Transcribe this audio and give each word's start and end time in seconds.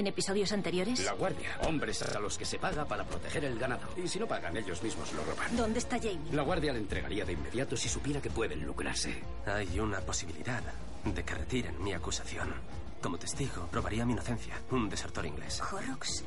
¿En 0.00 0.06
episodios 0.06 0.50
anteriores? 0.52 1.04
La 1.04 1.12
guardia. 1.12 1.58
Hombres 1.68 2.00
a 2.00 2.18
los 2.20 2.38
que 2.38 2.46
se 2.46 2.58
paga 2.58 2.86
para 2.86 3.04
proteger 3.04 3.44
el 3.44 3.58
ganado. 3.58 3.86
Y 4.02 4.08
si 4.08 4.18
no 4.18 4.26
pagan, 4.26 4.56
ellos 4.56 4.82
mismos 4.82 5.12
lo 5.12 5.22
roban. 5.24 5.54
¿Dónde 5.54 5.78
está 5.78 5.98
Jamie? 5.98 6.32
La 6.32 6.40
guardia 6.40 6.72
le 6.72 6.78
entregaría 6.78 7.26
de 7.26 7.34
inmediato 7.34 7.76
si 7.76 7.90
supiera 7.90 8.18
que 8.18 8.30
pueden 8.30 8.64
lucrarse. 8.64 9.22
Hay 9.44 9.78
una 9.78 10.00
posibilidad 10.00 10.62
de 11.04 11.22
que 11.22 11.34
retiren 11.34 11.84
mi 11.84 11.92
acusación. 11.92 12.50
Como 13.02 13.18
testigo, 13.18 13.66
probaría 13.70 14.06
mi 14.06 14.14
inocencia. 14.14 14.54
Un 14.70 14.88
desertor 14.88 15.26
inglés. 15.26 15.60
Horrocks. 15.60 16.24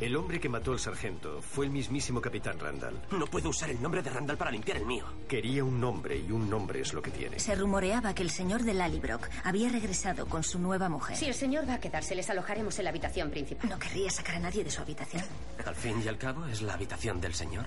El 0.00 0.16
hombre 0.16 0.40
que 0.40 0.48
mató 0.48 0.72
al 0.72 0.78
sargento 0.78 1.42
fue 1.42 1.66
el 1.66 1.70
mismísimo 1.70 2.22
capitán 2.22 2.58
Randall. 2.58 3.02
No 3.10 3.26
puedo 3.26 3.50
usar 3.50 3.68
el 3.68 3.82
nombre 3.82 4.00
de 4.00 4.08
Randall 4.08 4.38
para 4.38 4.50
limpiar 4.50 4.78
el 4.78 4.86
mío. 4.86 5.04
Quería 5.28 5.62
un 5.62 5.78
nombre 5.78 6.16
y 6.16 6.32
un 6.32 6.48
nombre 6.48 6.80
es 6.80 6.94
lo 6.94 7.02
que 7.02 7.10
tiene. 7.10 7.38
Se 7.38 7.54
rumoreaba 7.54 8.14
que 8.14 8.22
el 8.22 8.30
señor 8.30 8.62
de 8.62 8.72
Lallybrook 8.72 9.28
había 9.44 9.68
regresado 9.68 10.24
con 10.24 10.42
su 10.42 10.58
nueva 10.58 10.88
mujer. 10.88 11.18
Si 11.18 11.26
el 11.26 11.34
señor 11.34 11.68
va 11.68 11.74
a 11.74 11.80
quedarse, 11.80 12.14
les 12.14 12.30
alojaremos 12.30 12.78
en 12.78 12.84
la 12.84 12.90
habitación 12.90 13.30
principal. 13.30 13.68
No 13.68 13.78
querría 13.78 14.10
sacar 14.10 14.36
a 14.36 14.40
nadie 14.40 14.64
de 14.64 14.70
su 14.70 14.80
habitación. 14.80 15.22
Al 15.66 15.74
fin 15.74 16.02
y 16.02 16.08
al 16.08 16.16
cabo, 16.16 16.46
es 16.46 16.62
la 16.62 16.72
habitación 16.72 17.20
del 17.20 17.34
señor. 17.34 17.66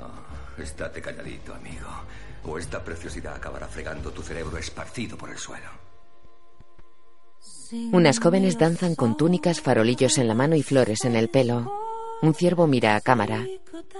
Oh, 0.00 0.60
estate 0.60 1.00
calladito, 1.00 1.54
amigo. 1.54 1.86
O 2.42 2.58
esta 2.58 2.82
preciosidad 2.82 3.36
acabará 3.36 3.68
fregando 3.68 4.10
tu 4.10 4.22
cerebro 4.22 4.58
esparcido 4.58 5.16
por 5.16 5.30
el 5.30 5.38
suelo. 5.38 5.81
Unas 7.72 8.18
jóvenes 8.18 8.58
danzan 8.58 8.94
con 8.94 9.16
túnicas, 9.16 9.62
farolillos 9.62 10.18
en 10.18 10.28
la 10.28 10.34
mano 10.34 10.56
y 10.56 10.62
flores 10.62 11.06
en 11.06 11.16
el 11.16 11.28
pelo. 11.28 11.72
Un 12.20 12.34
ciervo 12.34 12.66
mira 12.66 12.96
a 12.96 13.00
cámara. 13.00 13.46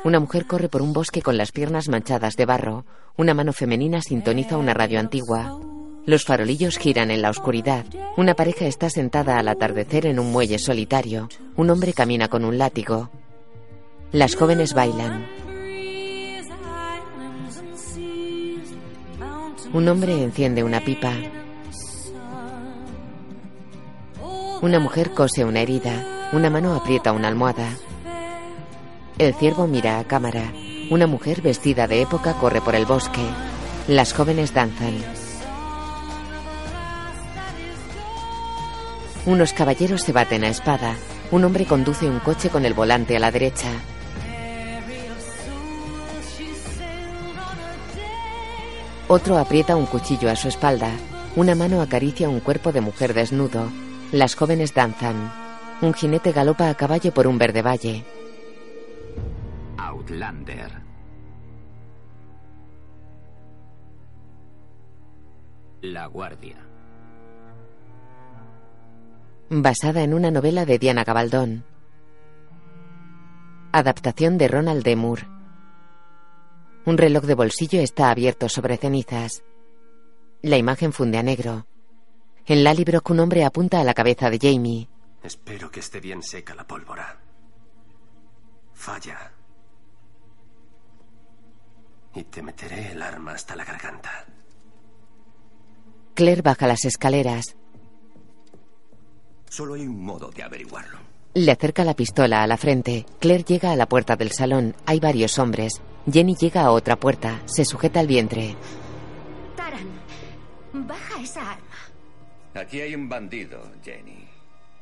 Una 0.04 0.20
mujer 0.20 0.46
corre 0.46 0.68
por 0.68 0.82
un 0.82 0.92
bosque 0.92 1.22
con 1.22 1.38
las 1.38 1.52
piernas 1.52 1.88
manchadas 1.88 2.36
de 2.36 2.44
barro. 2.44 2.84
Una 3.16 3.32
mano 3.32 3.54
femenina 3.54 4.02
sintoniza 4.02 4.58
una 4.58 4.74
radio 4.74 5.00
antigua. 5.00 5.58
Los 6.04 6.24
farolillos 6.24 6.76
giran 6.76 7.10
en 7.10 7.22
la 7.22 7.30
oscuridad. 7.30 7.86
Una 8.18 8.34
pareja 8.34 8.66
está 8.66 8.90
sentada 8.90 9.38
al 9.38 9.48
atardecer 9.48 10.04
en 10.04 10.18
un 10.18 10.32
muelle 10.32 10.58
solitario. 10.58 11.30
Un 11.56 11.70
hombre 11.70 11.94
camina 11.94 12.28
con 12.28 12.44
un 12.44 12.58
látigo. 12.58 13.10
Las 14.10 14.34
jóvenes 14.34 14.74
bailan. 14.74 15.26
Un 19.72 19.88
hombre 19.88 20.22
enciende 20.22 20.62
una 20.62 20.84
pipa. 20.84 21.14
Una 24.62 24.78
mujer 24.78 25.10
cose 25.10 25.44
una 25.44 25.58
herida. 25.58 26.28
Una 26.32 26.48
mano 26.48 26.76
aprieta 26.76 27.10
una 27.10 27.26
almohada. 27.26 27.68
El 29.18 29.34
ciervo 29.34 29.66
mira 29.66 29.98
a 29.98 30.04
cámara. 30.04 30.52
Una 30.88 31.08
mujer 31.08 31.42
vestida 31.42 31.88
de 31.88 32.00
época 32.00 32.34
corre 32.34 32.60
por 32.60 32.76
el 32.76 32.86
bosque. 32.86 33.26
Las 33.88 34.12
jóvenes 34.12 34.54
danzan. 34.54 34.94
Unos 39.26 39.52
caballeros 39.52 40.02
se 40.02 40.12
baten 40.12 40.44
a 40.44 40.48
espada. 40.50 40.94
Un 41.32 41.42
hombre 41.42 41.66
conduce 41.66 42.08
un 42.08 42.20
coche 42.20 42.48
con 42.48 42.64
el 42.64 42.72
volante 42.72 43.16
a 43.16 43.18
la 43.18 43.32
derecha. 43.32 43.68
Otro 49.08 49.38
aprieta 49.38 49.74
un 49.74 49.86
cuchillo 49.86 50.30
a 50.30 50.36
su 50.36 50.46
espalda. 50.46 50.92
Una 51.34 51.56
mano 51.56 51.82
acaricia 51.82 52.28
un 52.28 52.38
cuerpo 52.38 52.70
de 52.70 52.80
mujer 52.80 53.12
desnudo. 53.12 53.68
Las 54.12 54.34
jóvenes 54.34 54.74
danzan. 54.74 55.32
Un 55.80 55.94
jinete 55.94 56.32
galopa 56.32 56.68
a 56.68 56.74
caballo 56.74 57.14
por 57.14 57.26
un 57.26 57.38
verde 57.38 57.62
valle. 57.62 58.04
Outlander. 59.78 60.70
La 65.80 66.06
Guardia. 66.08 66.58
Basada 69.48 70.02
en 70.02 70.12
una 70.12 70.30
novela 70.30 70.66
de 70.66 70.78
Diana 70.78 71.04
Gabaldón. 71.04 71.64
Adaptación 73.72 74.36
de 74.36 74.48
Ronald 74.48 74.84
D. 74.84 74.94
Moore. 74.94 75.26
Un 76.84 76.98
reloj 76.98 77.24
de 77.24 77.34
bolsillo 77.34 77.80
está 77.80 78.10
abierto 78.10 78.50
sobre 78.50 78.76
cenizas. 78.76 79.42
La 80.42 80.58
imagen 80.58 80.92
funde 80.92 81.16
a 81.16 81.22
negro. 81.22 81.64
En 82.46 82.64
Lallybrook 82.64 83.10
un 83.10 83.20
hombre 83.20 83.44
apunta 83.44 83.80
a 83.80 83.84
la 83.84 83.94
cabeza 83.94 84.28
de 84.28 84.38
Jamie. 84.40 84.88
Espero 85.22 85.70
que 85.70 85.80
esté 85.80 86.00
bien 86.00 86.22
seca 86.22 86.54
la 86.54 86.66
pólvora. 86.66 87.18
Falla. 88.74 89.32
Y 92.14 92.24
te 92.24 92.42
meteré 92.42 92.92
el 92.92 93.02
arma 93.02 93.32
hasta 93.32 93.54
la 93.54 93.64
garganta. 93.64 94.26
Claire 96.14 96.42
baja 96.42 96.66
las 96.66 96.84
escaleras. 96.84 97.56
Solo 99.48 99.74
hay 99.74 99.86
un 99.86 100.04
modo 100.04 100.30
de 100.30 100.42
averiguarlo. 100.42 100.98
Le 101.34 101.52
acerca 101.52 101.84
la 101.84 101.94
pistola 101.94 102.42
a 102.42 102.46
la 102.46 102.56
frente. 102.56 103.06
Claire 103.20 103.44
llega 103.44 103.70
a 103.70 103.76
la 103.76 103.86
puerta 103.86 104.16
del 104.16 104.32
salón. 104.32 104.74
Hay 104.84 105.00
varios 105.00 105.38
hombres. 105.38 105.80
Jenny 106.10 106.34
llega 106.34 106.62
a 106.62 106.72
otra 106.72 106.96
puerta. 106.96 107.40
Se 107.46 107.64
sujeta 107.64 108.00
al 108.00 108.06
vientre. 108.08 108.56
Taran, 109.56 109.86
baja 110.86 111.22
esa 111.22 111.52
arma. 111.52 111.71
Aquí 112.54 112.80
hay 112.80 112.94
un 112.94 113.08
bandido, 113.08 113.62
Jenny. 113.82 114.28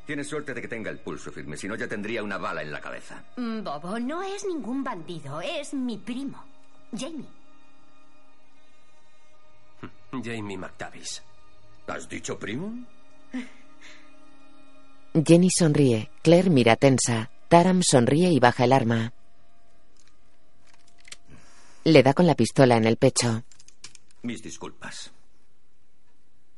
Tienes 0.05 0.27
suerte 0.27 0.53
de 0.53 0.61
que 0.61 0.67
tenga 0.67 0.89
el 0.89 0.99
pulso 0.99 1.31
firme, 1.31 1.55
si 1.55 1.67
no 1.67 1.75
ya 1.75 1.87
tendría 1.87 2.21
una 2.23 2.37
bala 2.37 2.61
en 2.61 2.71
la 2.71 2.81
cabeza. 2.81 3.23
Mm, 3.37 3.63
Bobo, 3.63 3.99
no 3.99 4.21
es 4.21 4.43
ningún 4.45 4.83
bandido, 4.83 5.39
es 5.41 5.73
mi 5.73 5.97
primo, 5.97 6.43
Jamie. 6.97 7.27
Jamie 10.23 10.57
McTavish. 10.57 11.21
¿Has 11.87 12.07
dicho 12.09 12.37
primo? 12.37 12.73
Jenny 15.25 15.49
sonríe. 15.49 16.09
Claire 16.21 16.49
mira 16.49 16.75
tensa. 16.75 17.29
Taram 17.49 17.81
sonríe 17.83 18.29
y 18.31 18.39
baja 18.39 18.63
el 18.63 18.71
arma. 18.73 19.13
Le 21.83 22.03
da 22.03 22.13
con 22.13 22.27
la 22.27 22.35
pistola 22.35 22.77
en 22.77 22.85
el 22.85 22.95
pecho. 22.97 23.43
Mis 24.23 24.41
disculpas. 24.41 25.11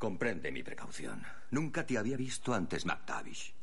Comprende 0.03 0.51
mi 0.51 0.63
precaución. 0.63 1.23
Nunca 1.51 1.85
te 1.85 1.97
había 1.97 2.17
visto 2.17 2.53
antes, 2.53 2.85
McTavish. 2.85 3.53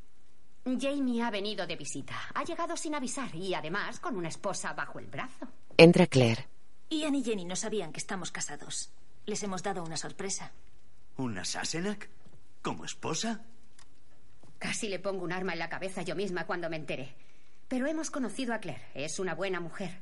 Jamie 0.65 1.23
ha 1.23 1.31
venido 1.31 1.67
de 1.67 1.77
visita. 1.77 2.15
Ha 2.33 2.43
llegado 2.45 2.79
sin 2.79 2.95
avisar 2.95 3.35
y 3.35 3.53
además 3.53 4.01
con 4.01 4.17
una 4.17 4.29
esposa 4.29 4.73
bajo 4.73 4.99
el 4.99 5.05
brazo. 5.05 5.47
Entra 5.77 6.07
Claire. 6.07 6.49
Ian 6.89 7.15
y 7.15 7.23
Jenny 7.23 7.45
no 7.45 7.57
sabían 7.57 7.93
que 7.93 7.99
estamos 7.99 8.31
casados. 8.31 8.91
Les 9.27 9.43
hemos 9.43 9.63
dado 9.63 9.85
una 9.85 9.99
sorpresa. 9.99 10.51
¿Una 11.19 11.45
Sassenach? 11.45 12.07
¿Como 12.63 12.87
esposa? 12.87 13.43
Casi 14.59 14.89
le 14.89 14.99
pongo 14.99 15.25
un 15.25 15.33
arma 15.33 15.53
en 15.53 15.59
la 15.59 15.69
cabeza 15.69 16.01
yo 16.01 16.17
misma 16.17 16.47
cuando 16.47 16.71
me 16.71 16.77
enteré. 16.77 17.13
Pero 17.69 17.87
hemos 17.87 18.11
conocido 18.11 18.55
a 18.55 18.61
Claire. 18.61 18.87
Es 18.95 19.19
una 19.19 19.35
buena 19.35 19.61
mujer. 19.61 20.01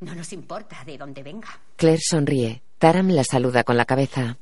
No 0.00 0.14
nos 0.14 0.34
importa 0.34 0.84
de 0.84 0.98
dónde 0.98 1.22
venga. 1.22 1.48
Claire 1.76 2.02
sonríe. 2.06 2.60
Taram 2.76 3.08
la 3.08 3.24
saluda 3.24 3.64
con 3.64 3.78
la 3.78 3.86
cabeza. 3.86 4.36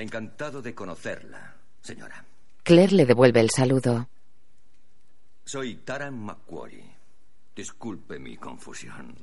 Encantado 0.00 0.62
de 0.62 0.74
conocerla, 0.74 1.56
señora. 1.82 2.24
Claire 2.62 2.92
le 2.94 3.06
devuelve 3.06 3.40
el 3.40 3.50
saludo. 3.50 4.08
Soy 5.44 5.76
Taran 5.76 6.18
McQuarrie. 6.18 6.96
Disculpe 7.54 8.18
mi 8.18 8.36
confusión. 8.36 9.14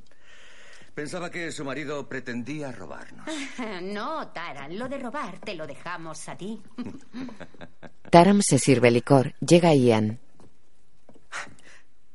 Pensaba 0.94 1.30
que 1.30 1.50
su 1.52 1.64
marido 1.64 2.08
pretendía 2.08 2.72
robarnos. 2.72 3.26
No, 3.82 4.28
Taran, 4.28 4.78
lo 4.78 4.88
de 4.88 4.98
robar 4.98 5.38
te 5.38 5.54
lo 5.54 5.66
dejamos 5.66 6.28
a 6.28 6.36
ti. 6.36 6.60
Taram 8.10 8.40
se 8.42 8.58
sirve 8.58 8.90
licor. 8.90 9.34
Llega 9.40 9.74
Ian. 9.74 10.18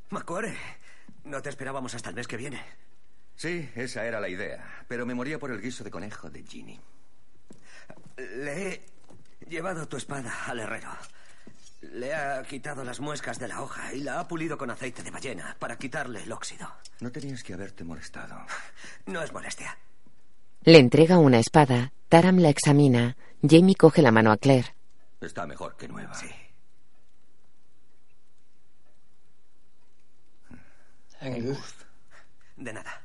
Macquarie, 0.10 0.56
no 1.26 1.42
te 1.42 1.50
esperábamos 1.50 1.96
hasta 1.96 2.10
el 2.10 2.16
mes 2.16 2.28
que 2.28 2.38
viene. 2.38 2.62
Sí, 3.36 3.70
esa 3.76 4.06
era 4.06 4.20
la 4.20 4.30
idea. 4.30 4.86
Pero 4.88 5.06
me 5.06 5.16
moría 5.16 5.40
por 5.40 5.52
el 5.52 5.62
guiso 5.62 5.84
de 5.84 5.92
conejo 5.92 6.30
de 6.30 6.44
Ginny. 6.44 6.80
Le 8.18 8.68
he 8.68 8.86
llevado 9.50 9.88
tu 9.88 9.98
espada 9.98 10.46
al 10.46 10.60
herrero. 10.60 10.90
Le 11.82 12.14
ha 12.14 12.42
quitado 12.44 12.84
las 12.84 13.00
muescas 13.00 13.40
de 13.40 13.48
la 13.48 13.62
hoja 13.62 13.94
y 13.94 14.00
la 14.02 14.20
ha 14.20 14.28
pulido 14.28 14.58
con 14.58 14.70
aceite 14.70 15.04
de 15.04 15.12
ballena 15.12 15.56
para 15.60 15.78
quitarle 15.78 16.24
el 16.24 16.32
óxido. 16.32 16.72
No 17.02 17.12
tenías 17.12 17.44
que 17.44 17.54
haberte 17.54 17.84
molestado. 17.84 18.36
No 19.06 19.22
es 19.22 19.34
molestia. 19.34 19.78
Le 20.64 20.78
entrega 20.78 21.18
una 21.18 21.40
espada. 21.40 21.92
Taram 22.08 22.38
la 22.38 22.50
examina. 22.50 23.18
Jamie 23.42 23.76
coge 23.76 24.02
la 24.02 24.12
mano 24.12 24.32
a 24.32 24.38
Claire. 24.38 24.74
Está 25.20 25.46
mejor 25.46 25.76
que 25.76 25.88
nueva. 25.88 26.14
Sí. 26.14 26.30
De 32.58 32.74
nada. 32.74 33.02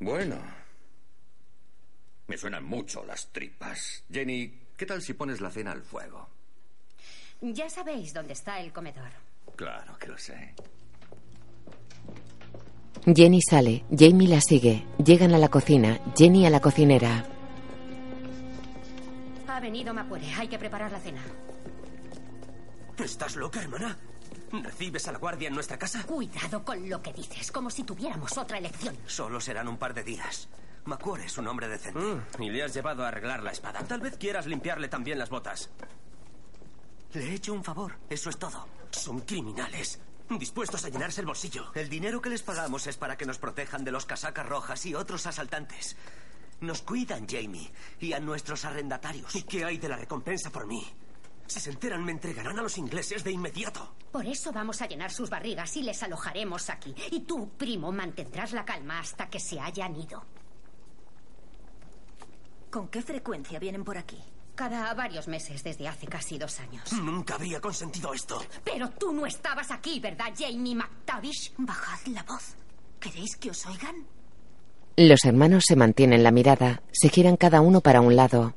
Bueno. 0.00 0.36
Me 2.26 2.36
suenan 2.36 2.64
mucho 2.64 3.04
las 3.04 3.28
tripas. 3.32 4.04
Jenny, 4.10 4.52
¿qué 4.76 4.86
tal 4.86 5.00
si 5.00 5.14
pones 5.14 5.40
la 5.40 5.50
cena 5.50 5.72
al 5.72 5.82
fuego? 5.82 6.28
Ya 7.40 7.68
sabéis 7.68 8.12
dónde 8.12 8.32
está 8.32 8.60
el 8.60 8.72
comedor. 8.72 9.10
Claro 9.54 9.96
que 9.98 10.08
lo 10.08 10.18
sé. 10.18 10.54
Jenny 13.14 13.40
sale. 13.42 13.84
Jamie 13.96 14.28
la 14.28 14.40
sigue. 14.40 14.84
Llegan 15.04 15.34
a 15.34 15.38
la 15.38 15.48
cocina. 15.48 16.00
Jenny 16.16 16.46
a 16.46 16.50
la 16.50 16.60
cocinera. 16.60 17.24
Ha 19.46 19.60
venido 19.60 19.94
Macuere. 19.94 20.26
Hay 20.34 20.48
que 20.48 20.58
preparar 20.58 20.90
la 20.90 20.98
cena. 20.98 21.22
¿Estás 22.98 23.36
loca, 23.36 23.62
hermana? 23.62 23.96
¿Recibes 24.50 25.06
a 25.06 25.12
la 25.12 25.18
guardia 25.18 25.48
en 25.48 25.54
nuestra 25.54 25.78
casa? 25.78 26.04
Cuidado 26.04 26.64
con 26.64 26.88
lo 26.88 27.02
que 27.02 27.12
dices, 27.12 27.52
como 27.52 27.70
si 27.70 27.84
tuviéramos 27.84 28.36
otra 28.38 28.58
elección. 28.58 28.96
Solo 29.06 29.40
serán 29.40 29.68
un 29.68 29.76
par 29.76 29.94
de 29.94 30.02
días. 30.02 30.48
Macuore 30.86 31.26
es 31.26 31.36
un 31.38 31.48
hombre 31.48 31.68
decente. 31.68 31.98
Mm, 31.98 32.42
y 32.42 32.50
le 32.50 32.62
has 32.62 32.72
llevado 32.72 33.04
a 33.04 33.08
arreglar 33.08 33.42
la 33.42 33.50
espada. 33.50 33.80
Tal 33.84 34.00
vez 34.00 34.16
quieras 34.16 34.46
limpiarle 34.46 34.88
también 34.88 35.18
las 35.18 35.30
botas. 35.30 35.70
Le 37.12 37.24
he 37.28 37.34
hecho 37.34 37.52
un 37.52 37.64
favor, 37.64 37.96
eso 38.08 38.30
es 38.30 38.38
todo. 38.38 38.66
Son 38.90 39.20
criminales, 39.20 40.00
dispuestos 40.28 40.84
a 40.84 40.88
llenarse 40.88 41.20
el 41.20 41.26
bolsillo. 41.26 41.72
El 41.74 41.88
dinero 41.88 42.20
que 42.20 42.30
les 42.30 42.42
pagamos 42.42 42.86
es 42.86 42.96
para 42.96 43.16
que 43.16 43.26
nos 43.26 43.38
protejan 43.38 43.84
de 43.84 43.92
los 43.92 44.06
casacas 44.06 44.46
rojas 44.46 44.84
y 44.86 44.94
otros 44.94 45.26
asaltantes. 45.26 45.96
Nos 46.60 46.82
cuidan, 46.82 47.26
Jamie, 47.28 47.70
y 48.00 48.12
a 48.12 48.20
nuestros 48.20 48.64
arrendatarios. 48.64 49.34
¿Y 49.34 49.42
qué 49.42 49.64
hay 49.64 49.78
de 49.78 49.88
la 49.88 49.96
recompensa 49.96 50.50
por 50.50 50.66
mí? 50.66 50.86
Si 51.46 51.60
se 51.60 51.70
enteran, 51.70 52.04
me 52.04 52.12
entregarán 52.12 52.58
a 52.58 52.62
los 52.62 52.78
ingleses 52.78 53.22
de 53.22 53.30
inmediato. 53.30 53.94
Por 54.10 54.26
eso 54.26 54.52
vamos 54.52 54.82
a 54.82 54.86
llenar 54.86 55.12
sus 55.12 55.30
barrigas 55.30 55.76
y 55.76 55.82
les 55.82 56.02
alojaremos 56.02 56.70
aquí. 56.70 56.94
Y 57.10 57.20
tú, 57.20 57.50
primo, 57.56 57.92
mantendrás 57.92 58.52
la 58.52 58.64
calma 58.64 58.98
hasta 58.98 59.28
que 59.28 59.38
se 59.38 59.60
hayan 59.60 59.94
ido. 59.94 60.24
¿Con 62.76 62.88
qué 62.88 63.00
frecuencia 63.00 63.58
vienen 63.58 63.84
por 63.84 63.96
aquí? 63.96 64.18
Cada 64.54 64.92
varios 64.92 65.28
meses 65.28 65.64
desde 65.64 65.88
hace 65.88 66.06
casi 66.06 66.36
dos 66.36 66.60
años. 66.60 66.92
Nunca 66.92 67.36
habría 67.36 67.58
consentido 67.58 68.12
esto. 68.12 68.38
Pero 68.64 68.90
tú 68.90 69.14
no 69.14 69.24
estabas 69.24 69.70
aquí, 69.70 69.98
¿verdad, 69.98 70.34
Jamie 70.36 70.74
McTavish? 70.74 71.54
Bajad 71.56 72.06
la 72.08 72.22
voz. 72.24 72.54
¿Queréis 73.00 73.34
que 73.38 73.48
os 73.48 73.64
oigan? 73.64 74.06
Los 74.98 75.24
hermanos 75.24 75.64
se 75.64 75.74
mantienen 75.74 76.22
la 76.22 76.30
mirada. 76.30 76.82
Se 76.92 77.08
giran 77.08 77.38
cada 77.38 77.62
uno 77.62 77.80
para 77.80 78.02
un 78.02 78.14
lado. 78.14 78.54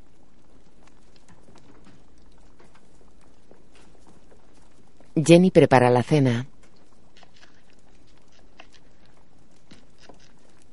Jenny 5.16 5.50
prepara 5.50 5.90
la 5.90 6.04
cena. 6.04 6.46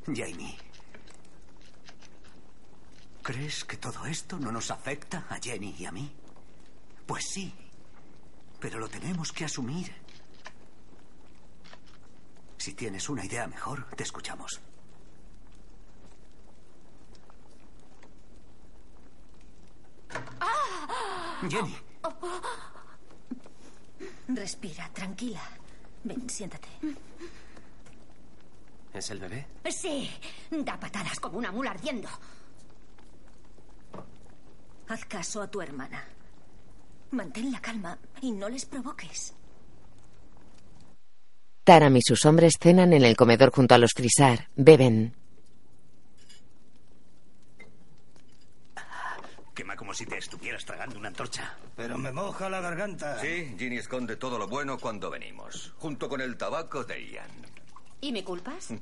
Jamie. 0.07 0.46
¿Crees 3.27 3.65
que 3.65 3.77
todo 3.77 4.07
esto 4.07 4.39
no 4.39 4.53
nos 4.53 4.71
afecta 4.71 5.27
a 5.29 5.41
Jenny 5.43 5.75
y 5.77 5.85
a 5.85 5.91
mí? 5.91 6.09
Pues 7.09 7.25
sí, 7.29 7.53
pero 8.61 8.79
lo 8.79 8.89
tenemos 8.89 9.33
que 9.33 9.45
asumir. 9.45 9.93
Si 12.57 12.75
tienes 12.75 13.09
una 13.09 13.25
idea 13.25 13.49
mejor, 13.49 13.85
te 13.97 14.05
escuchamos. 14.05 14.61
Jenny, 21.51 21.77
Respira, 24.29 24.89
tranquila. 24.93 25.43
Ven, 26.05 26.31
siéntate. 26.31 26.69
¿Es 28.95 29.11
el 29.11 29.19
bebé? 29.19 29.49
Sí, 29.69 30.09
da 30.49 30.79
patadas 30.79 31.19
como 31.19 31.39
una 31.39 31.51
mula 31.51 31.73
ardiendo. 31.73 32.09
Haz 34.89 35.05
caso 35.05 35.43
a 35.43 35.51
tu 35.51 35.61
hermana. 35.61 36.05
Mantén 37.11 37.51
la 37.51 37.61
calma 37.61 37.99
y 38.21 38.31
no 38.33 38.49
les 38.49 38.65
provoques. 38.67 39.35
Taram 41.65 41.97
y 41.97 42.03
sus 42.03 42.25
hombres 42.25 42.55
cenan 42.61 42.93
en 42.93 43.05
el 43.05 43.17
comedor 43.17 43.51
junto 43.51 43.75
a 43.75 43.79
los 43.79 43.93
Crisar. 43.93 44.49
Beben. 44.55 45.17
Quema 49.53 49.75
como 49.75 49.93
si 49.93 50.07
te 50.07 50.19
estuvieras 50.19 50.65
tragando 50.65 50.99
una 50.99 51.09
antorcha. 51.09 51.57
Pero 51.75 51.99
me 51.99 52.13
moja 52.13 52.49
la 52.49 52.61
garganta. 52.61 53.19
Sí, 53.21 53.57
Ginny 53.59 53.79
esconde 53.79 54.15
todo 54.17 54.39
lo 54.39 54.47
bueno 54.47 54.79
cuando 54.79 55.11
venimos, 55.11 55.75
junto 55.79 56.09
con 56.09 56.21
el 56.21 56.37
tabaco 56.37 56.85
de 56.85 57.11
Ian. 57.11 57.31
¿Y 58.01 58.13
me 58.13 58.23
culpas? 58.23 58.69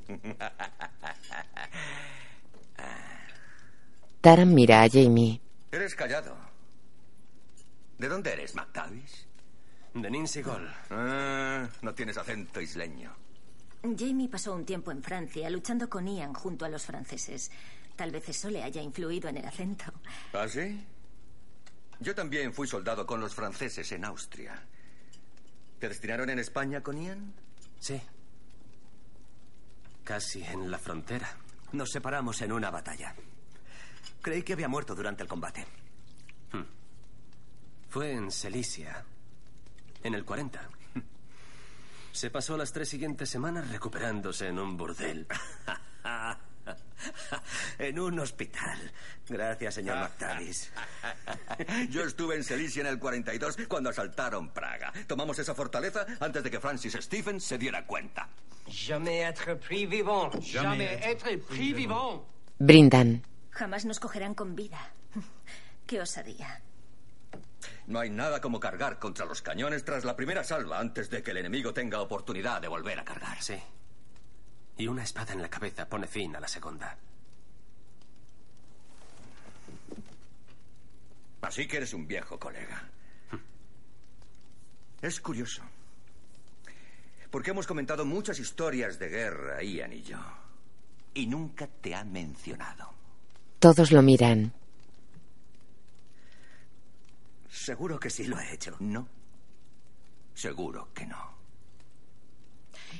Taram 4.20 4.52
mira 4.52 4.82
a 4.82 4.88
Jamie. 4.90 5.43
Eres 5.74 5.96
callado. 5.96 6.36
¿De 7.98 8.06
dónde 8.06 8.32
eres, 8.32 8.54
McTavish? 8.54 9.26
De 9.92 10.08
Ninsigol. 10.08 10.72
Ah, 10.88 11.68
no 11.82 11.92
tienes 11.92 12.16
acento 12.16 12.60
isleño. 12.60 13.12
Jamie 13.82 14.28
pasó 14.28 14.54
un 14.54 14.64
tiempo 14.64 14.92
en 14.92 15.02
Francia 15.02 15.50
luchando 15.50 15.90
con 15.90 16.06
Ian 16.06 16.32
junto 16.32 16.64
a 16.64 16.68
los 16.68 16.84
franceses. 16.84 17.50
Tal 17.96 18.12
vez 18.12 18.28
eso 18.28 18.50
le 18.50 18.62
haya 18.62 18.80
influido 18.80 19.28
en 19.28 19.38
el 19.38 19.46
acento. 19.46 19.86
¿Ah, 20.32 20.46
sí? 20.46 20.80
Yo 21.98 22.14
también 22.14 22.54
fui 22.54 22.68
soldado 22.68 23.04
con 23.04 23.20
los 23.20 23.34
franceses 23.34 23.90
en 23.90 24.04
Austria. 24.04 24.54
¿Te 25.80 25.88
destinaron 25.88 26.30
en 26.30 26.38
España 26.38 26.84
con 26.84 27.02
Ian? 27.02 27.34
Sí. 27.80 28.00
Casi 30.04 30.40
en 30.44 30.70
la 30.70 30.78
frontera. 30.78 31.36
nos 31.72 31.90
separamos 31.90 32.40
en 32.42 32.52
una 32.52 32.70
batalla. 32.70 33.16
Creí 34.22 34.42
que 34.42 34.52
había 34.52 34.68
muerto 34.68 34.94
durante 34.94 35.22
el 35.22 35.28
combate. 35.28 35.66
Fue 37.94 38.10
en 38.12 38.32
Celicia. 38.32 39.04
En 40.02 40.14
el 40.14 40.24
40. 40.24 40.68
Se 42.12 42.28
pasó 42.28 42.56
las 42.56 42.72
tres 42.72 42.88
siguientes 42.88 43.30
semanas 43.30 43.70
recuperándose 43.70 44.48
en 44.48 44.58
un 44.58 44.76
burdel. 44.76 45.28
en 47.78 47.98
un 48.00 48.18
hospital. 48.18 48.92
Gracias, 49.28 49.74
señor 49.74 49.98
McTavish. 49.98 50.70
Yo 51.90 52.02
estuve 52.02 52.34
en 52.34 52.42
Celicia 52.42 52.80
en 52.80 52.88
el 52.88 52.98
42 52.98 53.58
cuando 53.68 53.90
asaltaron 53.90 54.48
Praga. 54.48 54.92
Tomamos 55.06 55.38
esa 55.38 55.54
fortaleza 55.54 56.04
antes 56.18 56.42
de 56.42 56.50
que 56.50 56.58
Francis 56.58 56.94
Stephens 56.94 57.44
se 57.44 57.58
diera 57.58 57.86
cuenta. 57.86 58.28
Jamais 58.66 59.28
être 59.28 59.56
pris 59.56 59.88
vivant. 59.88 60.32
Jamais 60.40 60.98
être 61.00 61.38
pris 61.46 61.74
vivant. 61.74 62.24
Brindan. 62.58 63.22
Jamás 63.54 63.84
nos 63.84 64.00
cogerán 64.00 64.34
con 64.34 64.56
vida. 64.56 64.90
Qué 65.86 66.00
osadía. 66.00 66.60
No 67.86 68.00
hay 68.00 68.10
nada 68.10 68.40
como 68.40 68.58
cargar 68.58 68.98
contra 68.98 69.26
los 69.26 69.42
cañones 69.42 69.84
tras 69.84 70.04
la 70.04 70.16
primera 70.16 70.42
salva 70.42 70.80
antes 70.80 71.08
de 71.08 71.22
que 71.22 71.30
el 71.30 71.36
enemigo 71.38 71.72
tenga 71.72 72.00
oportunidad 72.00 72.60
de 72.60 72.68
volver 72.68 72.98
a 72.98 73.04
cargar. 73.04 73.40
Sí. 73.40 73.58
Y 74.76 74.88
una 74.88 75.04
espada 75.04 75.34
en 75.34 75.42
la 75.42 75.48
cabeza 75.48 75.88
pone 75.88 76.08
fin 76.08 76.34
a 76.34 76.40
la 76.40 76.48
segunda. 76.48 76.98
Así 81.42 81.68
que 81.68 81.76
eres 81.76 81.94
un 81.94 82.08
viejo 82.08 82.38
colega. 82.38 82.88
Es 85.00 85.20
curioso. 85.20 85.62
Porque 87.30 87.50
hemos 87.50 87.66
comentado 87.66 88.04
muchas 88.04 88.38
historias 88.40 88.98
de 88.98 89.08
guerra, 89.08 89.62
Ian 89.62 89.92
y 89.92 90.02
yo. 90.02 90.18
Y 91.12 91.26
nunca 91.26 91.68
te 91.68 91.94
ha 91.94 92.02
mencionado. 92.02 93.03
Todos 93.64 93.92
lo 93.92 94.02
miran. 94.02 94.52
Seguro 97.48 97.98
que 97.98 98.10
sí 98.10 98.26
lo 98.26 98.38
he 98.38 98.52
hecho. 98.52 98.76
No. 98.78 99.08
Seguro 100.34 100.92
que 100.92 101.06
no. 101.06 101.32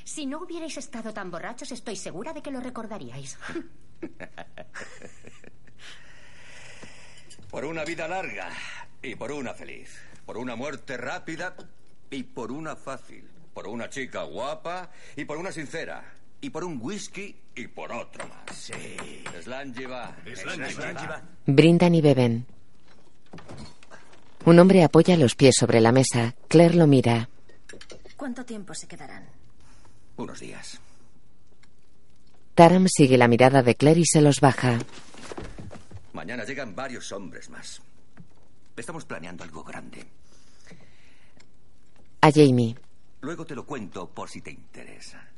Si 0.05 0.25
no 0.25 0.39
hubierais 0.39 0.75
estado 0.79 1.13
tan 1.13 1.31
borrachos, 1.31 1.71
estoy 1.71 1.97
segura 1.97 2.33
de 2.33 2.41
que 2.41 2.51
lo 2.51 2.61
recordaríais. 2.61 3.37
Por 7.51 7.67
una 7.67 7.85
vida 7.85 8.09
larga 8.09 8.49
y 9.03 9.17
por 9.17 9.33
una 9.33 9.53
feliz. 9.53 9.95
Por 10.25 10.39
una 10.39 10.57
muerte 10.57 10.97
rápida 10.97 11.55
y 12.09 12.23
por 12.23 12.51
una 12.51 12.75
fácil. 12.75 13.29
Por 13.53 13.69
una 13.69 13.91
chica 13.91 14.23
guapa 14.23 14.91
y 15.15 15.27
por 15.27 15.37
una 15.37 15.53
sincera. 15.53 16.24
Y 16.45 16.51
por 16.51 16.63
un 16.63 16.79
whisky 16.79 17.35
y 17.55 17.69
por 17.69 17.91
otro 17.91 18.29
más. 18.29 18.55
Sí. 18.55 18.75
Slanjiva. 19.43 20.15
Slanjiva. 20.35 21.23
Brindan 21.47 21.95
y 21.95 22.03
beben. 22.03 22.47
Un 24.45 24.59
hombre 24.59 24.85
apoya 24.85 25.17
los 25.17 25.37
pies 25.37 25.55
sobre 25.59 25.81
la 25.81 25.91
mesa. 25.91 26.35
Claire 26.49 26.75
lo 26.75 26.87
mira. 26.87 27.31
¿Cuánto 28.19 28.45
tiempo 28.45 28.75
se 28.75 28.87
quedarán? 28.87 29.27
Unos 30.19 30.39
días. 30.41 30.79
Taram 32.55 32.89
sigue 32.89 33.17
la 33.17 33.27
mirada 33.27 33.63
de 33.63 33.75
Claire 33.75 34.01
y 34.01 34.05
se 34.05 34.21
los 34.21 34.41
baja. 34.41 34.81
Mañana 36.13 36.45
llegan 36.45 36.77
varios 36.77 37.11
hombres 37.13 37.49
más. 37.49 37.81
Estamos 38.77 39.07
planeando 39.07 39.45
algo 39.45 39.65
grande. 39.65 40.05
A 42.21 42.31
Jamie. 42.31 42.77
Luego 43.23 43.47
te 43.47 43.55
lo 43.55 43.65
cuento 43.65 44.11
por 44.11 44.29
si 44.29 44.43
te 44.43 44.51
interesa. 44.51 45.31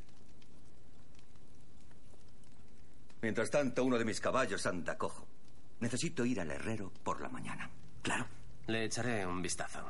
Mientras 3.26 3.50
tanto, 3.50 3.83
uno 3.83 3.99
de 3.99 4.04
mis 4.04 4.21
caballos 4.21 4.66
anda 4.66 4.97
cojo. 4.97 5.26
Necesito 5.80 6.25
ir 6.25 6.40
al 6.40 6.49
herrero 6.49 6.92
por 7.02 7.21
la 7.21 7.28
mañana. 7.28 7.68
Claro. 8.00 8.25
Le 8.68 8.85
echaré 8.85 9.26
un 9.26 9.42
vistazo. 9.42 9.80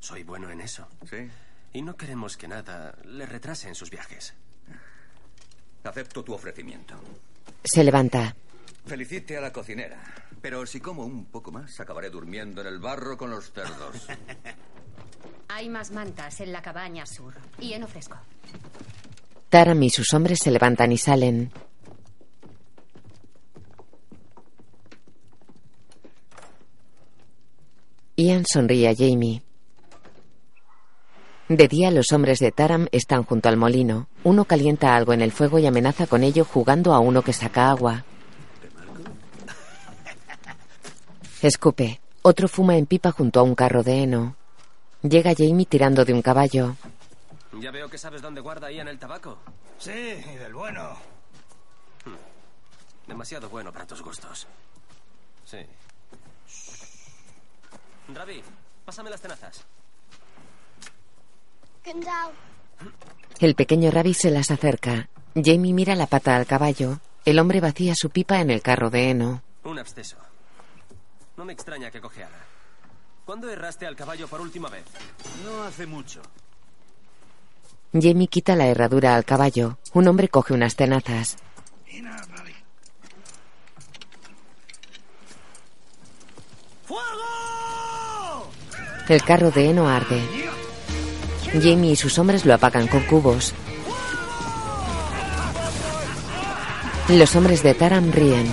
Soy 0.00 0.24
bueno 0.24 0.50
en 0.50 0.60
eso. 0.60 0.88
Sí. 1.08 1.30
Y 1.72 1.82
no 1.82 1.96
queremos 1.96 2.36
que 2.36 2.48
nada 2.48 2.98
le 3.04 3.24
retrase 3.24 3.68
en 3.68 3.76
sus 3.76 3.88
viajes. 3.88 4.34
Acepto 5.84 6.24
tu 6.24 6.32
ofrecimiento. 6.32 6.96
Se 7.62 7.84
levanta. 7.84 8.34
Felicite 8.84 9.36
a 9.36 9.40
la 9.40 9.52
cocinera. 9.52 10.02
Pero 10.42 10.66
si 10.66 10.80
como 10.80 11.04
un 11.04 11.26
poco 11.26 11.52
más, 11.52 11.78
acabaré 11.78 12.10
durmiendo 12.10 12.62
en 12.62 12.66
el 12.66 12.80
barro 12.80 13.16
con 13.16 13.30
los 13.30 13.52
cerdos. 13.52 14.08
Hay 15.50 15.68
más 15.68 15.92
mantas 15.92 16.40
en 16.40 16.50
la 16.50 16.62
cabaña 16.62 17.06
sur. 17.06 17.34
Y 17.60 17.74
en 17.74 17.86
fresco. 17.86 18.16
Taram 19.50 19.80
y 19.84 19.90
sus 19.90 20.12
hombres 20.14 20.40
se 20.40 20.50
levantan 20.50 20.90
y 20.90 20.98
salen. 20.98 21.52
Ian 28.20 28.44
sonríe 28.44 28.86
a 28.86 28.94
Jamie. 28.94 29.42
De 31.48 31.68
día 31.68 31.90
los 31.90 32.12
hombres 32.12 32.38
de 32.38 32.52
Taram 32.52 32.86
están 32.92 33.24
junto 33.24 33.48
al 33.48 33.56
molino. 33.56 34.08
Uno 34.24 34.44
calienta 34.44 34.94
algo 34.94 35.14
en 35.14 35.22
el 35.22 35.32
fuego 35.32 35.58
y 35.58 35.66
amenaza 35.66 36.06
con 36.06 36.22
ello 36.22 36.44
jugando 36.44 36.92
a 36.92 37.00
uno 37.00 37.22
que 37.22 37.32
saca 37.32 37.70
agua. 37.70 38.04
Escupe. 41.40 42.00
Otro 42.20 42.46
fuma 42.46 42.76
en 42.76 42.84
pipa 42.84 43.10
junto 43.10 43.40
a 43.40 43.42
un 43.42 43.54
carro 43.54 43.82
de 43.82 44.02
heno. 44.02 44.36
Llega 45.02 45.32
Jamie 45.34 45.64
tirando 45.64 46.04
de 46.04 46.12
un 46.12 46.20
caballo. 46.20 46.76
Ya 47.58 47.70
veo 47.70 47.88
que 47.88 47.96
sabes 47.96 48.20
dónde 48.20 48.42
guarda 48.42 48.70
Ian 48.70 48.88
el 48.88 48.98
tabaco. 48.98 49.38
Sí, 49.78 49.90
y 49.90 50.36
del 50.36 50.52
bueno. 50.52 50.90
Hmm. 52.04 53.08
Demasiado 53.08 53.48
bueno 53.48 53.72
para 53.72 53.86
tus 53.86 54.02
gustos. 54.02 54.46
Sí. 55.46 55.58
Ravi, 58.14 58.42
pásame 58.84 59.10
las 59.10 59.20
tenazas. 59.20 59.64
El 63.40 63.54
pequeño 63.54 63.90
Ravi 63.90 64.14
se 64.14 64.30
las 64.30 64.50
acerca. 64.50 65.08
Jamie 65.34 65.72
mira 65.72 65.94
la 65.94 66.06
pata 66.06 66.36
al 66.36 66.46
caballo. 66.46 67.00
El 67.24 67.38
hombre 67.38 67.60
vacía 67.60 67.94
su 67.96 68.10
pipa 68.10 68.40
en 68.40 68.50
el 68.50 68.62
carro 68.62 68.90
de 68.90 69.10
heno. 69.10 69.42
Un 69.64 69.78
absceso. 69.78 70.16
No 71.36 71.44
me 71.44 71.52
extraña 71.52 71.90
que 71.90 72.00
cojeara. 72.00 72.46
¿Cuándo 73.24 73.48
erraste 73.50 73.86
al 73.86 73.96
caballo 73.96 74.28
por 74.28 74.40
última 74.40 74.68
vez? 74.68 74.84
No 75.44 75.62
hace 75.62 75.86
mucho. 75.86 76.20
Jamie 77.92 78.28
quita 78.28 78.56
la 78.56 78.66
herradura 78.66 79.14
al 79.14 79.24
caballo. 79.24 79.78
Un 79.94 80.08
hombre 80.08 80.28
coge 80.28 80.54
unas 80.54 80.76
tenazas. 80.76 81.36
El 89.10 89.24
carro 89.24 89.50
de 89.50 89.68
heno 89.68 89.88
arde. 89.88 90.22
Jamie 91.60 91.90
y 91.90 91.96
sus 91.96 92.16
hombres 92.20 92.46
lo 92.46 92.54
apagan 92.54 92.86
con 92.86 93.02
cubos. 93.02 93.52
Los 97.08 97.34
hombres 97.34 97.64
de 97.64 97.74
Taram 97.74 98.12
ríen. 98.12 98.46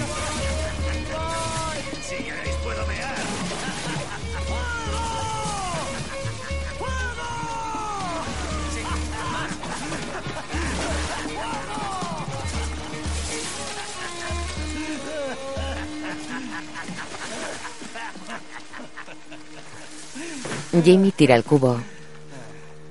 Jamie 20.83 21.11
tira 21.11 21.35
el 21.35 21.43
cubo. 21.43 21.79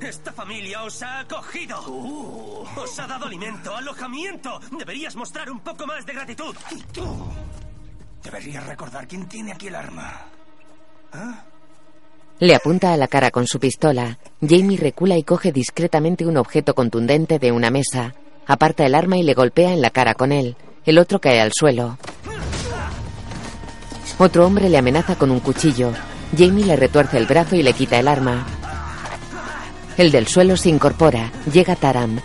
Esta 0.01 0.33
familia 0.33 0.83
os 0.85 1.03
ha 1.03 1.21
acogido. 1.21 1.79
Os 2.77 2.99
ha 2.99 3.07
dado 3.07 3.27
alimento, 3.27 3.75
alojamiento. 3.75 4.61
Deberías 4.79 5.17
mostrar 5.17 5.51
un 5.51 5.61
poco 5.61 5.87
más 5.87 6.05
de 6.07 6.13
gratitud. 6.13 6.55
¿Y 6.71 6.83
tú? 6.93 7.27
Deberías 8.23 8.67
recordar 8.67 9.09
quién 9.09 9.27
tiene 9.27 9.53
aquí 9.53 9.69
el 9.69 9.75
arma. 9.75 10.27
¿Ah? 11.13 11.45
Le 12.39 12.55
apunta 12.55 12.93
a 12.93 12.97
la 12.97 13.09
cara 13.09 13.31
con 13.31 13.47
su 13.47 13.59
pistola. 13.59 14.19
Jamie 14.47 14.77
recula 14.77 15.17
y 15.17 15.23
coge 15.23 15.53
discretamente 15.53 16.27
un 16.27 16.37
objeto 16.37 16.75
contundente 16.75 17.39
de 17.39 17.51
una 17.51 17.71
mesa. 17.71 18.15
Aparta 18.47 18.85
el 18.85 18.95
arma 18.95 19.17
y 19.17 19.23
le 19.23 19.35
golpea 19.35 19.73
en 19.73 19.81
la 19.81 19.91
cara 19.91 20.15
con 20.15 20.33
él. 20.33 20.57
El 20.85 20.99
otro 20.99 21.21
cae 21.21 21.41
al 21.41 21.53
suelo. 21.53 21.99
Otro 24.19 24.47
hombre 24.47 24.69
le 24.69 24.79
amenaza 24.79 25.17
con 25.17 25.31
un 25.31 25.41
cuchillo. 25.41 25.93
Jamie 26.37 26.65
le 26.65 26.77
retuerce 26.77 27.17
el 27.17 27.27
brazo 27.27 27.57
y 27.57 27.63
le 27.63 27.73
quita 27.73 27.99
el 27.99 28.09
arma. 28.09 28.47
El 29.97 30.11
del 30.11 30.27
suelo 30.27 30.57
se 30.57 30.69
incorpora. 30.69 31.33
Llega 31.51 31.77
Taram. 31.77 32.21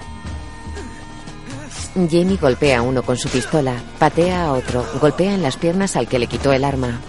Jamie 1.93 2.37
golpea 2.37 2.79
a 2.79 2.81
uno 2.81 3.03
con 3.03 3.17
su 3.17 3.29
pistola, 3.29 3.75
patea 3.99 4.45
a 4.45 4.53
otro, 4.53 4.85
golpea 4.99 5.33
en 5.33 5.41
las 5.41 5.57
piernas 5.57 5.95
al 5.95 6.07
que 6.07 6.19
le 6.19 6.27
quitó 6.27 6.53
el 6.53 6.63
arma. 6.63 6.99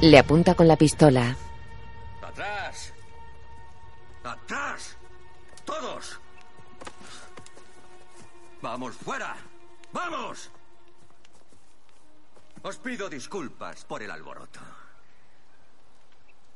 Le 0.00 0.18
apunta 0.18 0.54
con 0.54 0.68
la 0.68 0.76
pistola. 0.76 1.36
¡Atrás! 2.22 2.92
¡Atrás! 4.22 4.96
¡Todos! 5.64 6.20
¡Vamos 8.62 8.94
fuera! 8.94 9.36
¡Vamos! 9.92 10.50
Os 12.68 12.76
pido 12.76 13.08
disculpas 13.08 13.82
por 13.86 14.02
el 14.02 14.10
alboroto. 14.10 14.60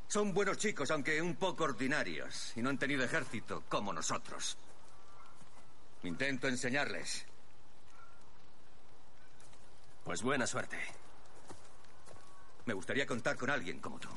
Son 0.09 0.35
buenos 0.35 0.59
chicos, 0.59 0.91
aunque 0.91 1.23
un 1.23 1.37
poco 1.37 1.65
ordinarios, 1.65 2.53
y 2.55 2.61
no 2.61 2.69
han 2.69 2.77
tenido 2.77 3.03
ejército 3.03 3.63
como 3.67 3.95
nosotros. 3.95 4.59
Intento 6.03 6.49
enseñarles. 6.49 7.25
Pues 10.05 10.23
buena 10.23 10.47
suerte. 10.47 10.77
Me 12.67 12.75
gustaría 12.75 13.07
contar 13.07 13.37
con 13.37 13.49
alguien 13.49 13.81
como 13.81 13.99
tú. 13.99 14.11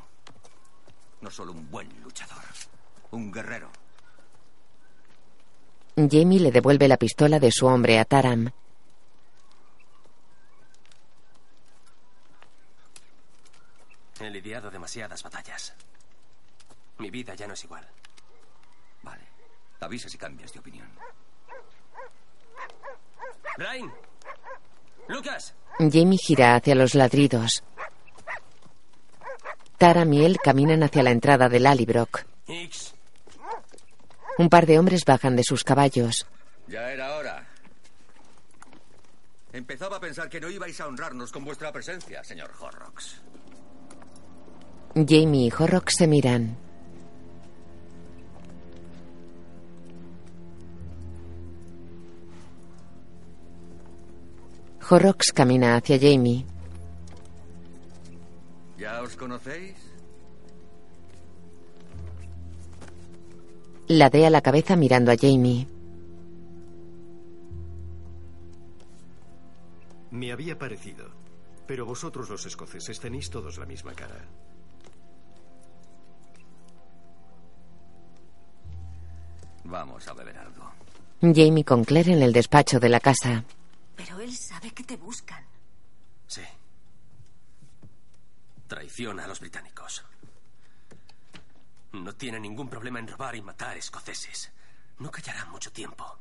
No 1.21 1.31
solo 1.31 1.53
un 1.53 1.71
buen 1.71 1.87
luchador, 2.03 2.43
un 3.11 3.31
guerrero. 3.31 3.71
Jamie 5.95 6.41
le 6.41 6.51
devuelve 6.51 6.89
la 6.89 6.97
pistola 6.97 7.39
de 7.39 7.53
su 7.53 7.67
hombre 7.67 7.99
a 7.99 8.03
Taram. 8.03 8.51
He 14.19 14.29
lidiado 14.29 14.71
demasiadas 14.71 15.21
batallas. 15.23 15.73
Mi 16.97 17.09
vida 17.09 17.35
ya 17.35 17.47
no 17.47 17.53
es 17.53 17.63
igual. 17.63 17.85
Vale. 19.03 19.23
Avisa 19.81 20.09
si 20.09 20.17
cambias 20.17 20.51
de 20.53 20.59
opinión. 20.59 20.89
Brian. 23.57 23.93
Lucas. 25.07 25.53
Jamie 25.77 26.17
gira 26.17 26.55
hacia 26.55 26.75
los 26.75 26.95
ladridos. 26.95 27.63
Taram 29.77 30.11
y 30.13 30.25
él 30.25 30.37
caminan 30.41 30.83
hacia 30.83 31.03
la 31.03 31.11
entrada 31.11 31.49
del 31.49 31.67
Alibrock. 31.67 32.25
Un 34.37 34.49
par 34.49 34.65
de 34.65 34.79
hombres 34.79 35.05
bajan 35.05 35.35
de 35.35 35.43
sus 35.43 35.63
caballos. 35.63 36.25
Ya 36.67 36.91
era 36.91 37.15
hora. 37.15 37.47
Empezaba 39.53 39.97
a 39.97 39.99
pensar 39.99 40.29
que 40.29 40.41
no 40.41 40.49
ibais 40.49 40.81
a 40.81 40.87
honrarnos 40.87 41.31
con 41.31 41.45
vuestra 41.45 41.71
presencia, 41.71 42.23
señor 42.23 42.51
Horrocks. 42.59 43.21
Jamie 44.95 45.47
y 45.47 45.51
Horrocks 45.51 45.95
se 45.97 46.07
miran. 46.07 46.55
Horrocks 54.89 55.33
camina 55.33 55.75
hacia 55.75 55.99
Jamie. 55.99 56.45
¿Ya 58.77 59.01
os 59.01 59.17
conocéis? 59.17 59.75
Ladea 63.89 64.29
la 64.29 64.41
cabeza 64.41 64.77
mirando 64.77 65.11
a 65.11 65.17
Jamie. 65.17 65.67
Me 70.11 70.31
había 70.31 70.57
parecido. 70.57 71.09
Pero 71.67 71.85
vosotros 71.85 72.29
los 72.29 72.45
escoceses 72.45 72.99
tenéis 72.99 73.29
todos 73.29 73.57
la 73.57 73.65
misma 73.65 73.93
cara. 73.93 74.23
Vamos 79.75 80.07
a 80.07 80.13
beber 80.13 80.37
algo. 80.37 80.71
Jamie 81.19 81.65
con 81.65 81.83
Claire 81.83 82.13
en 82.13 82.21
el 82.21 82.31
despacho 82.31 82.79
de 82.79 82.87
la 82.87 83.01
casa. 83.01 83.43
Pero 83.93 84.21
él 84.21 84.33
sabe 84.33 84.71
que 84.71 84.85
te 84.85 84.95
buscan. 84.95 85.45
Sí. 86.27 86.43
Traiciona 88.67 89.25
a 89.25 89.27
los 89.27 89.41
británicos. 89.41 90.05
No 91.91 92.15
tiene 92.15 92.39
ningún 92.39 92.69
problema 92.69 92.99
en 92.99 93.09
robar 93.09 93.35
y 93.35 93.41
matar 93.41 93.75
escoceses. 93.75 94.49
No 94.99 95.11
callará 95.11 95.43
mucho 95.43 95.73
tiempo. 95.73 96.19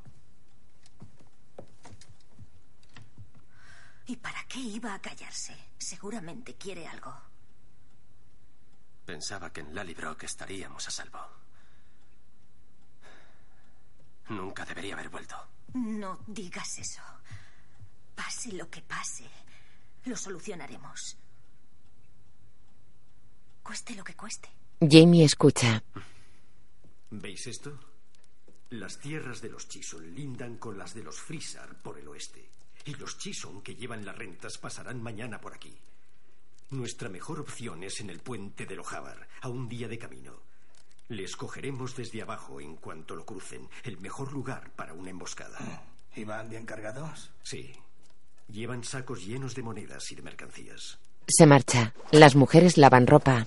¿Y 4.06 4.16
para 4.16 4.44
qué 4.48 4.58
iba 4.58 4.94
a 4.94 4.98
callarse? 4.98 5.56
Seguramente 5.78 6.56
quiere 6.56 6.88
algo. 6.88 7.14
Pensaba 9.06 9.52
que 9.52 9.60
en 9.60 9.72
Lallybrook 9.72 10.24
estaríamos 10.24 10.88
a 10.88 10.90
salvo. 10.90 11.43
Nunca 14.28 14.64
debería 14.64 14.94
haber 14.94 15.08
vuelto. 15.08 15.36
No 15.74 16.20
digas 16.26 16.78
eso. 16.78 17.02
Pase 18.14 18.52
lo 18.52 18.70
que 18.70 18.80
pase, 18.80 19.24
lo 20.04 20.16
solucionaremos. 20.16 21.16
Cueste 23.62 23.94
lo 23.94 24.04
que 24.04 24.14
cueste. 24.14 24.48
Jamie 24.80 25.24
escucha. 25.24 25.82
¿Veis 27.10 27.46
esto? 27.46 27.78
Las 28.70 28.98
tierras 28.98 29.40
de 29.40 29.48
los 29.48 29.68
Chison 29.68 30.14
lindan 30.14 30.58
con 30.58 30.78
las 30.78 30.94
de 30.94 31.02
los 31.02 31.20
Frisar 31.20 31.80
por 31.82 31.98
el 31.98 32.08
oeste. 32.08 32.50
Y 32.84 32.94
los 32.94 33.18
Chison 33.18 33.62
que 33.62 33.74
llevan 33.74 34.04
las 34.04 34.16
rentas 34.16 34.58
pasarán 34.58 35.02
mañana 35.02 35.40
por 35.40 35.54
aquí. 35.54 35.74
Nuestra 36.70 37.08
mejor 37.08 37.40
opción 37.40 37.82
es 37.84 38.00
en 38.00 38.10
el 38.10 38.20
puente 38.20 38.66
de 38.66 38.76
Lojabar, 38.76 39.28
a 39.42 39.48
un 39.48 39.68
día 39.68 39.88
de 39.88 39.98
camino. 39.98 40.42
Les 41.08 41.36
cogeremos 41.36 41.94
desde 41.96 42.22
abajo 42.22 42.60
en 42.60 42.76
cuanto 42.76 43.14
lo 43.14 43.26
crucen. 43.26 43.68
El 43.82 43.98
mejor 43.98 44.32
lugar 44.32 44.70
para 44.70 44.94
una 44.94 45.10
emboscada. 45.10 45.58
¿Y 46.16 46.24
van 46.24 46.48
bien 46.48 46.64
cargados? 46.64 47.30
Sí. 47.42 47.72
Llevan 48.48 48.84
sacos 48.84 49.24
llenos 49.24 49.54
de 49.54 49.62
monedas 49.62 50.10
y 50.10 50.14
de 50.14 50.22
mercancías. 50.22 50.98
Se 51.26 51.46
marcha. 51.46 51.92
Las 52.10 52.36
mujeres 52.36 52.78
lavan 52.78 53.06
ropa. 53.06 53.46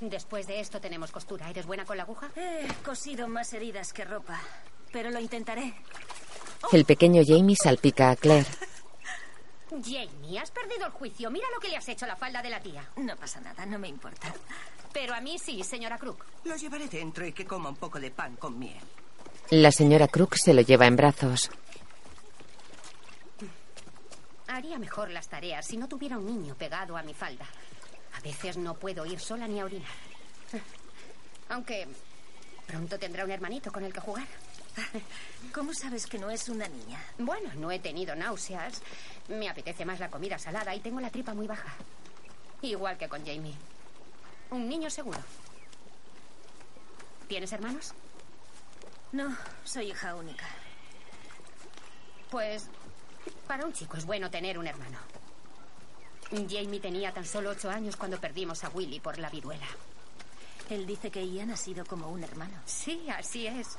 Después 0.00 0.46
de 0.46 0.60
esto 0.60 0.80
tenemos 0.80 1.10
costura. 1.10 1.50
¿Eres 1.50 1.66
buena 1.66 1.84
con 1.84 1.96
la 1.96 2.04
aguja? 2.04 2.30
He 2.36 2.66
cosido 2.84 3.28
más 3.28 3.52
heridas 3.52 3.92
que 3.92 4.04
ropa, 4.04 4.40
pero 4.92 5.10
lo 5.10 5.18
intentaré. 5.18 5.74
El 6.72 6.84
pequeño 6.84 7.22
Jamie 7.26 7.56
salpica 7.56 8.10
a 8.10 8.16
Claire. 8.16 8.46
Jamie, 9.70 10.38
has 10.38 10.50
perdido 10.50 10.86
el 10.86 10.92
juicio. 10.92 11.30
Mira 11.30 11.46
lo 11.54 11.60
que 11.60 11.68
le 11.68 11.76
has 11.76 11.88
hecho 11.88 12.04
a 12.04 12.08
la 12.08 12.16
falda 12.16 12.42
de 12.42 12.50
la 12.50 12.60
tía. 12.60 12.88
No 12.96 13.16
pasa 13.16 13.40
nada, 13.40 13.66
no 13.66 13.78
me 13.78 13.88
importa. 13.88 14.32
Pero 15.00 15.14
a 15.14 15.20
mí 15.20 15.38
sí, 15.38 15.62
señora 15.62 15.96
Crook. 15.96 16.24
Lo 16.42 16.56
llevaré 16.56 16.88
dentro 16.88 17.24
y 17.24 17.32
que 17.32 17.46
coma 17.46 17.68
un 17.68 17.76
poco 17.76 18.00
de 18.00 18.10
pan 18.10 18.34
con 18.34 18.58
miel. 18.58 18.80
La 19.50 19.70
señora 19.70 20.08
Crook 20.08 20.34
se 20.34 20.52
lo 20.52 20.60
lleva 20.60 20.88
en 20.88 20.96
brazos. 20.96 21.52
Haría 24.48 24.76
mejor 24.76 25.10
las 25.10 25.28
tareas 25.28 25.64
si 25.64 25.76
no 25.76 25.86
tuviera 25.86 26.18
un 26.18 26.26
niño 26.26 26.56
pegado 26.56 26.96
a 26.96 27.04
mi 27.04 27.14
falda. 27.14 27.46
A 28.16 28.20
veces 28.22 28.56
no 28.56 28.74
puedo 28.74 29.06
ir 29.06 29.20
sola 29.20 29.46
ni 29.46 29.60
a 29.60 29.66
orinar. 29.66 29.86
Aunque 31.50 31.86
pronto 32.66 32.98
tendrá 32.98 33.24
un 33.24 33.30
hermanito 33.30 33.70
con 33.70 33.84
el 33.84 33.92
que 33.92 34.00
jugar. 34.00 34.26
¿Cómo 35.54 35.74
sabes 35.74 36.08
que 36.08 36.18
no 36.18 36.28
es 36.28 36.48
una 36.48 36.66
niña? 36.66 37.00
Bueno, 37.18 37.50
no 37.54 37.70
he 37.70 37.78
tenido 37.78 38.16
náuseas. 38.16 38.82
Me 39.28 39.48
apetece 39.48 39.84
más 39.84 40.00
la 40.00 40.10
comida 40.10 40.40
salada 40.40 40.74
y 40.74 40.80
tengo 40.80 40.98
la 41.00 41.10
tripa 41.10 41.34
muy 41.34 41.46
baja. 41.46 41.72
Igual 42.62 42.98
que 42.98 43.08
con 43.08 43.24
Jamie. 43.24 43.54
Un 44.50 44.68
niño 44.68 44.88
seguro. 44.90 45.18
¿Tienes 47.28 47.52
hermanos? 47.52 47.92
No, 49.12 49.36
soy 49.64 49.90
hija 49.90 50.14
única. 50.14 50.46
Pues 52.30 52.68
para 53.46 53.66
un 53.66 53.72
chico 53.72 53.96
es 53.96 54.06
bueno 54.06 54.30
tener 54.30 54.58
un 54.58 54.66
hermano. 54.66 54.98
Jamie 56.30 56.80
tenía 56.80 57.12
tan 57.12 57.24
solo 57.24 57.50
ocho 57.50 57.70
años 57.70 57.96
cuando 57.96 58.20
perdimos 58.20 58.64
a 58.64 58.68
Willy 58.68 59.00
por 59.00 59.18
la 59.18 59.30
viruela. 59.30 59.66
Él 60.68 60.86
dice 60.86 61.10
que 61.10 61.26
Ian 61.26 61.50
ha 61.50 61.56
sido 61.56 61.84
como 61.86 62.10
un 62.10 62.22
hermano. 62.22 62.60
Sí, 62.66 63.06
así 63.08 63.46
es. 63.46 63.76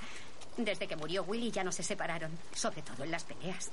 Desde 0.58 0.88
que 0.88 0.96
murió 0.96 1.24
Willy 1.24 1.52
ya 1.52 1.64
no 1.64 1.72
se 1.72 1.84
separaron, 1.84 2.32
sobre 2.54 2.82
todo 2.82 3.04
en 3.04 3.12
las 3.12 3.24
peleas. 3.24 3.72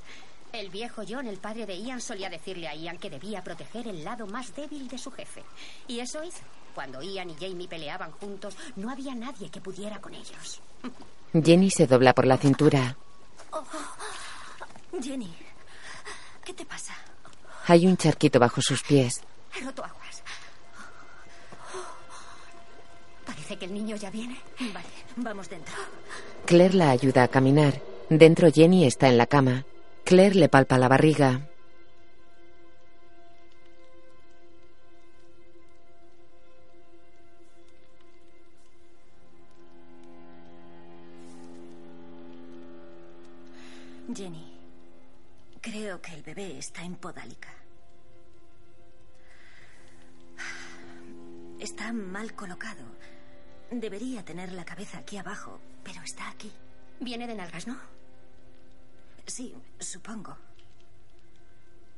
El 0.53 0.71
viejo 0.71 1.03
John, 1.09 1.27
el 1.27 1.39
padre 1.39 1.67
de 1.67 1.79
Ian, 1.79 2.01
solía 2.01 2.29
decirle 2.29 2.69
a 2.69 2.75
Ian 2.75 2.99
que 2.99 3.11
debía 3.11 3.43
proteger 3.43 3.89
el 3.89 4.05
lado 4.05 4.27
más 4.27 4.55
débil 4.55 4.89
de 4.89 4.99
su 4.99 5.11
jefe. 5.11 5.43
Y 5.89 6.01
eso 6.01 6.23
hizo. 6.23 6.43
Cuando 6.77 7.01
Ian 7.01 7.31
y 7.31 7.35
Jamie 7.41 7.67
peleaban 7.67 8.13
juntos, 8.13 8.55
no 8.77 8.91
había 8.91 9.15
nadie 9.15 9.49
que 9.49 9.63
pudiera 9.63 9.99
con 9.99 10.13
ellos. 10.13 10.61
Jenny 11.33 11.71
se 11.71 11.87
dobla 11.87 12.13
por 12.13 12.27
la 12.27 12.37
cintura. 12.37 12.99
Oh, 13.51 13.65
Jenny, 15.03 15.35
¿qué 16.45 16.53
te 16.53 16.67
pasa? 16.67 16.93
Hay 17.67 17.87
un 17.87 17.97
charquito 17.97 18.39
bajo 18.39 18.61
sus 18.61 18.83
pies. 18.83 19.23
He 19.59 19.65
roto 19.65 19.83
aguas. 19.83 20.23
Parece 23.25 23.57
que 23.57 23.65
el 23.65 23.73
niño 23.73 23.97
ya 23.97 24.11
viene. 24.11 24.39
Vale, 24.61 24.87
vamos 25.17 25.49
dentro. 25.49 25.75
Claire 26.45 26.75
la 26.75 26.91
ayuda 26.91 27.23
a 27.23 27.29
caminar. 27.29 27.81
Dentro 28.11 28.53
Jenny 28.53 28.85
está 28.85 29.09
en 29.09 29.17
la 29.17 29.27
cama. 29.27 29.65
Claire 30.05 30.35
le 30.35 30.51
palpa 30.51 30.77
la 30.77 30.89
barriga. 30.89 31.49
Creo 45.97 46.03
que 46.03 46.15
el 46.15 46.23
bebé 46.23 46.59
está 46.59 46.83
en 46.83 46.97
podálica. 46.97 47.49
Está 51.59 51.93
mal 51.93 52.35
colocado. 52.35 52.85
Debería 53.71 54.25
tener 54.25 54.53
la 54.53 54.65
cabeza 54.65 54.99
aquí 54.99 55.17
abajo, 55.17 55.59
pero 55.83 56.03
está 56.03 56.29
aquí. 56.29 56.53
Viene 57.01 57.27
de 57.27 57.35
nalgas, 57.35 57.67
¿no? 57.67 57.79
Sí, 59.27 59.55
supongo. 59.79 60.37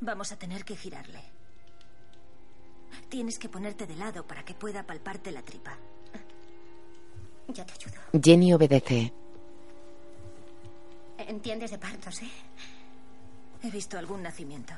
Vamos 0.01 0.33
a 0.33 0.39
tener 0.39 0.65
que 0.65 0.77
girarle. 0.77 1.23
Tienes 3.09 3.39
que 3.39 3.49
ponerte 3.49 3.87
de 3.87 3.97
lado 3.97 4.27
para 4.27 4.45
que 4.45 4.55
pueda 4.55 4.87
palparte 4.87 5.33
la 5.33 5.43
tripa. 5.43 5.77
Ya 7.49 7.65
te 7.67 7.73
ayudo. 7.73 8.01
Jenny 8.23 8.53
obedece. 8.53 9.13
Entiendes 11.19 11.73
de 11.73 11.79
partos, 11.79 12.23
¿eh? 12.23 12.31
He 13.63 13.71
visto 13.71 13.99
algún 13.99 14.23
nacimiento. 14.23 14.75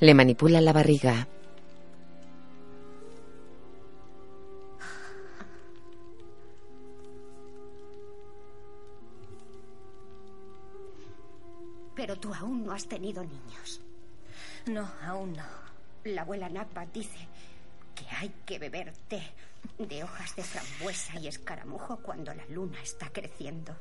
Le 0.00 0.14
manipula 0.14 0.60
la 0.60 0.72
barriga. 0.72 1.28
Pero 11.94 12.16
tú 12.16 12.32
aún 12.32 12.64
no 12.64 12.72
has 12.72 12.86
tenido 12.86 13.22
niños. 13.22 13.82
No, 14.66 14.90
aún 15.06 15.34
no. 15.34 15.44
La 16.04 16.22
abuela 16.22 16.48
Nakba 16.48 16.86
dice 16.86 17.28
que 18.00 18.16
hay 18.16 18.30
que 18.46 18.58
beber 18.58 18.92
té 19.08 19.20
de 19.78 20.02
hojas 20.02 20.34
de 20.36 20.42
frambuesa 20.42 21.18
y 21.18 21.28
escaramujo 21.28 21.98
cuando 21.98 22.32
la 22.32 22.44
luna 22.46 22.80
está 22.82 23.10
creciendo. 23.10 23.76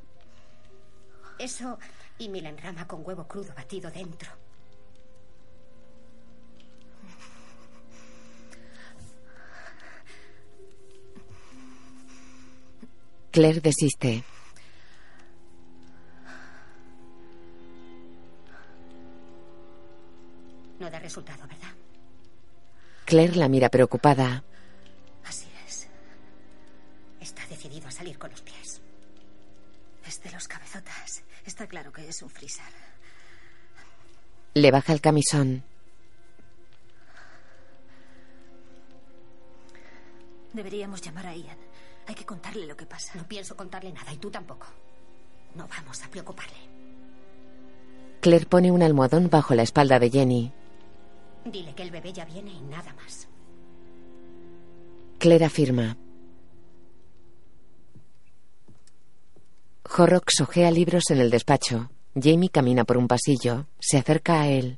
Eso 1.38 1.79
y 2.17 2.27
milenrama 2.27 2.86
con 2.86 3.05
huevo 3.05 3.25
crudo 3.27 3.53
batido 3.55 3.89
dentro. 3.89 4.29
Claire 13.32 13.62
desiste. 13.62 14.23
No 20.79 20.89
da 20.89 20.99
resultado, 20.99 21.47
¿verdad? 21.47 21.78
Claire 23.10 23.38
la 23.38 23.50
mira 23.50 23.69
preocupada. 23.69 24.43
Así 25.26 25.48
es. 25.65 25.88
Está 27.19 27.43
decidido 27.48 27.88
a 27.88 27.91
salir 27.91 28.19
con 28.19 28.30
los 28.30 28.43
pies. 28.43 28.82
Es 30.06 30.22
de 30.22 30.30
los 30.30 30.48
cabezotas. 30.48 31.24
Está 31.43 31.65
claro 31.65 31.91
que 31.91 32.08
es 32.08 32.22
un 32.22 32.30
frisar. 32.30 32.72
Le 34.54 34.69
baja 34.69 34.93
el 34.93 35.02
camisón. 35.02 35.63
Deberíamos 40.54 41.02
llamar 41.02 41.26
a 41.26 41.36
Ian. 41.36 41.58
Hay 42.06 42.13
que 42.13 42.28
contarle 42.28 42.67
lo 42.67 42.78
que 42.78 42.86
pasa. 42.86 43.13
No 43.15 43.28
pienso 43.28 43.58
contarle 43.58 43.91
nada 43.91 44.13
y 44.13 44.17
tú 44.17 44.30
tampoco. 44.30 44.67
No 45.56 45.67
vamos 45.67 46.04
a 46.04 46.10
preocuparle. 46.10 46.60
Claire 48.22 48.45
pone 48.45 48.72
un 48.72 48.84
almohadón 48.84 49.32
bajo 49.32 49.56
la 49.56 49.63
espalda 49.63 49.98
de 49.98 50.12
Jenny. 50.12 50.54
Dile 51.51 51.73
que 51.73 51.83
el 51.83 51.91
bebé 51.91 52.13
ya 52.13 52.25
viene 52.25 52.51
y 52.51 52.62
nada 52.62 52.93
más. 52.93 53.27
Claire 55.17 55.45
afirma. 55.45 55.97
Horrocks 59.97 60.41
ojea 60.41 60.69
libros 60.69 61.09
en 61.09 61.19
el 61.19 61.31
despacho. 61.31 61.89
Jamie 62.13 62.49
camina 62.49 62.85
por 62.85 62.97
un 62.97 63.07
pasillo. 63.07 63.65
Se 63.79 63.97
acerca 63.97 64.41
a 64.41 64.47
él. 64.47 64.77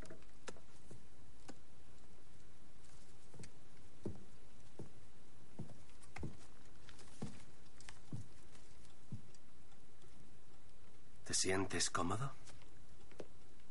¿Te 11.25 11.33
sientes 11.33 11.89
cómodo? 11.89 12.31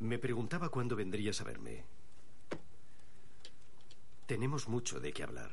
Me 0.00 0.18
preguntaba 0.18 0.68
cuándo 0.68 0.96
vendrías 0.96 1.40
a 1.40 1.44
verme. 1.44 1.84
Tenemos 4.30 4.68
mucho 4.68 5.00
de 5.00 5.12
qué 5.12 5.24
hablar. 5.24 5.50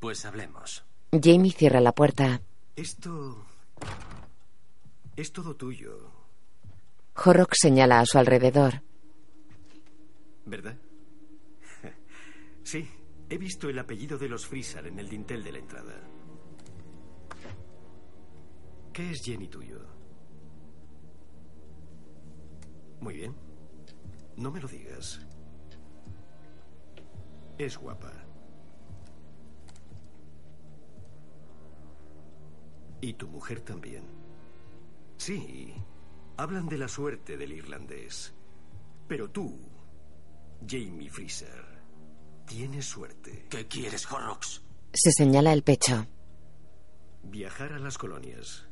Pues 0.00 0.24
hablemos. 0.24 0.82
Jamie 1.12 1.52
cierra 1.52 1.78
la 1.78 1.92
puerta. 1.92 2.40
Esto... 2.74 3.44
Es 5.14 5.30
todo 5.30 5.54
tuyo, 5.56 6.10
Horrocks 7.14 7.58
señala 7.60 8.00
a 8.00 8.06
su 8.06 8.16
alrededor. 8.16 8.80
¿verdad? 10.46 10.78
Sí, 12.64 12.88
he 13.28 13.36
visto 13.36 13.68
el 13.68 13.78
apellido 13.78 14.16
de 14.16 14.30
los 14.30 14.46
Frisar 14.46 14.86
en 14.86 14.98
el 14.98 15.10
dintel 15.10 15.44
de 15.44 15.52
la 15.52 15.58
entrada. 15.58 16.00
¿Qué 18.94 19.10
es 19.10 19.20
Jenny 19.22 19.48
tuyo? 19.48 19.84
Muy 23.00 23.16
bien. 23.16 23.36
No 24.38 24.50
me 24.50 24.62
lo 24.62 24.68
digas. 24.68 25.20
Es 27.58 27.76
guapa. 27.76 28.12
Y 33.00 33.14
tu 33.14 33.28
mujer 33.28 33.60
también. 33.60 34.04
Sí, 35.16 35.74
hablan 36.36 36.68
de 36.68 36.78
la 36.78 36.88
suerte 36.88 37.36
del 37.36 37.52
irlandés. 37.52 38.34
Pero 39.08 39.30
tú, 39.30 39.58
Jamie 40.66 41.10
Freezer, 41.10 41.64
tienes 42.46 42.86
suerte. 42.86 43.46
¿Qué 43.50 43.66
quieres, 43.66 44.10
Horrocks? 44.10 44.62
Se 44.92 45.10
señala 45.10 45.52
el 45.52 45.62
pecho. 45.62 46.06
Viajar 47.24 47.72
a 47.72 47.78
las 47.78 47.98
colonias. 47.98 48.66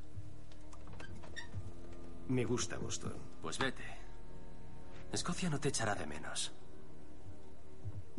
Me 2.28 2.44
gusta 2.44 2.78
Boston. 2.78 3.14
Pues 3.42 3.58
vete. 3.58 3.84
Escocia 5.12 5.50
no 5.50 5.58
te 5.58 5.70
echará 5.70 5.94
de 5.94 6.06
menos. 6.06 6.52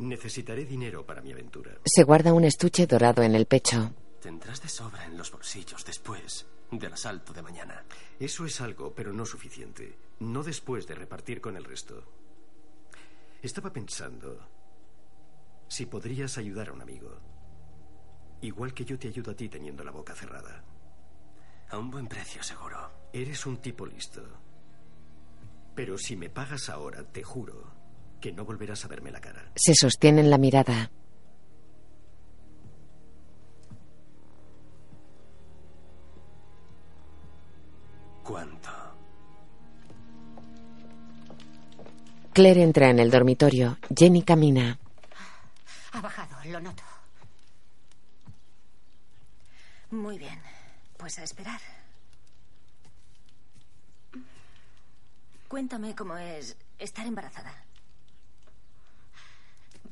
Necesitaré 0.02 0.64
dinero 0.64 1.06
para 1.06 1.22
mi 1.22 1.30
aventura. 1.30 1.78
Se 1.84 2.02
guarda 2.02 2.32
un 2.32 2.42
estuche 2.42 2.88
dorado 2.88 3.22
en 3.22 3.36
el 3.36 3.46
pecho. 3.46 3.94
Tendrás 4.20 4.60
de 4.60 4.68
sobra 4.68 5.04
en 5.04 5.16
los 5.16 5.30
bolsillos 5.30 5.84
después 5.84 6.44
del 6.72 6.92
asalto 6.92 7.32
de 7.32 7.40
mañana. 7.40 7.84
Eso 8.18 8.44
es 8.44 8.60
algo, 8.60 8.92
pero 8.92 9.12
no 9.12 9.24
suficiente. 9.24 9.96
No 10.18 10.42
después 10.42 10.88
de 10.88 10.96
repartir 10.96 11.40
con 11.40 11.56
el 11.56 11.62
resto. 11.62 12.02
Estaba 13.42 13.72
pensando 13.72 14.40
si 15.68 15.86
podrías 15.86 16.36
ayudar 16.36 16.70
a 16.70 16.72
un 16.72 16.82
amigo. 16.82 17.20
Igual 18.40 18.74
que 18.74 18.84
yo 18.84 18.98
te 18.98 19.06
ayudo 19.06 19.30
a 19.30 19.36
ti 19.36 19.48
teniendo 19.48 19.84
la 19.84 19.92
boca 19.92 20.16
cerrada. 20.16 20.64
A 21.70 21.78
un 21.78 21.92
buen 21.92 22.08
precio, 22.08 22.42
seguro. 22.42 22.90
Eres 23.12 23.46
un 23.46 23.58
tipo 23.58 23.86
listo. 23.86 24.24
Pero 25.76 25.96
si 25.96 26.16
me 26.16 26.28
pagas 26.28 26.68
ahora, 26.70 27.04
te 27.04 27.22
juro 27.22 27.81
que 28.22 28.32
no 28.32 28.44
volverás 28.44 28.84
a 28.84 28.88
verme 28.88 29.10
la 29.10 29.20
cara. 29.20 29.50
Se 29.56 29.74
sostienen 29.74 30.30
la 30.30 30.38
mirada. 30.38 30.90
¿Cuánto? 38.22 38.70
Claire 42.32 42.62
entra 42.62 42.90
en 42.90 43.00
el 43.00 43.10
dormitorio. 43.10 43.76
Jenny 43.94 44.22
camina. 44.22 44.78
Ha 45.90 46.00
bajado, 46.00 46.36
lo 46.46 46.60
noto. 46.60 46.84
Muy 49.90 50.16
bien. 50.16 50.40
Pues 50.96 51.18
a 51.18 51.24
esperar. 51.24 51.60
Cuéntame 55.48 55.96
cómo 55.96 56.16
es 56.16 56.56
estar 56.78 57.04
embarazada. 57.04 57.52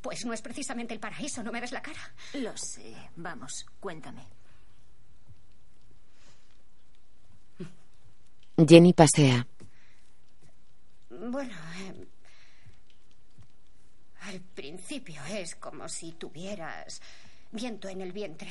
Pues 0.01 0.25
no 0.25 0.33
es 0.33 0.41
precisamente 0.41 0.95
el 0.95 1.01
paraíso, 1.01 1.43
¿no 1.43 1.53
me 1.53 1.61
ves 1.61 1.73
la 1.73 1.83
cara? 1.83 2.01
Lo 2.35 2.57
sé. 2.57 2.95
Vamos, 3.17 3.67
cuéntame. 3.79 4.27
Jenny 8.67 8.93
pasea. 8.93 9.47
Bueno, 11.11 11.55
eh, 11.79 12.07
al 14.23 14.41
principio 14.41 15.23
es 15.25 15.55
como 15.57 15.89
si 15.89 16.13
tuvieras 16.13 17.01
viento 17.53 17.89
en 17.89 18.01
el 18.01 18.13
vientre. 18.13 18.51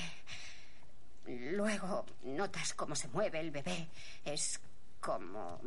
Luego 1.25 2.05
notas 2.23 2.73
cómo 2.73 2.95
se 2.95 3.07
mueve 3.09 3.39
el 3.39 3.51
bebé. 3.51 3.87
Es 4.25 4.59
como 4.99 5.59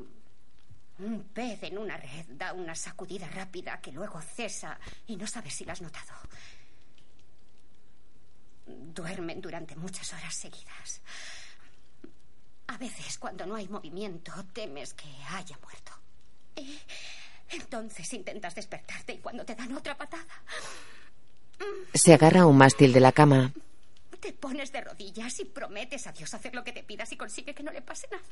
un 1.05 1.25
pez 1.25 1.63
en 1.65 1.79
una 1.79 1.97
red. 1.97 2.27
Da 2.29 2.53
una 2.53 2.75
sacudida 2.75 3.29
rápida 3.29 3.81
que 3.81 3.93
luego 3.93 4.21
cesa 4.21 4.79
y 5.07 5.17
no 5.17 5.27
sabes 5.27 5.55
si 5.55 5.65
la 5.65 5.73
has 5.73 5.83
notado. 5.83 6.13
Duermen 8.67 9.41
durante 9.41 9.77
muchas 9.77 10.13
horas 10.13 10.35
seguidas. 10.35 11.01
A 12.69 12.79
veces, 12.79 13.19
cuando 13.19 13.45
no 13.45 13.57
hay 13.57 13.69
movimiento, 13.69 14.33
temes 14.53 14.95
que 14.95 15.09
haya 15.31 15.59
muerto. 15.63 15.93
Y 16.57 16.79
entonces 17.51 18.11
intentas 18.15 18.55
despertarte 18.55 19.13
y 19.15 19.19
cuando 19.19 19.45
te 19.45 19.55
dan 19.55 19.75
otra 19.77 19.97
patada, 19.97 20.43
Se 21.95 22.15
agarra 22.15 22.43
a 22.43 22.47
un 22.47 22.57
mástil 22.57 22.93
de 22.93 23.01
la 23.01 23.13
cama. 23.13 23.53
te 24.21 24.33
pones 24.33 24.73
de 24.73 24.81
rodillas 24.81 25.39
y 25.41 25.45
prometes 25.45 26.07
a 26.07 26.13
Dios 26.13 26.33
hacer 26.33 26.55
lo 26.55 26.65
que 26.65 26.73
te 26.73 26.83
pidas 26.83 27.11
y 27.13 27.17
consigue 27.17 27.55
que 27.55 27.63
no 27.63 27.73
le 27.73 27.83
pase 27.83 28.09
nada. 28.11 28.25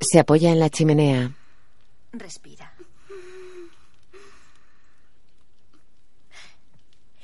Se 0.00 0.18
apoya 0.18 0.50
en 0.50 0.58
la 0.58 0.68
chimenea. 0.68 1.30
Respira. 2.12 2.74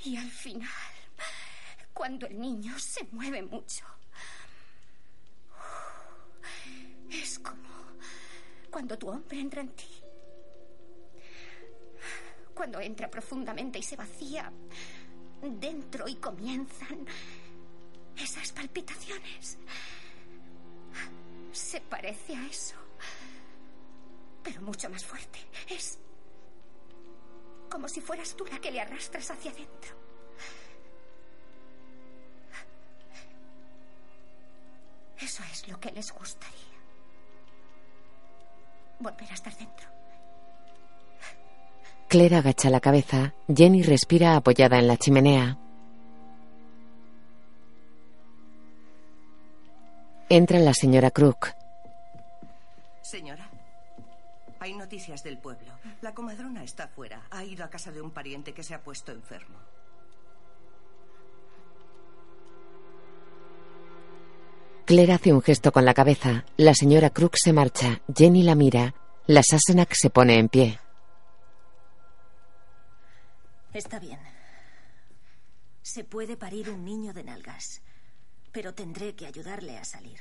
Y 0.04 0.16
al 0.16 0.30
final, 0.30 0.70
cuando 1.92 2.26
el 2.26 2.40
niño 2.40 2.78
se 2.78 3.04
mueve 3.12 3.42
mucho, 3.42 3.84
es 7.10 7.38
como 7.40 7.68
cuando 8.70 8.96
tu 8.96 9.08
hombre 9.08 9.40
entra 9.40 9.60
en 9.60 9.70
ti. 9.70 10.02
Cuando 12.54 12.80
entra 12.80 13.10
profundamente 13.10 13.78
y 13.78 13.82
se 13.82 13.96
vacía 13.96 14.50
dentro 15.42 16.08
y 16.08 16.14
comienzan 16.14 17.06
esas 18.22 18.52
palpitaciones. 18.52 19.58
Se 21.52 21.80
parece 21.80 22.36
a 22.36 22.46
eso, 22.46 22.76
pero 24.42 24.60
mucho 24.62 24.88
más 24.90 25.04
fuerte. 25.04 25.38
Es 25.68 25.98
como 27.70 27.88
si 27.88 28.00
fueras 28.00 28.34
tú 28.34 28.44
la 28.46 28.58
que 28.60 28.70
le 28.70 28.80
arrastras 28.80 29.30
hacia 29.30 29.50
adentro. 29.50 29.96
Eso 35.20 35.42
es 35.52 35.68
lo 35.68 35.78
que 35.80 35.90
les 35.90 36.12
gustaría. 36.12 36.56
Volver 39.00 39.30
a 39.30 39.34
estar 39.34 39.56
dentro. 39.56 39.88
Claire 42.08 42.36
agacha 42.36 42.70
la 42.70 42.80
cabeza. 42.80 43.34
Jenny 43.54 43.82
respira 43.82 44.36
apoyada 44.36 44.78
en 44.78 44.88
la 44.88 44.96
chimenea. 44.96 45.58
Entra 50.30 50.58
la 50.58 50.74
señora 50.74 51.10
Crook. 51.10 51.54
Señora, 53.00 53.48
hay 54.60 54.74
noticias 54.74 55.22
del 55.22 55.38
pueblo. 55.38 55.72
La 56.02 56.12
comadrona 56.12 56.62
está 56.64 56.86
fuera. 56.86 57.22
Ha 57.30 57.44
ido 57.44 57.64
a 57.64 57.70
casa 57.70 57.92
de 57.92 58.02
un 58.02 58.10
pariente 58.10 58.52
que 58.52 58.62
se 58.62 58.74
ha 58.74 58.82
puesto 58.82 59.10
enfermo. 59.12 59.58
Claire 64.84 65.14
hace 65.14 65.32
un 65.32 65.40
gesto 65.40 65.72
con 65.72 65.86
la 65.86 65.94
cabeza. 65.94 66.44
La 66.58 66.74
señora 66.74 67.08
Crook 67.08 67.36
se 67.36 67.54
marcha. 67.54 68.02
Jenny 68.14 68.42
la 68.42 68.54
mira. 68.54 68.94
La 69.26 69.42
Sassenach 69.42 69.94
se 69.94 70.10
pone 70.10 70.38
en 70.38 70.50
pie. 70.50 70.78
Está 73.72 73.98
bien. 73.98 74.18
Se 75.82 76.04
puede 76.04 76.36
parir 76.36 76.68
un 76.68 76.84
niño 76.84 77.14
de 77.14 77.24
nalgas, 77.24 77.80
pero 78.52 78.74
tendré 78.74 79.14
que 79.14 79.26
ayudarle 79.26 79.78
a 79.78 79.84
salir. 79.84 80.18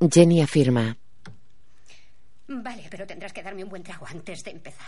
Jenny 0.00 0.40
afirma. 0.40 0.96
Vale, 2.48 2.86
pero 2.90 3.06
tendrás 3.06 3.32
que 3.32 3.42
darme 3.42 3.64
un 3.64 3.68
buen 3.68 3.82
trago 3.82 4.06
antes 4.06 4.42
de 4.42 4.52
empezar. 4.52 4.86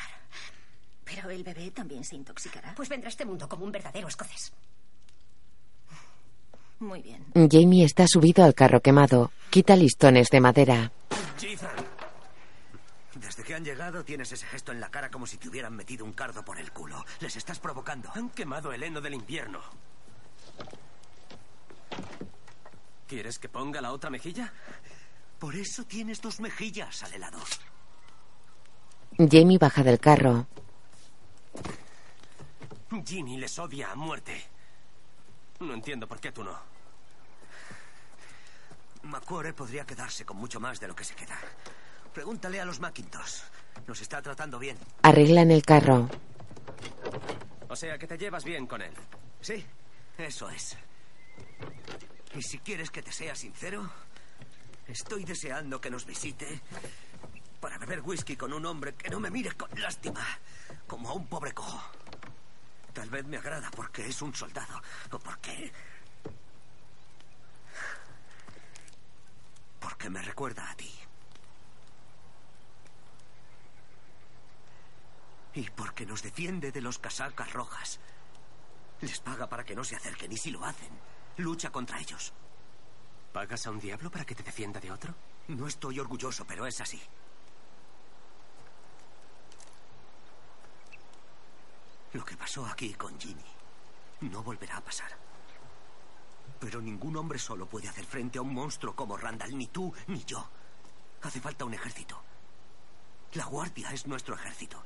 Pero 1.04 1.28
el 1.30 1.42
bebé 1.42 1.70
también 1.72 2.04
se 2.04 2.16
intoxicará. 2.16 2.74
Pues 2.74 2.88
vendrá 2.88 3.08
a 3.08 3.10
este 3.10 3.24
mundo 3.24 3.48
como 3.48 3.64
un 3.64 3.72
verdadero 3.72 4.08
escocés. 4.08 4.52
Muy 6.78 7.02
bien. 7.02 7.26
Jamie 7.34 7.84
está 7.84 8.06
subido 8.06 8.44
al 8.44 8.54
carro 8.54 8.80
quemado. 8.80 9.32
Quita 9.50 9.76
listones 9.76 10.30
de 10.30 10.40
madera. 10.40 10.92
Desde 13.14 13.42
que 13.42 13.54
han 13.54 13.64
llegado 13.64 14.02
tienes 14.04 14.32
ese 14.32 14.46
gesto 14.46 14.72
en 14.72 14.80
la 14.80 14.90
cara 14.90 15.10
como 15.10 15.26
si 15.26 15.36
te 15.36 15.48
hubieran 15.48 15.76
metido 15.76 16.06
un 16.06 16.12
cardo 16.12 16.42
por 16.42 16.58
el 16.58 16.72
culo. 16.72 17.04
Les 17.20 17.36
estás 17.36 17.58
provocando. 17.58 18.10
Han 18.14 18.30
quemado 18.30 18.72
el 18.72 18.82
heno 18.82 19.02
del 19.02 19.14
invierno. 19.14 19.60
¿Quieres 23.06 23.38
que 23.38 23.48
ponga 23.48 23.80
la 23.80 23.92
otra 23.92 24.10
mejilla? 24.10 24.52
Por 25.38 25.56
eso 25.56 25.84
tienes 25.84 26.20
dos 26.20 26.40
mejillas 26.40 27.02
al 27.02 27.14
helado. 27.14 27.38
Jamie 29.18 29.58
baja 29.58 29.82
del 29.82 29.98
carro. 29.98 30.46
Ginny 33.04 33.38
les 33.38 33.58
odia 33.58 33.90
a 33.90 33.94
muerte. 33.94 34.40
No 35.60 35.74
entiendo 35.74 36.06
por 36.06 36.20
qué 36.20 36.32
tú 36.32 36.44
no. 36.44 36.56
Macquarie 39.02 39.52
podría 39.52 39.84
quedarse 39.84 40.24
con 40.24 40.36
mucho 40.36 40.60
más 40.60 40.78
de 40.78 40.88
lo 40.88 40.94
que 40.94 41.04
se 41.04 41.14
queda. 41.14 41.38
Pregúntale 42.12 42.60
a 42.60 42.64
los 42.64 42.80
Macintosh. 42.80 43.40
Nos 43.86 44.00
está 44.00 44.20
tratando 44.20 44.58
bien. 44.58 44.76
Arreglan 45.02 45.50
el 45.50 45.62
carro. 45.62 46.08
O 47.68 47.76
sea, 47.76 47.98
que 47.98 48.06
te 48.06 48.18
llevas 48.18 48.44
bien 48.44 48.66
con 48.66 48.82
él. 48.82 48.92
Sí, 49.40 49.64
eso 50.18 50.50
es. 50.50 50.76
Y 52.34 52.42
si 52.42 52.58
quieres 52.58 52.90
que 52.90 53.02
te 53.02 53.12
sea 53.12 53.34
sincero, 53.34 53.90
estoy 54.86 55.24
deseando 55.24 55.80
que 55.80 55.90
nos 55.90 56.06
visite 56.06 56.60
para 57.60 57.76
beber 57.78 58.00
whisky 58.00 58.36
con 58.36 58.52
un 58.52 58.64
hombre 58.64 58.94
que 58.94 59.10
no 59.10 59.20
me 59.20 59.30
mire 59.30 59.52
con 59.52 59.68
lástima, 59.80 60.26
como 60.86 61.10
a 61.10 61.12
un 61.12 61.26
pobre 61.26 61.52
cojo. 61.52 61.82
Tal 62.92 63.10
vez 63.10 63.24
me 63.26 63.36
agrada 63.36 63.70
porque 63.70 64.06
es 64.06 64.22
un 64.22 64.34
soldado, 64.34 64.80
o 65.12 65.18
porque... 65.18 65.72
Porque 69.78 70.10
me 70.10 70.22
recuerda 70.22 70.70
a 70.70 70.74
ti. 70.76 70.92
Y 75.54 75.68
porque 75.70 76.06
nos 76.06 76.22
defiende 76.22 76.70
de 76.70 76.80
los 76.80 76.98
casacas 76.98 77.52
rojas. 77.52 77.98
Les 79.00 79.18
paga 79.20 79.48
para 79.48 79.64
que 79.64 79.74
no 79.74 79.84
se 79.84 79.96
acerquen 79.96 80.32
y 80.32 80.36
si 80.36 80.50
lo 80.50 80.64
hacen, 80.64 80.90
lucha 81.40 81.70
contra 81.70 81.98
ellos. 82.00 82.32
¿Pagas 83.32 83.66
a 83.66 83.70
un 83.70 83.80
diablo 83.80 84.10
para 84.10 84.24
que 84.24 84.34
te 84.34 84.42
defienda 84.42 84.80
de 84.80 84.90
otro? 84.90 85.14
No 85.48 85.66
estoy 85.66 85.98
orgulloso, 85.98 86.44
pero 86.46 86.66
es 86.66 86.80
así. 86.80 87.00
Lo 92.12 92.24
que 92.24 92.36
pasó 92.36 92.66
aquí 92.66 92.92
con 92.94 93.18
Ginny 93.18 93.40
no 94.22 94.42
volverá 94.42 94.76
a 94.76 94.80
pasar. 94.80 95.10
Pero 96.58 96.80
ningún 96.80 97.16
hombre 97.16 97.38
solo 97.38 97.66
puede 97.66 97.88
hacer 97.88 98.04
frente 98.04 98.38
a 98.38 98.42
un 98.42 98.52
monstruo 98.52 98.94
como 98.94 99.16
Randall, 99.16 99.56
ni 99.56 99.68
tú 99.68 99.92
ni 100.08 100.24
yo. 100.24 100.46
Hace 101.22 101.40
falta 101.40 101.64
un 101.64 101.74
ejército. 101.74 102.20
La 103.34 103.44
guardia 103.44 103.90
es 103.92 104.06
nuestro 104.06 104.34
ejército. 104.34 104.82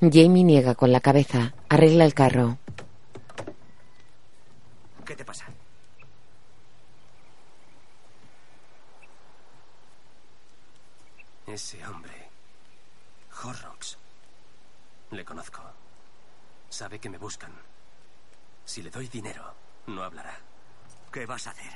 Jamie 0.00 0.44
niega 0.44 0.74
con 0.74 0.92
la 0.92 1.00
cabeza. 1.00 1.54
Arregla 1.68 2.04
el 2.04 2.14
carro. 2.14 2.58
¿Qué 5.04 5.16
te 5.16 5.24
pasa? 5.24 5.46
Ese 11.46 11.84
hombre. 11.86 12.30
Horrocks. 13.42 13.98
Le 15.10 15.24
conozco. 15.24 15.62
Sabe 16.70 16.98
que 16.98 17.10
me 17.10 17.18
buscan. 17.18 17.52
Si 18.64 18.80
le 18.82 18.90
doy 18.90 19.08
dinero, 19.08 19.54
no 19.86 20.02
hablará. 20.02 20.38
¿Qué 21.12 21.26
vas 21.26 21.46
a 21.46 21.50
hacer? 21.50 21.72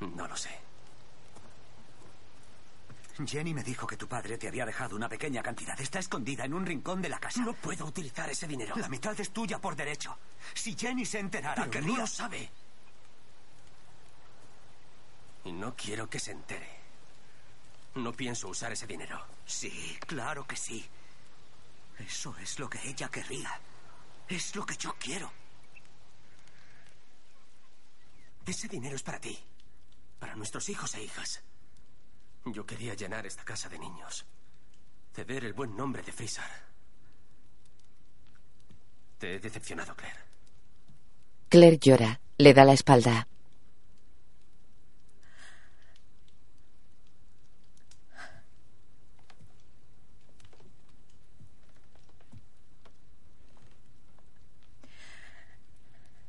No 0.00 0.26
lo 0.26 0.36
sé. 0.36 0.71
Jenny 3.26 3.52
me 3.52 3.62
dijo 3.62 3.86
que 3.86 3.96
tu 3.96 4.08
padre 4.08 4.38
te 4.38 4.48
había 4.48 4.64
dejado 4.64 4.96
una 4.96 5.08
pequeña 5.08 5.42
cantidad. 5.42 5.78
Está 5.80 5.98
escondida 5.98 6.44
en 6.44 6.54
un 6.54 6.64
rincón 6.64 7.02
de 7.02 7.08
la 7.08 7.18
casa. 7.18 7.42
No 7.42 7.52
puedo 7.52 7.84
utilizar 7.84 8.28
ese 8.30 8.46
dinero. 8.46 8.74
La 8.76 8.88
mitad 8.88 9.18
es 9.20 9.30
tuya 9.30 9.60
por 9.60 9.76
derecho. 9.76 10.16
Si 10.54 10.74
Jenny 10.74 11.04
se 11.04 11.18
enterara, 11.18 11.68
querría... 11.70 11.92
no 11.92 11.98
lo 11.98 12.06
sabe. 12.06 12.50
Y 15.44 15.52
no 15.52 15.74
quiero 15.76 16.08
que 16.08 16.18
se 16.18 16.32
entere. 16.32 16.68
No 17.96 18.12
pienso 18.12 18.48
usar 18.48 18.72
ese 18.72 18.86
dinero. 18.86 19.22
Sí, 19.44 19.98
claro 20.06 20.46
que 20.46 20.56
sí. 20.56 20.88
Eso 21.98 22.34
es 22.38 22.58
lo 22.58 22.70
que 22.70 22.80
ella 22.88 23.08
querría. 23.08 23.60
Es 24.28 24.56
lo 24.56 24.64
que 24.64 24.76
yo 24.76 24.94
quiero. 24.98 25.30
Ese 28.46 28.68
dinero 28.68 28.96
es 28.96 29.02
para 29.02 29.20
ti. 29.20 29.38
Para 30.18 30.34
nuestros 30.34 30.68
hijos 30.68 30.94
e 30.94 31.02
hijas. 31.02 31.42
Yo 32.44 32.66
quería 32.66 32.94
llenar 32.94 33.24
esta 33.26 33.44
casa 33.44 33.68
de 33.68 33.78
niños. 33.78 34.26
Ceder 35.14 35.44
el 35.44 35.52
buen 35.52 35.76
nombre 35.76 36.02
de 36.02 36.12
Frisar. 36.12 36.50
Te 39.18 39.36
he 39.36 39.38
decepcionado, 39.38 39.94
Claire. 39.94 40.18
Claire 41.48 41.78
llora. 41.78 42.20
Le 42.38 42.52
da 42.52 42.64
la 42.64 42.72
espalda. 42.72 43.28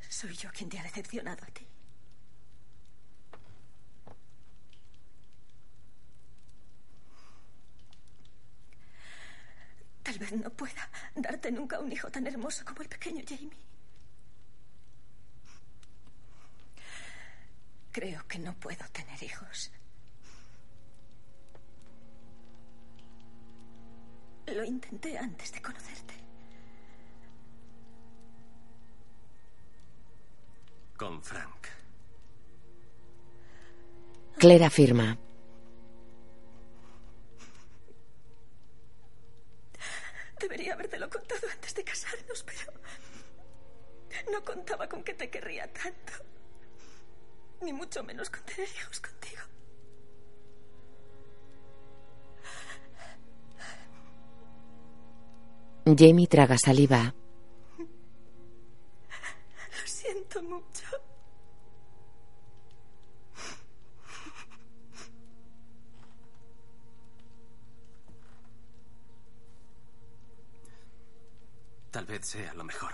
Soy 0.09 0.35
yo 0.35 0.49
quien 0.51 0.69
te 0.69 0.77
ha 0.77 0.83
decepcionado 0.83 1.43
a 1.43 1.47
ti. 1.47 1.72
No 10.33 10.49
pueda 10.49 10.89
darte 11.15 11.51
nunca 11.51 11.79
un 11.79 11.91
hijo 11.91 12.09
tan 12.09 12.25
hermoso 12.25 12.65
como 12.65 12.81
el 12.81 12.89
pequeño 12.89 13.23
Jamie. 13.27 13.51
Creo 17.91 18.27
que 18.27 18.39
no 18.39 18.55
puedo 18.55 18.83
tener 18.91 19.21
hijos. 19.21 19.71
Lo 24.47 24.63
intenté 24.63 25.17
antes 25.17 25.53
de 25.53 25.61
conocerte. 25.61 26.15
Con 30.97 31.21
Frank. 31.21 31.67
Claire 34.39 34.65
afirma. 34.65 35.17
Antes 41.51 41.75
de 41.75 41.83
casarnos, 41.83 42.43
pero 42.43 42.73
no 44.31 44.43
contaba 44.43 44.87
con 44.87 45.03
que 45.03 45.13
te 45.13 45.29
querría 45.29 45.71
tanto. 45.71 46.13
Ni 47.61 47.73
mucho 47.73 48.03
menos 48.03 48.29
con 48.29 48.43
tener 48.43 48.67
hijos 48.69 48.99
contigo. 48.99 49.41
Jamie 55.85 56.27
traga 56.27 56.57
saliva. 56.57 57.13
Lo 57.77 59.87
siento 59.87 60.41
mucho. 60.43 61.02
Tal 72.13 72.19
vez 72.19 72.29
sea 72.29 72.53
lo 72.53 72.63
mejor. 72.63 72.91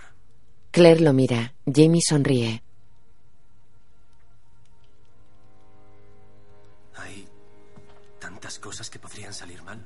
Claire 0.70 1.02
lo 1.02 1.12
mira. 1.12 1.52
Jamie 1.66 2.00
sonríe. 2.00 2.62
Hay 6.96 7.28
tantas 8.18 8.58
cosas 8.58 8.88
que 8.88 8.98
podrían 8.98 9.34
salir 9.34 9.62
mal. 9.62 9.84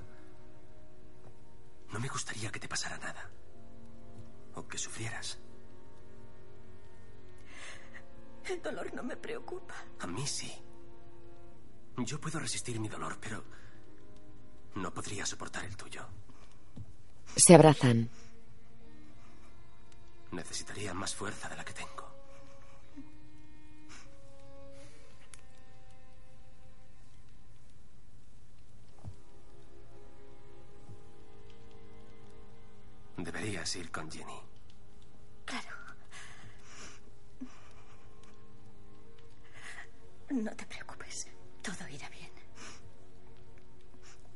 No 1.93 1.99
me 1.99 2.07
gustaría 2.07 2.53
que 2.53 2.61
te 2.61 2.69
pasara 2.69 2.97
nada. 2.99 3.29
O 4.55 4.69
que 4.69 4.79
sufrieras. 4.79 5.41
El 8.49 8.63
dolor 8.63 8.95
no 8.95 9.03
me 9.03 9.17
preocupa. 9.17 9.75
A 9.99 10.07
mí 10.07 10.25
sí. 10.29 10.53
Yo 11.97 12.21
puedo 12.21 12.39
resistir 12.39 12.79
mi 12.79 12.89
dolor, 12.89 13.19
pero 13.21 13.43
no 14.77 14.95
podría 14.95 15.27
soportar 15.27 15.65
el 15.65 15.77
tuyo. 15.77 16.07
Se 17.35 17.53
abrazan. 17.57 18.09
Necesitaría 20.35 20.93
más 20.93 21.15
fuerza 21.15 21.49
de 21.49 21.57
la 21.57 21.65
que 21.65 21.73
tengo. 21.73 22.13
Deberías 33.17 33.77
ir 33.77 33.91
con 33.93 34.11
Jenny. 34.11 34.41
Claro. 35.45 35.77
No 40.31 40.51
te 40.57 40.67
preocupes. 40.67 41.29
Todo 41.63 41.89
irá 41.89 42.09
bien. 42.09 42.33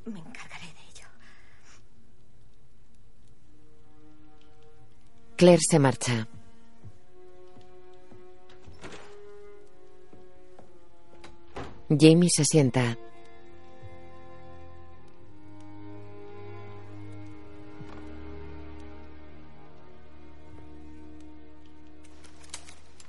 Me 0.05 0.19
encargaré 0.19 0.58
Claire 5.39 5.61
se 5.61 5.79
marcha. 5.79 6.27
Jamie 11.87 12.29
se 12.29 12.43
sienta. 12.43 12.97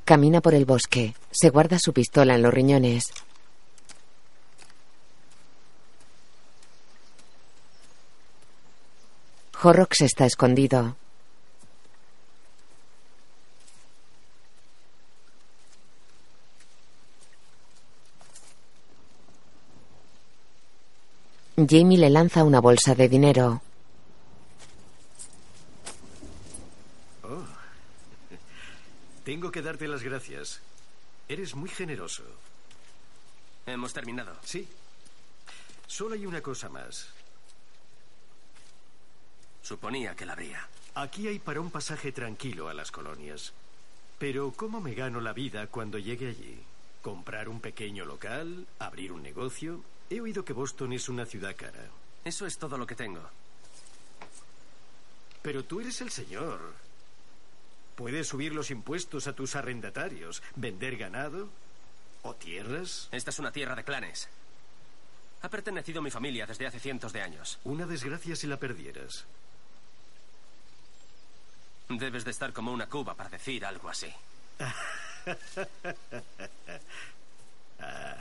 Camina 0.05 0.40
por 0.40 0.55
el 0.55 0.66
bosque. 0.66 1.16
Se 1.33 1.51
guarda 1.51 1.81
su 1.81 1.93
pistola 1.93 2.37
en 2.37 2.43
los 2.43 2.55
riñones. 2.55 3.07
Horrocks 9.61 10.03
está 10.03 10.27
escondido. 10.27 10.99
Jamie 21.68 21.99
le 21.99 22.11
lanza 22.11 22.44
una 22.44 22.61
bolsa 22.61 22.94
de 22.94 23.09
dinero. 23.09 23.62
Oh. 27.23 27.44
Tengo 29.25 29.51
que 29.51 29.62
darte 29.62 29.88
las 29.88 30.03
gracias. 30.03 30.61
Eres 31.29 31.55
muy 31.55 31.68
generoso. 31.68 32.25
Hemos 33.66 33.92
terminado. 33.92 34.35
Sí. 34.44 34.66
Solo 35.87 36.14
hay 36.14 36.27
una 36.27 36.40
cosa 36.40 36.68
más. 36.68 37.09
Suponía 39.62 40.14
que 40.14 40.27
la 40.27 40.33
habría. 40.33 40.68
Aquí 40.94 41.29
hay 41.29 41.38
para 41.38 41.61
un 41.61 41.70
pasaje 41.70 42.12
tranquilo 42.12 42.68
a 42.68 42.75
las 42.75 42.90
colonias. 42.90 43.53
Pero 44.18 44.53
¿cómo 44.57 44.81
me 44.81 44.94
gano 44.94 45.20
la 45.20 45.33
vida 45.33 45.66
cuando 45.68 45.99
llegue 45.99 46.29
allí? 46.29 46.59
¿Comprar 47.02 47.48
un 47.48 47.60
pequeño 47.60 48.04
local? 48.04 48.66
¿Abrir 48.78 49.12
un 49.12 49.22
negocio? 49.22 49.82
He 50.10 50.20
oído 50.20 50.44
que 50.44 50.52
Boston 50.52 50.92
es 50.92 51.08
una 51.08 51.24
ciudad 51.24 51.56
cara. 51.56 51.88
Eso 52.24 52.46
es 52.46 52.58
todo 52.58 52.76
lo 52.76 52.86
que 52.86 52.94
tengo. 52.94 53.22
Pero 55.42 55.64
tú 55.64 55.80
eres 55.80 56.00
el 56.02 56.10
señor. 56.10 56.74
Puedes 57.96 58.28
subir 58.28 58.52
los 58.52 58.70
impuestos 58.70 59.26
a 59.26 59.32
tus 59.32 59.56
arrendatarios, 59.56 60.42
vender 60.56 60.96
ganado 60.96 61.48
o 62.22 62.34
tierras. 62.34 63.08
Esta 63.12 63.30
es 63.30 63.38
una 63.38 63.52
tierra 63.52 63.74
de 63.74 63.84
clanes. 63.84 64.28
Ha 65.42 65.48
pertenecido 65.48 66.00
a 66.00 66.02
mi 66.02 66.10
familia 66.10 66.46
desde 66.46 66.66
hace 66.66 66.80
cientos 66.80 67.14
de 67.14 67.22
años. 67.22 67.58
Una 67.64 67.86
desgracia 67.86 68.36
si 68.36 68.46
la 68.46 68.58
perdieras. 68.58 69.24
Debes 71.88 72.24
de 72.24 72.30
estar 72.30 72.52
como 72.52 72.72
una 72.72 72.88
cuba 72.88 73.14
para 73.14 73.30
decir 73.30 73.64
algo 73.64 73.88
así. 73.88 74.12
Ah, 77.83 78.14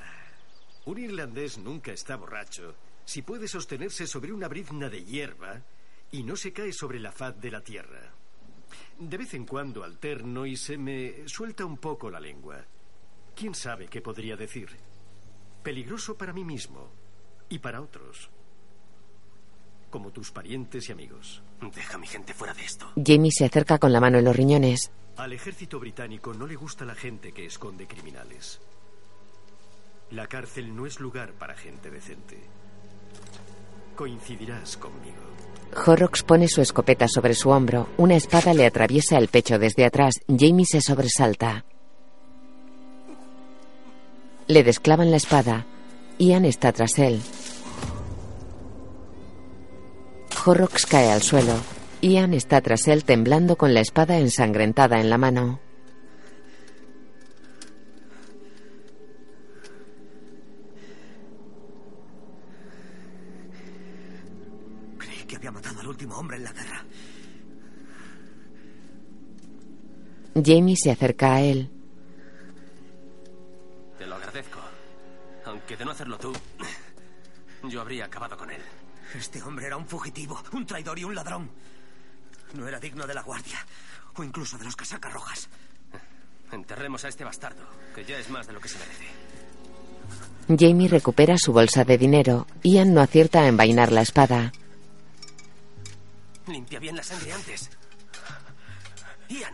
un 0.85 0.97
irlandés 0.97 1.57
nunca 1.57 1.91
está 1.91 2.15
borracho 2.15 2.75
si 3.03 3.23
puede 3.23 3.47
sostenerse 3.47 4.07
sobre 4.07 4.31
una 4.31 4.47
brizna 4.47 4.87
de 4.87 5.03
hierba 5.03 5.61
y 6.11 6.23
no 6.23 6.35
se 6.35 6.53
cae 6.53 6.71
sobre 6.71 6.99
la 6.99 7.11
faz 7.11 7.39
de 7.41 7.51
la 7.51 7.61
tierra. 7.61 8.13
De 8.99 9.17
vez 9.17 9.33
en 9.33 9.45
cuando 9.45 9.83
alterno 9.83 10.45
y 10.45 10.55
se 10.55 10.77
me 10.77 11.27
suelta 11.27 11.65
un 11.65 11.77
poco 11.77 12.09
la 12.09 12.19
lengua. 12.19 12.63
¿Quién 13.35 13.55
sabe 13.55 13.87
qué 13.87 14.01
podría 14.01 14.35
decir? 14.35 14.69
Peligroso 15.63 16.17
para 16.17 16.33
mí 16.33 16.43
mismo 16.43 16.89
y 17.49 17.59
para 17.59 17.81
otros. 17.81 18.29
Como 19.89 20.11
tus 20.11 20.31
parientes 20.31 20.87
y 20.89 20.91
amigos. 20.91 21.41
Deja 21.73 21.95
a 21.95 21.99
mi 21.99 22.07
gente 22.07 22.33
fuera 22.33 22.53
de 22.53 22.63
esto. 22.63 22.91
Jamie 22.95 23.31
se 23.31 23.45
acerca 23.45 23.79
con 23.79 23.91
la 23.91 23.99
mano 23.99 24.19
en 24.19 24.25
los 24.25 24.35
riñones. 24.35 24.91
Al 25.19 25.33
ejército 25.33 25.81
británico 25.81 26.33
no 26.33 26.47
le 26.47 26.55
gusta 26.55 26.85
la 26.85 26.95
gente 26.95 27.33
que 27.33 27.45
esconde 27.45 27.85
criminales. 27.87 28.61
La 30.11 30.27
cárcel 30.27 30.73
no 30.73 30.85
es 30.85 31.01
lugar 31.01 31.33
para 31.33 31.55
gente 31.55 31.91
decente. 31.91 32.37
Coincidirás 33.97 34.77
conmigo. 34.77 35.17
Horrocks 35.85 36.23
pone 36.23 36.47
su 36.47 36.61
escopeta 36.61 37.09
sobre 37.09 37.33
su 37.33 37.49
hombro. 37.49 37.89
Una 37.97 38.15
espada 38.15 38.53
le 38.53 38.65
atraviesa 38.65 39.17
el 39.17 39.27
pecho 39.27 39.59
desde 39.59 39.83
atrás. 39.83 40.21
Jamie 40.25 40.65
se 40.65 40.79
sobresalta. 40.79 41.65
Le 44.47 44.63
desclavan 44.63 45.11
la 45.11 45.17
espada. 45.17 45.65
Ian 46.17 46.45
está 46.45 46.71
tras 46.71 46.97
él. 46.97 47.21
Horrocks 50.45 50.85
cae 50.85 51.11
al 51.11 51.21
suelo. 51.21 51.55
Ian 52.01 52.33
está 52.33 52.61
tras 52.61 52.87
él 52.87 53.03
temblando 53.03 53.57
con 53.57 53.73
la 53.73 53.81
espada 53.81 54.19
ensangrentada 54.19 55.01
en 55.01 55.09
la 55.09 55.17
mano. 55.17 55.59
Creí 64.97 65.23
que 65.27 65.35
había 65.35 65.51
matado 65.51 65.81
al 65.81 65.87
último 65.87 66.15
hombre 66.17 66.37
en 66.37 66.43
la 66.45 66.53
guerra. 66.53 66.85
Jamie 70.41 70.77
se 70.77 70.91
acerca 70.91 71.35
a 71.35 71.41
él. 71.41 71.69
Te 73.97 74.05
lo 74.05 74.15
agradezco. 74.15 74.59
Aunque 75.45 75.75
de 75.75 75.83
no 75.83 75.91
hacerlo 75.91 76.17
tú, 76.17 76.31
yo 77.67 77.81
habría 77.81 78.05
acabado 78.05 78.37
con 78.37 78.49
él. 78.51 78.61
Este 79.17 79.41
hombre 79.43 79.65
era 79.65 79.75
un 79.75 79.85
fugitivo, 79.85 80.39
un 80.53 80.65
traidor 80.65 80.97
y 80.97 81.03
un 81.03 81.13
ladrón. 81.13 81.49
No 82.53 82.67
era 82.67 82.79
digno 82.79 83.05
de 83.05 83.13
la 83.13 83.21
guardia, 83.21 83.65
o 84.15 84.23
incluso 84.23 84.57
de 84.57 84.65
los 84.65 84.75
casacas 84.75 85.13
rojas. 85.13 85.49
Enterremos 86.51 87.05
a 87.05 87.09
este 87.09 87.23
bastardo, 87.23 87.63
que 87.93 88.03
ya 88.03 88.17
es 88.17 88.29
más 88.29 88.47
de 88.47 88.53
lo 88.53 88.59
que 88.59 88.69
se 88.69 88.79
merece. 88.79 89.05
Jamie 90.57 90.87
recupera 90.87 91.37
su 91.37 91.53
bolsa 91.53 91.83
de 91.83 91.97
dinero. 91.97 92.47
Ian 92.63 92.93
no 92.93 93.01
acierta 93.01 93.41
a 93.41 93.47
envainar 93.47 93.91
la 93.91 94.01
espada. 94.01 94.51
Limpia 96.47 96.79
bien 96.79 96.95
la 96.95 97.03
sangre 97.03 97.31
antes. 97.33 97.69
Ian, 99.29 99.53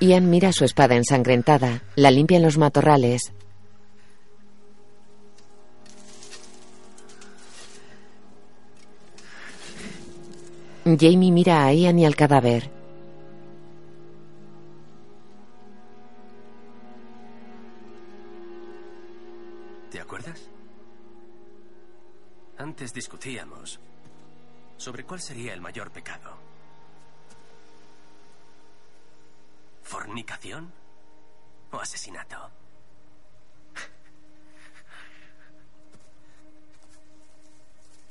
Ian 0.00 0.30
mira 0.30 0.52
su 0.52 0.64
espada 0.64 0.94
ensangrentada. 0.96 1.82
La 1.96 2.10
limpia 2.10 2.36
en 2.36 2.42
los 2.44 2.58
matorrales. 2.58 3.32
Jamie 10.84 11.32
mira 11.32 11.64
a 11.64 11.72
Ian 11.72 11.98
y 11.98 12.06
al 12.06 12.14
cadáver. 12.14 12.70
¿te 19.94 20.00
acuerdas? 20.00 20.50
Antes 22.58 22.92
discutíamos 22.92 23.78
sobre 24.76 25.04
cuál 25.04 25.20
sería 25.20 25.54
el 25.54 25.60
mayor 25.60 25.92
pecado. 25.92 26.36
¿Fornicación 29.84 30.72
o 31.70 31.78
asesinato? 31.78 32.50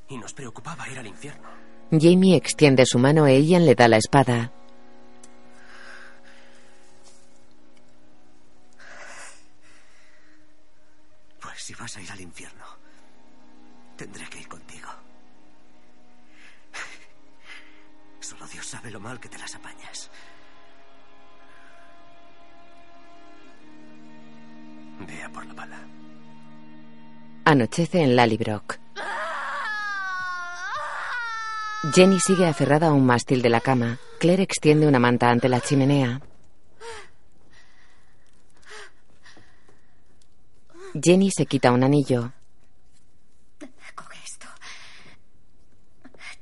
Y 0.08 0.18
nos 0.18 0.34
preocupaba 0.34 0.88
ir 0.88 1.00
al 1.00 1.08
infierno. 1.08 1.73
Jamie 2.00 2.36
extiende 2.36 2.86
su 2.86 2.98
mano 2.98 3.26
e 3.28 3.40
Ian 3.40 3.66
le 3.66 3.76
da 3.76 3.88
la 3.88 3.98
espada. 3.98 4.52
Pues 11.40 11.62
si 11.62 11.74
vas 11.74 11.96
a 11.98 12.02
ir 12.02 12.12
al 12.12 12.22
infierno, 12.22 12.66
tendré 13.96 14.26
que 14.30 14.40
ir 14.40 14.48
contigo. 14.48 14.90
Solo 18.20 18.48
Dios 18.48 18.66
sabe 18.66 18.90
lo 18.90 19.00
mal 19.00 19.20
que 19.20 19.30
te 19.30 19.38
las 19.38 19.54
apañas. 19.56 20.10
Vea 25.08 25.30
por 25.30 25.46
la 25.46 25.54
bala. 25.54 25.80
Anochece 27.46 28.02
en 28.02 28.16
Lallybrook. 28.16 28.80
Jenny 31.92 32.18
sigue 32.20 32.46
aferrada 32.48 32.88
a 32.88 32.94
un 32.94 33.06
mástil 33.06 33.42
de 33.42 33.50
la 33.50 33.60
cama. 33.60 34.00
Claire 34.18 34.44
extiende 34.44 34.88
una 34.88 35.00
manta 35.00 35.30
ante 35.30 35.50
la 35.50 35.60
chimenea. 35.60 36.22
Jenny 40.94 41.30
se 41.30 41.46
quita 41.46 41.74
un 41.74 41.84
anillo. 41.84 42.32
Coge 43.96 44.18
esto. 44.24 44.48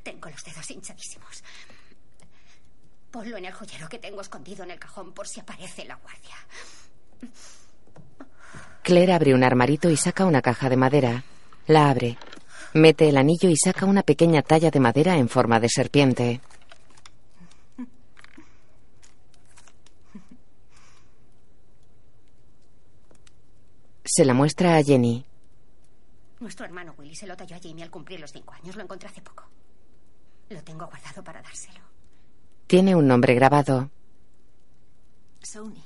Tengo 0.04 0.30
los 0.30 0.44
dedos 0.44 0.70
hinchadísimos. 0.70 1.44
Ponlo 3.10 3.38
en 3.38 3.46
el 3.46 3.54
joyero 3.54 3.90
que 3.90 3.98
tengo 3.98 4.22
escondido 4.22 4.64
en 4.64 4.72
el 4.72 4.80
cajón 4.80 5.12
por 5.12 5.28
si 5.28 5.40
aparece 5.40 5.86
la 5.86 5.96
guardia. 5.96 6.36
Claire 8.84 9.14
abre 9.14 9.34
un 9.34 9.44
armarito 9.44 9.90
y 9.90 9.98
saca 9.98 10.26
una 10.26 10.44
caja 10.44 10.70
de 10.70 10.78
madera. 10.78 11.24
La 11.66 11.90
abre. 11.90 12.18
Mete 12.74 13.10
el 13.10 13.18
anillo 13.18 13.50
y 13.50 13.58
saca 13.58 13.86
una 13.86 14.02
pequeña 14.02 14.42
talla 14.42 14.72
de 14.72 14.80
madera 14.80 15.18
en 15.18 15.28
forma 15.28 15.60
de 15.60 15.68
serpiente. 15.68 16.42
Se 24.06 24.24
la 24.24 24.34
muestra 24.34 24.78
a 24.78 24.84
Jenny. 24.84 25.26
Nuestro 26.40 26.66
hermano 26.66 26.94
Willy 26.98 27.14
se 27.14 27.28
lo 27.28 27.36
talló 27.36 27.56
a 27.56 27.60
Jamie 27.62 27.84
al 27.84 27.92
cumplir 27.92 28.20
los 28.20 28.32
cinco 28.32 28.54
años. 28.54 28.76
Lo 28.76 28.84
encontré 28.84 29.10
hace 29.10 29.22
poco. 29.22 29.44
Lo 30.50 30.64
tengo 30.64 30.86
guardado 30.88 31.24
para 31.24 31.42
dárselo. 31.42 31.80
Tiene 32.68 32.96
un 32.96 33.06
nombre 33.06 33.36
grabado. 33.36 33.90
Sony. 35.42 35.84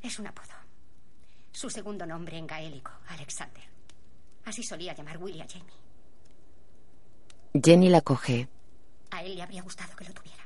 Es 0.00 0.18
un 0.18 0.28
apodo. 0.28 0.54
Su 1.50 1.70
segundo 1.70 2.06
nombre 2.06 2.38
en 2.38 2.46
gaélico, 2.46 2.92
Alexander. 3.08 3.71
Así 4.44 4.62
solía 4.62 4.94
llamar 4.94 5.18
Willy 5.18 5.40
a 5.40 5.46
Jamie. 5.48 5.82
Jenny 7.54 7.90
la 7.90 8.00
coge. 8.00 8.48
A 9.10 9.22
él 9.22 9.36
le 9.36 9.42
habría 9.42 9.62
gustado 9.62 9.94
que 9.94 10.04
lo 10.04 10.12
tuviera. 10.12 10.42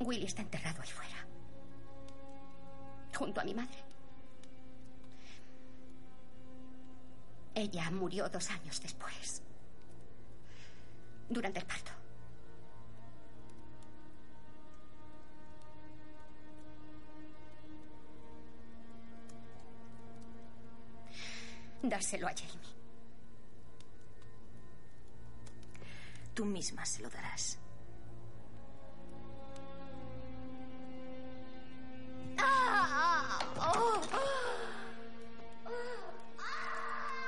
Willy 0.00 0.26
está 0.26 0.42
enterrado 0.42 0.82
ahí 0.82 0.88
fuera. 0.88 1.26
Junto 3.16 3.40
a 3.40 3.44
mi 3.44 3.54
madre. 3.54 3.78
Ella 7.54 7.90
murió 7.90 8.28
dos 8.28 8.50
años 8.50 8.80
después. 8.82 9.42
Durante 11.28 11.60
el 11.60 11.64
parto. 11.64 12.03
Dárselo 21.88 22.26
a 22.26 22.30
Jamie. 22.30 22.74
Tú 26.32 26.46
misma 26.46 26.84
se 26.86 27.02
lo 27.02 27.10
darás. 27.10 27.58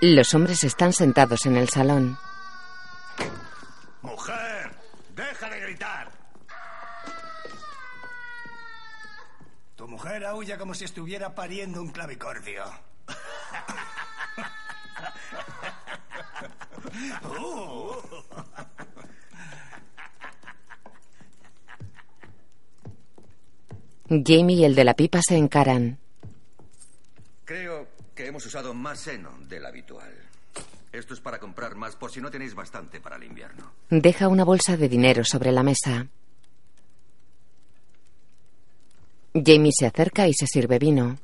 Los 0.01 0.35
hombres 0.35 0.65
están 0.65 0.93
sentados 0.93 1.45
en 1.47 1.57
el 1.57 1.69
salón. 1.69 2.19
¡Mujer! 4.03 4.75
¡Deja 5.15 5.51
de 5.51 5.61
gritar! 5.61 6.11
Tu 9.77 9.87
mujer 9.87 10.25
aúlla 10.25 10.57
como 10.57 10.75
si 10.75 10.85
estuviera 10.85 11.35
pariendo 11.35 11.83
un 11.83 11.91
clavicordio. 11.91 12.65
Jamie 24.09 24.57
y 24.57 24.65
el 24.65 24.75
de 24.75 24.85
la 24.85 24.95
pipa 24.95 25.21
se 25.27 25.37
encaran. 25.37 25.99
Creo 27.45 27.89
que 28.15 28.27
hemos 28.27 28.45
usado 28.47 28.73
más 28.75 29.01
seno 29.01 29.37
del 29.49 29.67
habitual. 29.67 30.13
Esto 30.93 31.15
es 31.15 31.21
para 31.21 31.39
comprar 31.39 31.75
más 31.75 31.97
por 31.97 32.11
si 32.11 32.21
no 32.21 32.31
tenéis 32.31 32.55
bastante 32.55 33.01
para 33.01 33.17
el 33.17 33.25
invierno. 33.25 33.73
Deja 33.91 34.29
una 34.29 34.45
bolsa 34.45 34.77
de 34.77 34.89
dinero 34.89 35.25
sobre 35.25 35.53
la 35.53 35.63
mesa. 35.63 36.07
Jamie 39.35 39.73
se 39.77 39.87
acerca 39.87 40.27
y 40.27 40.33
se 40.33 40.47
sirve 40.47 40.79
vino. 40.79 41.19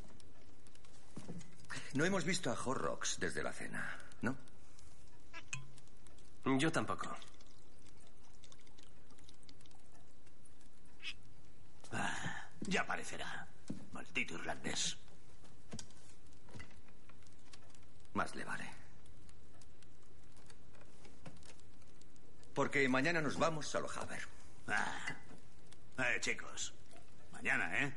No 1.94 2.04
hemos 2.04 2.24
visto 2.24 2.50
a 2.50 2.54
Horrocks 2.54 3.18
desde 3.18 3.42
la 3.42 3.52
cena. 3.52 4.01
Yo 6.44 6.72
tampoco. 6.72 7.08
Ah, 11.92 12.48
ya 12.60 12.80
aparecerá. 12.82 13.46
Maldito 13.92 14.34
irlandés. 14.34 14.96
Más 18.14 18.34
le 18.34 18.44
vale. 18.44 18.68
Porque 22.54 22.88
mañana 22.88 23.20
nos 23.20 23.38
vamos 23.38 23.74
a 23.74 23.80
Lojaver. 23.80 24.22
Ah. 24.68 25.16
Eh, 25.98 26.20
chicos. 26.20 26.74
Mañana, 27.32 27.82
¿eh? 27.82 27.92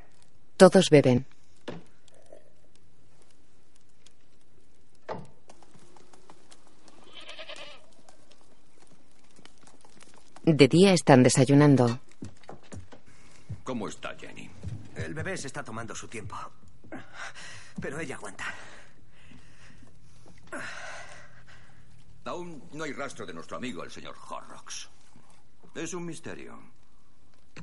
Todos 0.58 0.90
beben. 0.90 1.26
De 10.46 10.68
día 10.68 10.94
están 10.94 11.24
desayunando. 11.24 12.00
¿Cómo 13.64 13.88
está 13.88 14.16
Jenny? 14.16 14.48
El 14.96 15.16
bebé 15.16 15.36
se 15.38 15.48
está 15.48 15.64
tomando 15.64 15.96
su 15.96 16.08
tiempo. 16.08 16.36
Pero 17.82 18.00
ella 18.00 18.16
aguanta. 18.16 18.46
Aún 22.26 22.64
no 22.74 22.84
hay 22.84 22.94
rastro 22.94 23.26
de 23.26 23.34
nuestro 23.34 23.58
amigo, 23.58 23.84
el 23.84 23.90
señor 23.90 24.16
Horrocks. 24.30 24.88
Es 25.74 25.96
un 25.96 26.06
misterio. 26.06 26.60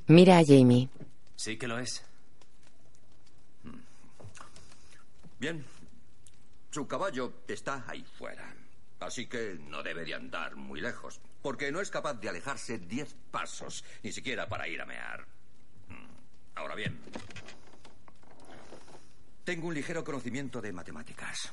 Mira 0.09 0.39
a 0.39 0.45
Jamie. 0.45 0.89
Sí 1.37 1.57
que 1.57 1.69
lo 1.69 1.79
es. 1.79 2.05
Bien. 5.39 5.65
Su 6.73 6.89
caballo 6.89 7.33
está 7.47 7.85
ahí 7.87 8.05
fuera. 8.19 8.53
Así 9.03 9.27
que 9.27 9.59
no 9.69 9.83
debe 9.83 10.05
de 10.05 10.15
andar 10.15 10.57
muy 10.57 10.81
lejos. 10.81 11.21
Porque 11.43 11.73
no 11.73 11.81
es 11.81 11.91
capaz 11.91 12.15
de 12.15 12.29
alejarse 12.29 12.79
diez 12.79 13.15
pasos, 13.31 13.85
ni 14.03 14.13
siquiera 14.13 14.49
para 14.49 14.69
ir 14.69 14.81
a 14.81 14.87
mear. 14.87 15.27
Mm. 15.89 16.07
Ahora 16.55 16.75
bien. 16.75 16.99
Tengo 19.45 19.69
un 19.69 19.75
ligero 19.75 20.05
conocimiento 20.05 20.61
de 20.61 20.73
matemáticas. 20.73 21.53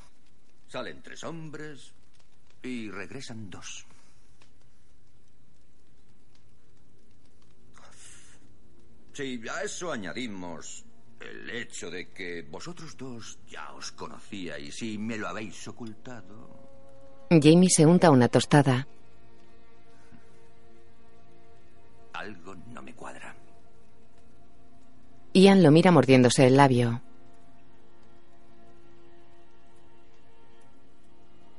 Salen 0.68 1.02
tres 1.02 1.24
hombres 1.24 1.92
y 2.62 2.90
regresan 2.90 3.50
dos. 3.50 3.86
Si 9.12 9.42
a 9.48 9.62
eso 9.62 9.90
añadimos 9.90 10.84
el 11.20 11.50
hecho 11.50 11.90
de 11.90 12.10
que 12.10 12.42
vosotros 12.42 12.96
dos 12.96 13.38
ya 13.48 13.72
os 13.72 13.92
conocíais 13.92 14.80
y 14.82 14.96
me 14.96 15.18
lo 15.18 15.28
habéis 15.28 15.66
ocultado. 15.68 16.59
Jamie 17.32 17.70
se 17.70 17.86
unta 17.86 18.10
una 18.10 18.26
tostada. 18.26 18.88
Algo 22.12 22.56
no 22.56 22.82
me 22.82 22.92
cuadra. 22.92 23.36
Ian 25.32 25.62
lo 25.62 25.70
mira 25.70 25.92
mordiéndose 25.92 26.48
el 26.48 26.56
labio. 26.56 27.00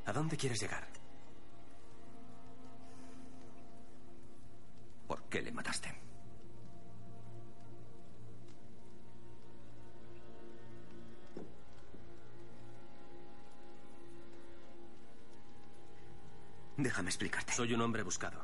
¿A 0.05 0.11
dónde 0.11 0.35
quieres 0.35 0.61
llegar? 0.61 0.85
¿Por 5.07 5.23
qué 5.29 5.41
le 5.41 5.53
mataste? 5.53 6.00
Déjame 16.77 17.09
explicarte. 17.09 17.53
Soy 17.53 17.73
un 17.73 17.81
hombre 17.81 18.03
buscado. 18.03 18.39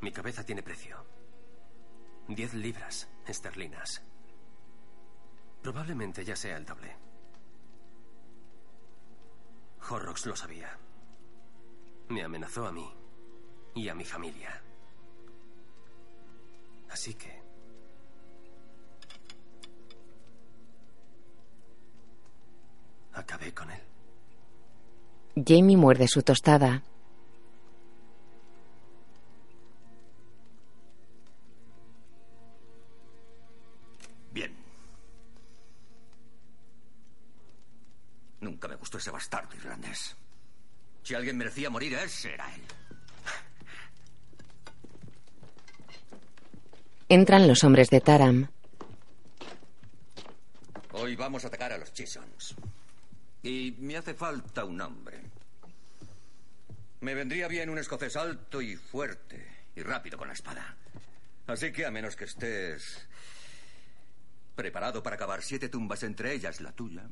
Mi 0.00 0.12
cabeza 0.12 0.44
tiene 0.44 0.62
precio. 0.62 1.04
Diez 2.28 2.54
libras 2.54 3.08
esterlinas. 3.26 4.02
Probablemente 5.62 6.24
ya 6.24 6.36
sea 6.36 6.56
el 6.56 6.66
doble. 6.66 6.94
Horrocks 9.88 10.26
lo 10.26 10.36
sabía. 10.36 10.78
Me 12.08 12.22
amenazó 12.22 12.66
a 12.66 12.72
mí 12.72 12.86
y 13.74 13.88
a 13.88 13.94
mi 13.94 14.04
familia. 14.04 14.62
Así 16.90 17.14
que... 17.14 17.43
Acabé 23.14 23.54
con 23.54 23.70
él. 23.70 23.80
Jamie 25.36 25.76
muerde 25.76 26.06
su 26.08 26.22
tostada. 26.22 26.82
Bien. 34.32 34.54
Nunca 38.40 38.68
me 38.68 38.76
gustó 38.76 38.98
ese 38.98 39.10
bastardo 39.10 39.54
irlandés. 39.56 40.16
Si 41.02 41.14
alguien 41.14 41.36
merecía 41.36 41.70
morir, 41.70 41.94
ese 41.94 42.34
era 42.34 42.52
él. 42.54 42.62
Entran 47.08 47.46
los 47.46 47.62
hombres 47.62 47.90
de 47.90 48.00
Taram. 48.00 48.48
Hoy 50.92 51.16
vamos 51.16 51.44
a 51.44 51.48
atacar 51.48 51.72
a 51.72 51.78
los 51.78 51.92
Chisons. 51.92 52.56
Y 53.44 53.76
me 53.78 53.96
hace 53.96 54.14
falta 54.14 54.64
un 54.64 54.80
hombre. 54.80 55.20
Me 57.02 57.14
vendría 57.14 57.46
bien 57.46 57.70
un 57.70 57.78
escocés 57.78 58.16
alto 58.16 58.60
y 58.60 58.74
fuerte 58.74 59.68
y 59.76 59.82
rápido 59.82 60.18
con 60.18 60.26
la 60.26 60.34
espada. 60.34 60.74
Así 61.46 61.70
que 61.70 61.86
a 61.86 61.90
menos 61.92 62.16
que 62.16 62.24
estés 62.24 63.06
Preparado 64.54 65.02
para 65.02 65.16
cavar 65.16 65.42
siete 65.42 65.68
tumbas, 65.68 66.04
entre 66.04 66.32
ellas 66.32 66.60
la 66.60 66.70
tuya. 66.70 67.02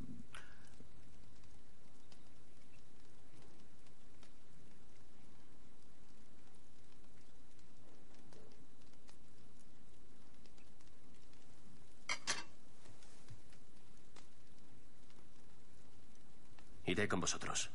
Iré 16.87 17.02
con 17.13 17.21
vosotros. 17.21 17.69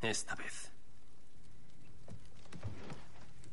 Esta 0.00 0.34
vez. 0.34 0.72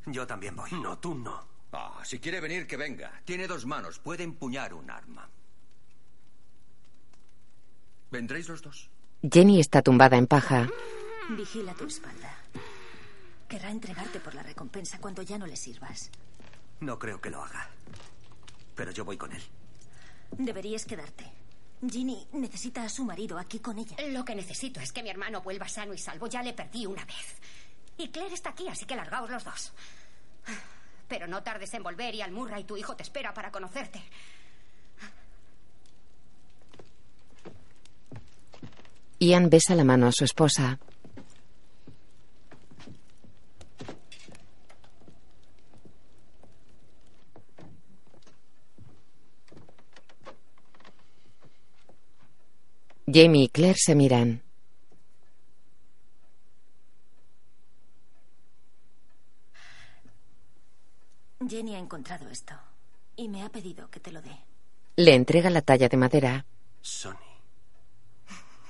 Yo 0.06 0.26
también 0.26 0.56
voy. 0.56 0.72
No, 0.72 0.98
tú 0.98 1.16
no. 1.16 1.46
Ah, 1.74 2.02
si 2.06 2.20
quiere 2.20 2.40
venir, 2.40 2.66
que 2.66 2.78
venga. 2.78 3.12
Tiene 3.26 3.46
dos 3.46 3.66
manos, 3.66 4.00
puede 4.00 4.24
empuñar 4.24 4.74
un 4.74 4.90
arma. 4.90 5.30
¿Vendréis 8.10 8.48
los 8.48 8.62
dos? 8.62 8.90
Jenny 9.22 9.60
está 9.60 9.82
tumbada 9.82 10.16
en 10.16 10.28
paja. 10.28 10.70
Vigila 11.32 11.74
tu 11.74 11.88
espalda. 11.88 12.34
Querrá 13.50 13.70
entregarte 13.70 14.22
por 14.22 14.34
la 14.34 14.44
recompensa 14.44 14.98
cuando 15.02 15.24
ya 15.24 15.38
no 15.38 15.46
le 15.46 15.58
sirvas. 15.58 16.10
No 16.80 16.98
creo 16.98 17.20
que 17.20 17.32
lo 17.32 17.44
haga. 17.44 17.70
Pero 18.76 18.92
yo 18.92 19.04
voy 19.04 19.18
con 19.18 19.34
él. 19.34 19.44
Deberías 20.38 20.86
quedarte. 20.86 21.26
Ginny 21.88 22.28
necesita 22.34 22.84
a 22.84 22.90
su 22.90 23.06
marido 23.06 23.38
aquí 23.38 23.60
con 23.60 23.78
ella. 23.80 23.96
Lo 24.10 24.26
que 24.26 24.36
necesito 24.36 24.80
es 24.80 24.92
que 24.92 25.02
mi 25.02 25.10
hermano 25.10 25.42
vuelva 25.42 25.68
sano 25.68 25.94
y 25.94 25.98
salvo. 25.98 26.28
Ya 26.28 26.44
le 26.44 26.54
perdí 26.54 26.86
una 26.86 27.06
vez. 27.06 27.38
Y 27.98 28.10
Claire 28.10 28.34
está 28.34 28.50
aquí, 28.50 28.68
así 28.68 28.86
que 28.86 28.96
largaos 28.96 29.30
los 29.30 29.44
dos. 29.44 29.74
Pero 31.08 31.28
no 31.28 31.42
tardes 31.42 31.74
en 31.74 31.84
volver 31.84 32.16
y 32.16 32.22
Almurra 32.22 32.60
y 32.60 32.64
tu 32.66 32.78
hijo 32.78 32.96
te 32.96 33.04
espera 33.04 33.34
para 33.34 33.52
conocerte. 33.52 34.02
Ian 39.20 39.50
besa 39.50 39.76
la 39.76 39.84
mano 39.84 40.08
a 40.08 40.12
su 40.12 40.24
esposa. 40.24 40.80
Jamie 53.12 53.46
y 53.46 53.50
Claire 53.50 53.78
se 53.78 53.96
miran. 53.96 54.44
Jenny 61.48 61.76
ha 61.76 61.80
encontrado 61.80 62.28
esto 62.30 62.54
y 63.16 63.30
me 63.30 63.44
ha 63.44 63.50
pedido 63.50 63.90
que 63.90 64.00
te 64.00 64.12
lo 64.12 64.22
dé. 64.22 64.38
Le 64.98 65.16
entrega 65.16 65.50
la 65.50 65.64
talla 65.64 65.90
de 65.90 65.98
madera. 65.98 66.46
Sonny. 66.82 67.18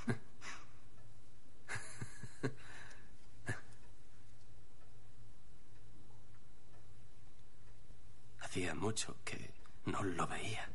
Hacía 8.40 8.74
mucho 8.74 9.16
que 9.24 9.50
no 9.84 10.02
lo 10.02 10.26
veía. 10.26 10.66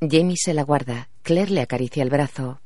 Jamie 0.00 0.36
se 0.36 0.54
la 0.54 0.62
guarda. 0.62 1.08
Claire 1.22 1.50
le 1.50 1.60
acaricia 1.60 2.02
el 2.02 2.08
brazo. 2.08 2.58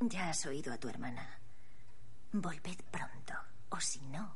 Ya 0.00 0.30
has 0.30 0.46
oído 0.46 0.72
a 0.72 0.78
tu 0.78 0.88
hermana. 0.88 1.28
Volved 2.32 2.80
pronto, 2.90 3.34
o 3.70 3.80
si 3.80 4.00
no. 4.06 4.34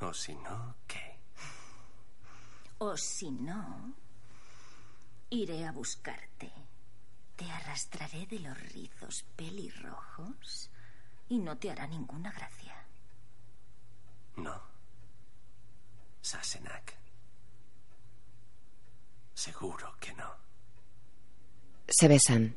O 0.00 0.12
si 0.14 0.34
no, 0.34 0.76
¿qué? 0.86 1.18
O 2.78 2.96
si 2.96 3.30
no, 3.30 3.94
iré 5.30 5.66
a 5.66 5.72
buscarte. 5.72 6.50
Te 7.36 7.50
arrastraré 7.50 8.26
de 8.26 8.40
los 8.40 8.58
rizos 8.72 9.24
pelirrojos 9.36 10.70
y 11.28 11.38
no 11.38 11.56
te 11.58 11.70
hará 11.70 11.86
ninguna 11.86 12.32
gracia. 12.32 12.74
No. 14.36 14.73
Sassenach. 16.24 16.94
Seguro 19.34 19.94
que 20.00 20.14
no. 20.14 20.30
Se 21.86 22.08
besan. 22.08 22.56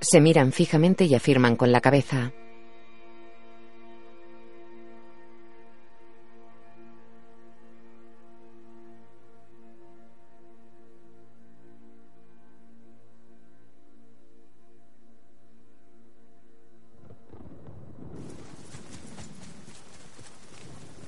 Se 0.00 0.20
miran 0.22 0.52
fijamente 0.52 1.04
y 1.04 1.14
afirman 1.14 1.56
con 1.56 1.72
la 1.72 1.82
cabeza. 1.82 2.32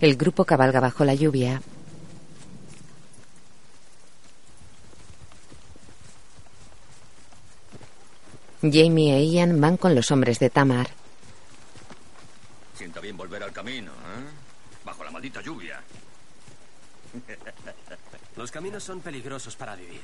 El 0.09 0.17
grupo 0.17 0.47
cabalga 0.47 0.81
bajo 0.81 1.05
la 1.05 1.13
lluvia. 1.13 1.61
Jamie 8.63 9.15
e 9.19 9.27
Ian 9.27 9.61
van 9.61 9.77
con 9.77 9.95
los 9.95 10.11
hombres 10.11 10.39
de 10.39 10.49
Tamar. 10.49 10.89
Sienta 12.75 13.01
bien 13.01 13.19
volver 13.19 13.43
al 13.43 13.53
camino, 13.53 13.93
¿eh? 13.93 14.83
Bajo 14.83 15.05
la 15.05 15.11
maldita 15.11 15.43
lluvia. 15.43 15.79
Los 18.35 18.51
caminos 18.51 18.83
son 18.83 19.03
peligrosos 19.03 19.57
para 19.57 19.77
vivir. 19.77 20.01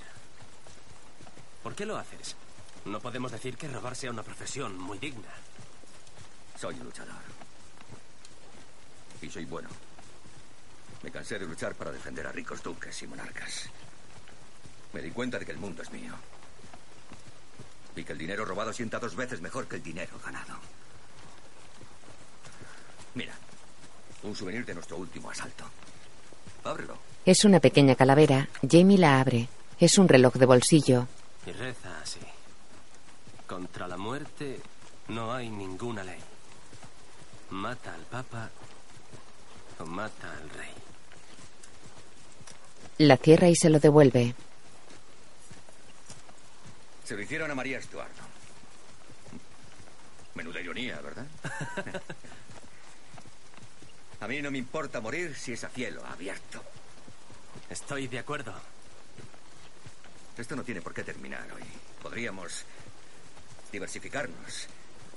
¿Por 1.63 1.75
qué 1.75 1.87
lo 1.87 1.97
haces? 1.97 2.37
No 2.85 3.01
podemos 3.01 3.33
decir 3.33 3.57
que 3.57 3.69
robar 3.69 3.97
sea 3.97 4.11
una 4.11 4.23
profesión 4.23 4.79
muy 4.79 4.99
digna. 4.99 5.33
Soy 6.61 6.75
un 6.75 6.85
luchador. 6.85 7.25
Y 9.23 9.31
soy 9.31 9.47
bueno. 9.47 9.71
Me 11.05 11.11
cansé 11.11 11.39
de 11.39 11.45
luchar 11.45 11.75
para 11.75 11.93
defender 11.93 12.27
a 12.27 12.33
ricos 12.33 12.63
duques 12.63 13.03
y 13.03 13.07
monarcas. 13.07 13.69
Me 14.95 15.03
di 15.03 15.11
cuenta 15.11 15.39
de 15.39 15.45
que 15.45 15.53
el 15.53 15.59
mundo 15.59 15.83
es 15.83 15.93
mío. 15.93 16.15
Y 17.95 18.03
que 18.03 18.13
el 18.13 18.19
dinero 18.19 18.47
robado 18.47 18.73
sienta 18.73 18.99
dos 18.99 19.15
veces 19.15 19.43
mejor 19.43 19.69
que 19.69 19.77
el 19.77 19.83
dinero 19.83 20.19
ganado. 20.25 20.59
Mira, 23.13 23.35
un 24.23 24.35
souvenir 24.35 24.65
de 24.65 24.73
nuestro 24.73 24.97
último 24.97 25.31
asalto. 25.31 25.67
Ábrelo. 26.65 26.97
Es 27.27 27.45
una 27.45 27.61
pequeña 27.61 27.97
calavera. 27.97 28.49
Jamie 28.67 28.97
la 28.97 29.21
abre. 29.21 29.51
Es 29.79 29.99
un 29.99 30.09
reloj 30.09 30.33
de 30.37 30.47
bolsillo. 30.47 31.07
Y 31.47 31.53
reza 31.53 32.01
así. 32.01 32.21
Contra 33.47 33.87
la 33.87 33.99
muerte 33.99 34.59
no 35.09 35.35
hay 35.35 35.51
ninguna 35.51 36.03
ley. 36.03 36.21
Mata 37.51 37.93
al 37.93 38.07
Papa 38.07 38.49
o 39.81 39.85
mata 39.85 40.33
al 40.33 40.49
rey. 40.49 40.84
La 42.99 43.17
cierra 43.17 43.49
y 43.49 43.57
se 43.57 43.71
lo 43.71 43.81
devuelve. 43.81 44.35
Se 47.05 47.17
lo 47.17 47.23
hicieron 47.23 47.51
a 47.51 47.55
María 47.55 47.79
Estuardo. 47.79 48.23
Menuda 50.35 50.61
ironía, 50.61 51.01
¿verdad? 51.01 51.27
a 54.21 54.29
mí 54.29 54.41
no 54.41 54.51
me 54.51 54.59
importa 54.59 55.01
morir 55.01 55.35
si 55.35 55.53
es 55.53 55.65
a 55.65 55.69
cielo 55.71 56.05
abierto. 56.07 56.63
Estoy 57.69 58.07
de 58.07 58.21
acuerdo. 58.21 58.55
Esto 60.39 60.55
no 60.55 60.63
tiene 60.63 60.81
por 60.81 60.95
qué 60.95 61.03
terminar 61.03 61.47
hoy. 61.53 61.63
Podríamos 62.01 62.65
diversificarnos 63.73 64.69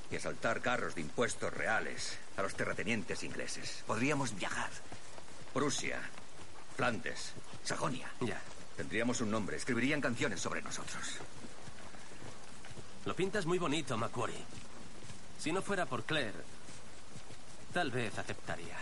y 0.10 0.16
asaltar 0.16 0.62
carros 0.62 0.96
de 0.96 1.02
impuestos 1.02 1.54
reales 1.54 2.18
a 2.38 2.42
los 2.42 2.56
terratenientes 2.56 3.22
ingleses. 3.24 3.84
Podríamos 3.86 4.36
viajar. 4.36 4.70
Prusia, 5.54 6.00
Flandes, 6.78 7.34
Sajonia. 7.64 8.08
Ya. 8.22 8.40
Tendríamos 8.78 9.20
un 9.22 9.32
nombre. 9.32 9.58
Escribirían 9.58 10.00
canciones 10.00 10.40
sobre 10.40 10.62
nosotros. 10.62 11.18
Lo 13.04 13.16
pintas 13.16 13.48
muy 13.48 13.58
bonito, 13.58 13.98
Macquarie. 13.98 14.46
Si 15.40 15.52
no 15.52 15.64
fuera 15.64 15.88
por 15.88 16.04
Claire, 16.04 16.38
tal 17.74 17.90
vez 17.90 18.16
aceptaría. 18.20 18.78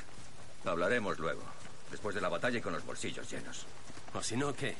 Hablaremos 0.66 1.18
luego, 1.20 1.44
después 1.90 2.14
de 2.16 2.22
la 2.22 2.28
batalla 2.28 2.58
y 2.58 2.62
con 2.62 2.74
los 2.74 2.86
bolsillos 2.86 3.32
llenos. 3.32 3.66
O 4.14 4.22
si 4.22 4.36
no, 4.36 4.54
¿qué? 4.54 4.76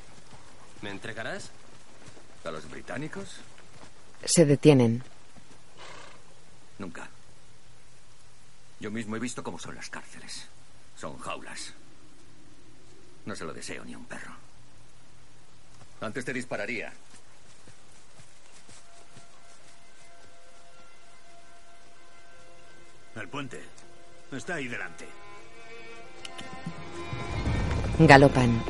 ¿Me 0.82 0.90
entregarás? 0.90 1.50
¿A 2.44 2.50
los 2.50 2.68
británicos? 2.68 3.36
Se 4.24 4.44
detienen. 4.44 5.02
Nunca. 6.78 7.08
Yo 8.78 8.90
mismo 8.90 9.16
he 9.16 9.20
visto 9.20 9.42
cómo 9.42 9.58
son 9.58 9.74
las 9.74 9.88
cárceles. 9.88 10.48
Son 10.98 11.18
jaulas. 11.18 11.72
No 13.26 13.34
se 13.34 13.44
lo 13.44 13.52
deseo 13.52 13.84
ni 13.84 13.92
a 13.92 13.98
un 13.98 14.06
perro. 14.06 14.32
Antes 16.00 16.24
te 16.24 16.32
dispararía. 16.32 16.92
El 23.16 23.28
puente. 23.28 23.60
Está 24.30 24.54
ahí 24.54 24.68
delante. 24.68 25.06
Galopan. 27.98 28.62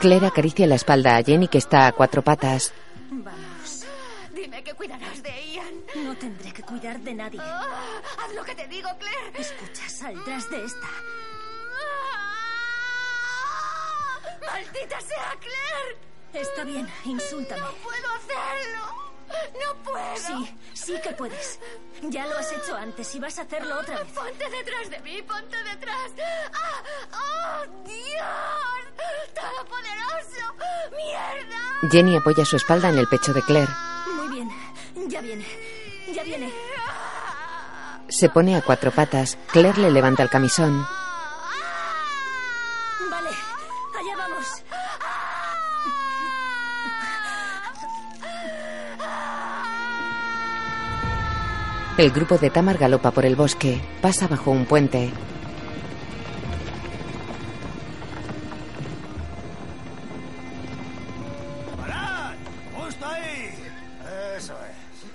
Claire 0.00 0.26
acaricia 0.26 0.66
la 0.66 0.76
espalda 0.76 1.16
a 1.16 1.22
Jenny 1.22 1.48
que 1.48 1.58
está 1.58 1.86
a 1.86 1.92
cuatro 1.92 2.22
patas. 2.22 2.72
Vamos. 3.10 3.84
Dime 4.32 4.62
que 4.62 4.72
cuidarás 4.74 5.20
de 5.22 5.30
Ian. 5.52 5.84
No 5.96 6.16
tendré 6.16 6.52
que 6.52 6.62
cuidar 6.62 7.00
de 7.00 7.12
nadie. 7.14 7.40
Ah, 7.42 8.00
haz 8.18 8.34
lo 8.34 8.44
que 8.44 8.54
te 8.54 8.68
digo, 8.68 8.88
Claire. 8.98 9.40
Escucha, 9.40 9.88
saldrás 9.88 10.48
de 10.48 10.64
esta. 10.64 10.88
¡Maldita 14.46 15.00
sea, 15.00 15.36
Claire! 15.40 15.98
Está 16.32 16.64
bien, 16.64 16.88
insúltame. 17.04 17.60
No 17.60 17.72
puedo 17.82 18.08
hacerlo. 18.10 19.12
No 19.52 19.82
puedo. 19.82 20.16
Sí, 20.16 20.56
sí 20.74 20.94
que 21.02 21.10
puedes. 21.10 21.58
Ya 22.02 22.26
lo 22.26 22.38
has 22.38 22.52
hecho 22.52 22.74
antes 22.74 23.14
y 23.14 23.20
vas 23.20 23.38
a 23.38 23.42
hacerlo 23.42 23.78
otra 23.78 23.98
vez. 23.98 24.12
Ponte 24.12 24.50
detrás 24.50 24.90
de 24.90 25.00
mí, 25.00 25.22
ponte 25.22 25.56
detrás. 25.64 26.10
¡Ah! 26.52 26.82
¡Oh, 27.12 27.66
Dios! 27.84 29.34
¡Todopoderoso! 29.34 30.54
¡Mierda! 30.96 31.90
Jenny 31.90 32.16
apoya 32.16 32.44
su 32.44 32.56
espalda 32.56 32.88
en 32.88 32.98
el 32.98 33.08
pecho 33.08 33.32
de 33.32 33.42
Claire. 33.42 33.72
Muy 34.14 34.28
bien, 34.28 34.50
ya 35.08 35.20
viene. 35.20 35.46
Ya 36.12 36.22
viene. 36.22 36.52
Se 38.08 38.28
pone 38.28 38.56
a 38.56 38.62
cuatro 38.62 38.90
patas. 38.90 39.38
Claire 39.52 39.80
le 39.82 39.90
levanta 39.90 40.22
el 40.22 40.30
camisón. 40.30 40.86
El 52.00 52.12
grupo 52.12 52.38
de 52.38 52.48
Tamar 52.48 52.78
galopa 52.78 53.10
por 53.10 53.26
el 53.26 53.36
bosque. 53.36 53.78
Pasa 54.00 54.26
bajo 54.26 54.52
un 54.52 54.64
puente. 54.64 55.10
¡Parad! 61.76 62.36
¡Justo 62.74 63.06
ahí! 63.06 63.54
Eso 64.34 64.54
es. 64.54 65.10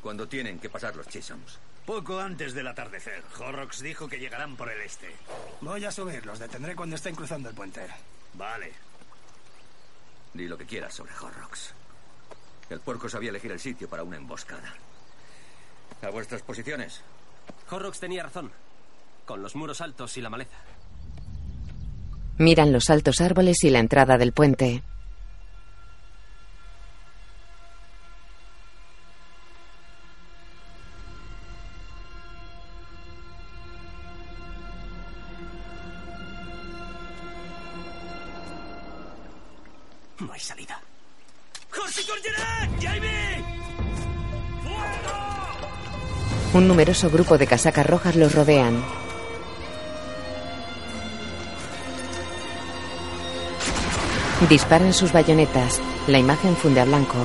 Cuando 0.00 0.28
tienen 0.28 0.60
que 0.60 0.70
pasar 0.70 0.94
los 0.94 1.08
Chisholms. 1.08 1.58
Poco 1.84 2.20
antes 2.20 2.54
del 2.54 2.68
atardecer, 2.68 3.24
Horrocks 3.40 3.82
dijo 3.82 4.06
que 4.06 4.20
llegarán 4.20 4.54
por 4.54 4.70
el 4.70 4.80
este. 4.82 5.12
Voy 5.62 5.84
a 5.84 5.90
subir, 5.90 6.24
los 6.24 6.38
detendré 6.38 6.76
cuando 6.76 6.94
estén 6.94 7.16
cruzando 7.16 7.48
el 7.48 7.56
puente. 7.56 7.88
Vale. 8.34 8.72
Di 10.32 10.46
lo 10.46 10.56
que 10.56 10.64
quieras 10.64 10.94
sobre 10.94 11.12
Horrocks. 11.20 11.74
El 12.70 12.80
puerco 12.80 13.08
sabía 13.08 13.30
elegir 13.30 13.52
el 13.52 13.60
sitio 13.60 13.88
para 13.88 14.02
una 14.02 14.16
emboscada. 14.16 14.74
¿A 16.02 16.10
vuestras 16.10 16.42
posiciones? 16.42 17.00
Horrocks 17.70 18.00
tenía 18.00 18.22
razón. 18.22 18.50
Con 19.24 19.42
los 19.42 19.56
muros 19.56 19.80
altos 19.80 20.16
y 20.16 20.20
la 20.20 20.30
maleza. 20.30 20.56
Miran 22.38 22.72
los 22.72 22.90
altos 22.90 23.20
árboles 23.20 23.64
y 23.64 23.70
la 23.70 23.78
entrada 23.78 24.18
del 24.18 24.32
puente. 24.32 24.82
Un 46.52 46.68
numeroso 46.68 47.10
grupo 47.10 47.38
de 47.38 47.46
casacas 47.46 47.86
rojas 47.86 48.16
los 48.16 48.34
rodean. 48.34 48.82
Disparan 54.48 54.92
sus 54.92 55.12
bayonetas. 55.12 55.80
La 56.06 56.18
imagen 56.18 56.56
funde 56.56 56.80
a 56.80 56.84
blanco. 56.84 57.16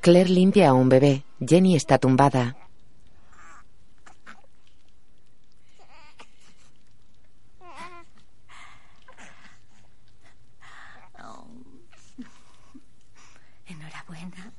Claire 0.00 0.28
limpia 0.28 0.68
a 0.68 0.74
un 0.74 0.90
bebé. 0.90 1.24
Jenny 1.40 1.76
está 1.76 1.96
tumbada. 1.96 2.56
Oh. 11.18 11.46
Enhorabuena. 13.66 14.52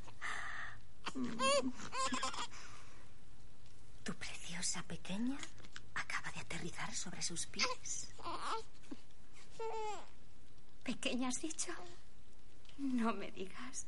Tu 4.03 4.13
preciosa 4.13 4.83
pequeña 4.83 5.37
acaba 5.95 6.31
de 6.31 6.41
aterrizar 6.41 6.93
sobre 6.93 7.21
sus 7.21 7.47
pies. 7.47 8.13
¿Pequeña 10.83 11.29
has 11.29 11.41
dicho? 11.41 11.71
No 12.77 13.13
me 13.13 13.31
digas. 13.31 13.87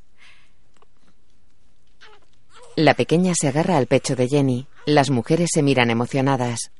La 2.75 2.93
pequeña 2.93 3.34
se 3.36 3.47
agarra 3.47 3.78
al 3.78 3.88
pecho 3.88 4.15
de 4.15 4.28
Jenny. 4.28 4.67
Las 4.86 5.09
mujeres 5.09 5.49
se 5.53 5.61
miran 5.61 5.89
emocionadas. 5.89 6.71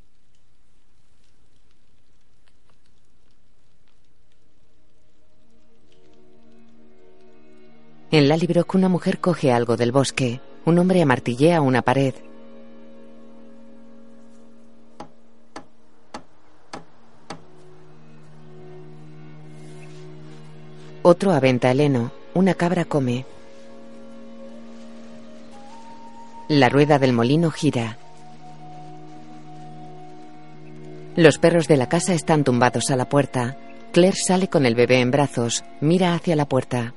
En 8.10 8.30
Lallybrook 8.30 8.74
una 8.74 8.90
mujer 8.90 9.20
coge 9.20 9.52
algo 9.52 9.76
del 9.76 9.92
bosque. 9.92 10.40
Un 10.68 10.80
hombre 10.80 11.02
amartillea 11.02 11.62
una 11.62 11.82
pared. 11.82 12.14
Otro 21.04 21.32
aventa 21.32 21.72
el 21.72 21.80
heno. 21.80 22.12
Una 22.34 22.54
cabra 22.54 22.84
come. 22.84 23.26
La 26.50 26.68
rueda 26.68 27.00
del 27.00 27.14
molino 27.14 27.50
gira. 27.50 27.98
Los 31.16 31.38
perros 31.38 31.70
de 31.70 31.78
la 31.78 31.88
casa 31.88 32.14
están 32.14 32.44
tumbados 32.44 32.92
a 32.92 32.98
la 32.98 33.08
puerta. 33.08 33.56
Claire 33.94 34.18
sale 34.18 34.50
con 34.50 34.66
el 34.66 34.76
bebé 34.76 35.00
en 35.00 35.12
brazos. 35.12 35.64
Mira 35.80 36.14
hacia 36.14 36.36
la 36.36 36.44
puerta. 36.44 36.94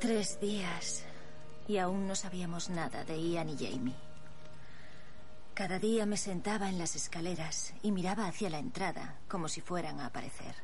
Tres 0.00 0.38
días 0.40 1.04
y 1.66 1.78
aún 1.78 2.06
no 2.06 2.14
sabíamos 2.14 2.70
nada 2.70 3.04
de 3.04 3.20
Ian 3.20 3.48
y 3.48 3.56
Jamie. 3.56 3.96
Cada 5.54 5.80
día 5.80 6.06
me 6.06 6.16
sentaba 6.16 6.68
en 6.68 6.78
las 6.78 6.94
escaleras 6.94 7.74
y 7.82 7.90
miraba 7.90 8.28
hacia 8.28 8.48
la 8.48 8.60
entrada 8.60 9.16
como 9.26 9.48
si 9.48 9.60
fueran 9.60 9.98
a 9.98 10.06
aparecer. 10.06 10.54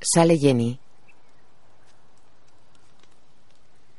Sale 0.00 0.38
Jenny. 0.38 0.80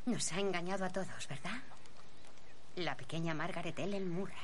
Nos 0.06 0.32
ha 0.32 0.40
engañado 0.40 0.84
a 0.84 0.90
todos, 0.90 1.28
¿verdad? 1.28 1.62
La 2.74 2.96
pequeña 2.96 3.32
Margaret 3.32 3.78
Ellen 3.78 4.10
Murray. 4.10 4.34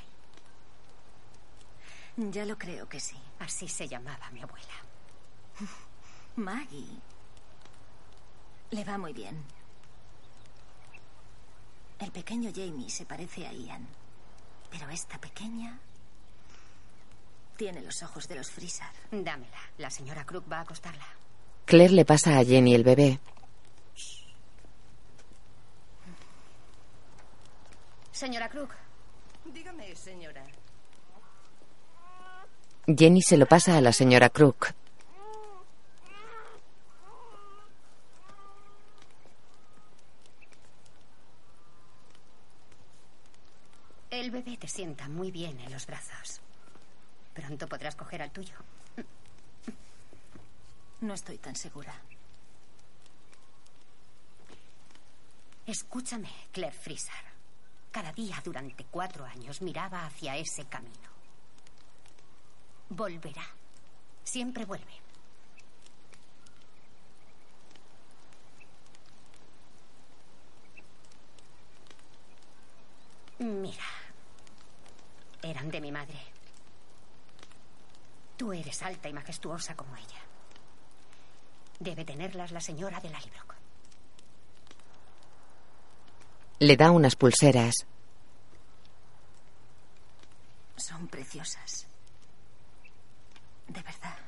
Ya 2.17 2.45
lo 2.45 2.57
creo 2.57 2.89
que 2.89 3.01
sí. 3.01 3.17
Así 3.41 3.67
se 3.67 3.89
llamaba 3.89 4.31
mi 4.31 4.43
abuela. 4.43 4.75
Maggie. 6.37 6.99
Le 8.71 8.85
va 8.85 8.99
muy 8.99 9.13
bien. 9.13 9.43
El 11.99 12.11
pequeño 12.13 12.51
Jamie 12.55 12.89
se 12.89 13.05
parece 13.05 13.47
a 13.47 13.53
Ian. 13.53 13.87
Pero 14.71 14.89
esta 14.89 15.19
pequeña 15.19 15.79
tiene 17.57 17.83
los 17.83 18.03
ojos 18.03 18.27
de 18.29 18.37
los 18.37 18.51
Frisar. 18.51 18.93
Dámela. 19.11 19.59
La 19.79 19.91
señora 19.91 20.25
Crook 20.25 20.51
va 20.51 20.59
a 20.59 20.63
acostarla. 20.63 21.07
Claire 21.67 21.93
le 21.93 22.05
pasa 22.05 22.39
a 22.39 22.45
Jenny 22.45 22.75
el 22.75 22.85
bebé. 22.85 23.21
Señora 28.13 28.49
Crook. 28.49 28.75
Dígame, 29.47 29.95
señora. 29.97 30.45
Jenny 32.87 33.23
se 33.23 33.37
lo 33.37 33.47
pasa 33.47 33.77
a 33.77 33.81
la 33.81 33.93
señora 33.93 34.31
Crook. 34.31 34.73
El 44.21 44.31
bebé 44.31 44.59
te 44.59 44.69
sienta 44.69 45.09
muy 45.09 45.31
bien 45.31 45.59
en 45.61 45.73
los 45.73 45.87
brazos. 45.87 46.43
Pronto 47.33 47.67
podrás 47.67 47.97
coger 47.97 48.21
al 48.21 48.31
tuyo. 48.31 48.55
No 51.01 51.15
estoy 51.15 51.39
tan 51.39 51.57
segura. 51.57 51.95
Escúchame, 55.65 56.29
Claire 56.53 56.77
Fraser. 56.77 57.25
Cada 57.91 58.13
día 58.13 58.39
durante 58.45 58.85
cuatro 58.85 59.25
años 59.25 59.63
miraba 59.63 60.05
hacia 60.05 60.37
ese 60.37 60.67
camino. 60.67 61.09
Volverá. 62.91 63.47
Siempre 64.23 64.67
vuelve. 64.67 65.01
Mira. 73.39 74.00
Eran 75.43 75.71
de 75.71 75.81
mi 75.81 75.91
madre. 75.91 76.19
Tú 78.37 78.53
eres 78.53 78.83
alta 78.83 79.09
y 79.09 79.13
majestuosa 79.13 79.75
como 79.75 79.97
ella. 79.97 80.21
Debe 81.79 82.05
tenerlas 82.05 82.53
la 82.53 82.61
señora 82.61 83.01
de 83.01 83.11
Lallybrook. 83.11 83.55
Le 86.59 86.77
da 86.77 86.91
unas 86.91 87.17
pulseras. 87.17 87.75
Son 90.77 91.07
preciosas. 91.09 91.87
De 93.69 93.83
verdad. 93.83 94.19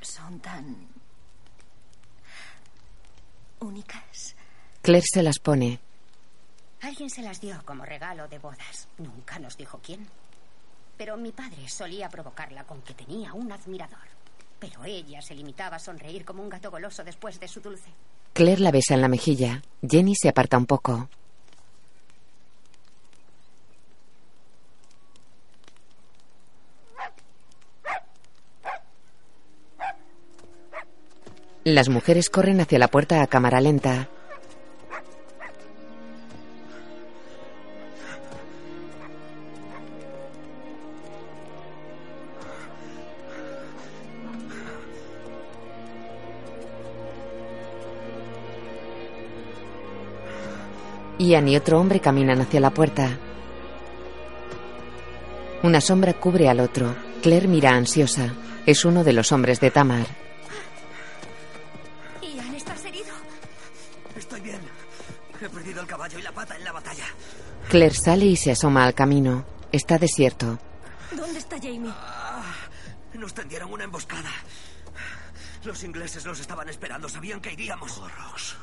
Son 0.00 0.38
tan... 0.40 0.88
únicas. 3.60 4.36
Claire 4.82 5.06
se 5.12 5.22
las 5.22 5.38
pone. 5.38 5.80
Alguien 6.80 7.10
se 7.10 7.22
las 7.22 7.40
dio 7.40 7.60
como 7.64 7.84
regalo 7.84 8.28
de 8.28 8.38
bodas. 8.38 8.88
Nunca 8.98 9.38
nos 9.38 9.56
dijo 9.56 9.80
quién. 9.82 10.06
Pero 10.96 11.16
mi 11.16 11.32
padre 11.32 11.68
solía 11.68 12.08
provocarla 12.08 12.64
con 12.64 12.82
que 12.82 12.94
tenía 12.94 13.32
un 13.32 13.50
admirador. 13.50 13.98
Pero 14.58 14.84
ella 14.84 15.20
se 15.22 15.34
limitaba 15.34 15.76
a 15.76 15.80
sonreír 15.80 16.24
como 16.24 16.42
un 16.42 16.48
gato 16.48 16.70
goloso 16.70 17.04
después 17.04 17.38
de 17.40 17.48
su 17.48 17.60
dulce. 17.60 17.90
Claire 18.32 18.60
la 18.60 18.70
besa 18.70 18.94
en 18.94 19.00
la 19.00 19.08
mejilla. 19.08 19.62
Jenny 19.82 20.14
se 20.14 20.28
aparta 20.28 20.56
un 20.56 20.66
poco. 20.66 21.08
Las 31.64 31.88
mujeres 31.88 32.30
corren 32.30 32.60
hacia 32.60 32.78
la 32.78 32.88
puerta 32.88 33.20
a 33.20 33.26
cámara 33.26 33.60
lenta. 33.60 34.08
Ian 51.28 51.46
y 51.46 51.56
otro 51.56 51.78
hombre 51.78 52.00
caminan 52.00 52.40
hacia 52.40 52.58
la 52.58 52.70
puerta. 52.70 53.18
Una 55.62 55.80
sombra 55.80 56.14
cubre 56.14 56.48
al 56.48 56.60
otro. 56.60 56.94
Claire 57.22 57.46
mira 57.48 57.72
ansiosa. 57.72 58.32
Es 58.64 58.84
uno 58.86 59.04
de 59.04 59.12
los 59.12 59.30
hombres 59.32 59.60
de 59.60 59.70
Tamar. 59.70 60.06
Ian, 62.22 62.54
¿estás 62.54 62.82
herido? 62.86 63.12
Estoy 64.16 64.40
bien. 64.40 64.60
He 65.42 65.48
perdido 65.50 65.82
el 65.82 65.86
caballo 65.86 66.18
y 66.18 66.22
la 66.22 66.32
pata 66.32 66.56
en 66.56 66.64
la 66.64 66.72
batalla. 66.72 67.04
Claire 67.68 67.94
sale 67.94 68.24
y 68.24 68.36
se 68.36 68.52
asoma 68.52 68.86
al 68.86 68.94
camino. 68.94 69.44
Está 69.70 69.98
desierto. 69.98 70.58
¿Dónde 71.14 71.38
está 71.38 71.56
Jamie? 71.56 71.90
Ah, 71.94 72.42
nos 73.14 73.34
tendieron 73.34 73.70
una 73.70 73.84
emboscada. 73.84 74.30
Los 75.64 75.82
ingleses 75.84 76.24
los 76.24 76.40
estaban 76.40 76.70
esperando. 76.70 77.06
Sabían 77.08 77.40
que 77.42 77.52
iríamos. 77.52 77.98
Horrors. 77.98 78.56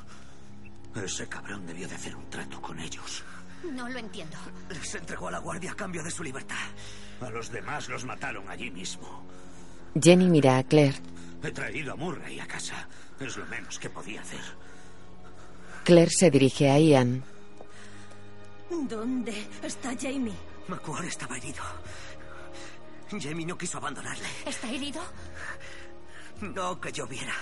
Ese 0.96 1.28
cabrón 1.28 1.66
debió 1.68 1.88
de 1.88 1.96
hacer 1.96 2.16
un 2.16 2.30
trato 2.30 2.62
con 2.62 2.80
ellos. 2.80 3.24
No 3.72 3.90
lo 3.90 4.00
entiendo. 4.00 4.38
Les 4.70 4.96
entregó 4.96 5.28
a 5.28 5.32
la 5.32 5.40
guardia 5.40 5.72
a 5.72 5.76
cambio 5.76 6.04
de 6.04 6.12
su 6.12 6.24
libertad. 6.24 6.56
A 7.22 7.30
los 7.30 7.52
demás 7.52 7.90
los 7.90 8.06
mataron 8.06 8.50
allí 8.50 8.72
mismo. 8.72 9.26
Jenny 10.02 10.30
mira 10.30 10.58
a 10.58 10.64
Claire. 10.64 11.00
He 11.44 11.52
traído 11.52 11.94
a 11.94 11.96
Murray 11.96 12.40
a 12.40 12.48
casa. 12.48 12.88
Es 13.20 13.38
lo 13.38 13.46
menos 13.46 13.80
que 13.80 13.90
podía 13.90 14.22
hacer. 14.22 14.42
Claire 15.84 16.12
se 16.12 16.32
dirige 16.32 16.70
a 16.70 16.80
Ian. 16.80 17.24
¿Dónde 18.70 19.48
está 19.62 19.94
Jamie? 20.00 20.34
McQuarrie 20.68 21.10
estaba 21.10 21.38
herido. 21.38 21.64
Jamie 23.12 23.46
no 23.46 23.58
quiso 23.58 23.78
abandonarle. 23.78 24.28
¿Está 24.46 24.70
herido? 24.70 25.02
No 26.42 26.80
que 26.82 26.92
yo 26.92 27.08
viera. 27.08 27.36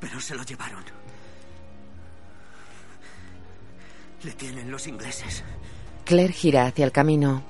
Pero 0.00 0.20
se 0.20 0.34
lo 0.34 0.42
llevaron. 0.42 0.84
Le 4.24 4.32
tienen 4.32 4.70
los 4.70 4.86
ingleses. 4.86 5.42
Claire 6.04 6.32
gira 6.32 6.66
hacia 6.66 6.84
el 6.84 6.92
camino. 6.92 7.42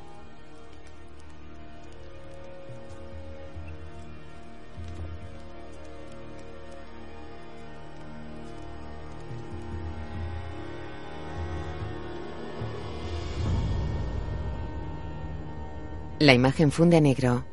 La 16.18 16.32
imagen 16.34 16.70
funde 16.70 17.00
negro. 17.00 17.44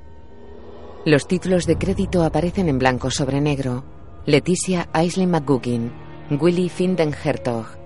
Los 1.03 1.27
títulos 1.27 1.65
de 1.65 1.77
crédito 1.77 2.23
aparecen 2.23 2.69
en 2.69 2.77
blanco 2.77 3.09
sobre 3.09 3.41
negro. 3.41 3.83
Leticia 4.27 4.87
Aisley 4.93 5.25
McGuggin, 5.25 5.91
Willy 6.29 6.69
Finden 6.69 7.11
Hertog, 7.11 7.78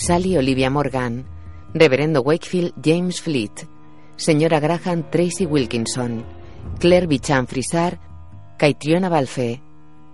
Sally 0.00 0.34
Olivia 0.34 0.70
Morgan, 0.70 1.26
Reverendo 1.74 2.22
Wakefield 2.22 2.72
James 2.82 3.20
Fleet, 3.20 3.68
Señora 4.16 4.58
Graham 4.58 5.10
Tracy 5.10 5.44
Wilkinson, 5.44 6.24
Claire 6.78 7.06
Bichan 7.06 7.46
Frisar, 7.46 8.00
Caitriona 8.56 9.10
Balfe, 9.10 9.60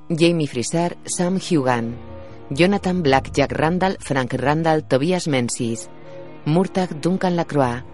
Jamie 0.09 0.49
Frisar 0.49 0.97
Sam 1.05 1.39
Hugan, 1.39 1.95
Jonathan 2.51 3.01
Black 3.01 3.31
Jack 3.33 3.53
Randall 3.53 3.97
Frank 4.01 4.33
Randall 4.35 4.83
Tobias 4.89 5.29
Menzies, 5.29 5.89
Murtagh 6.47 7.01
Duncan 7.01 7.37
Lacroix, 7.37 7.85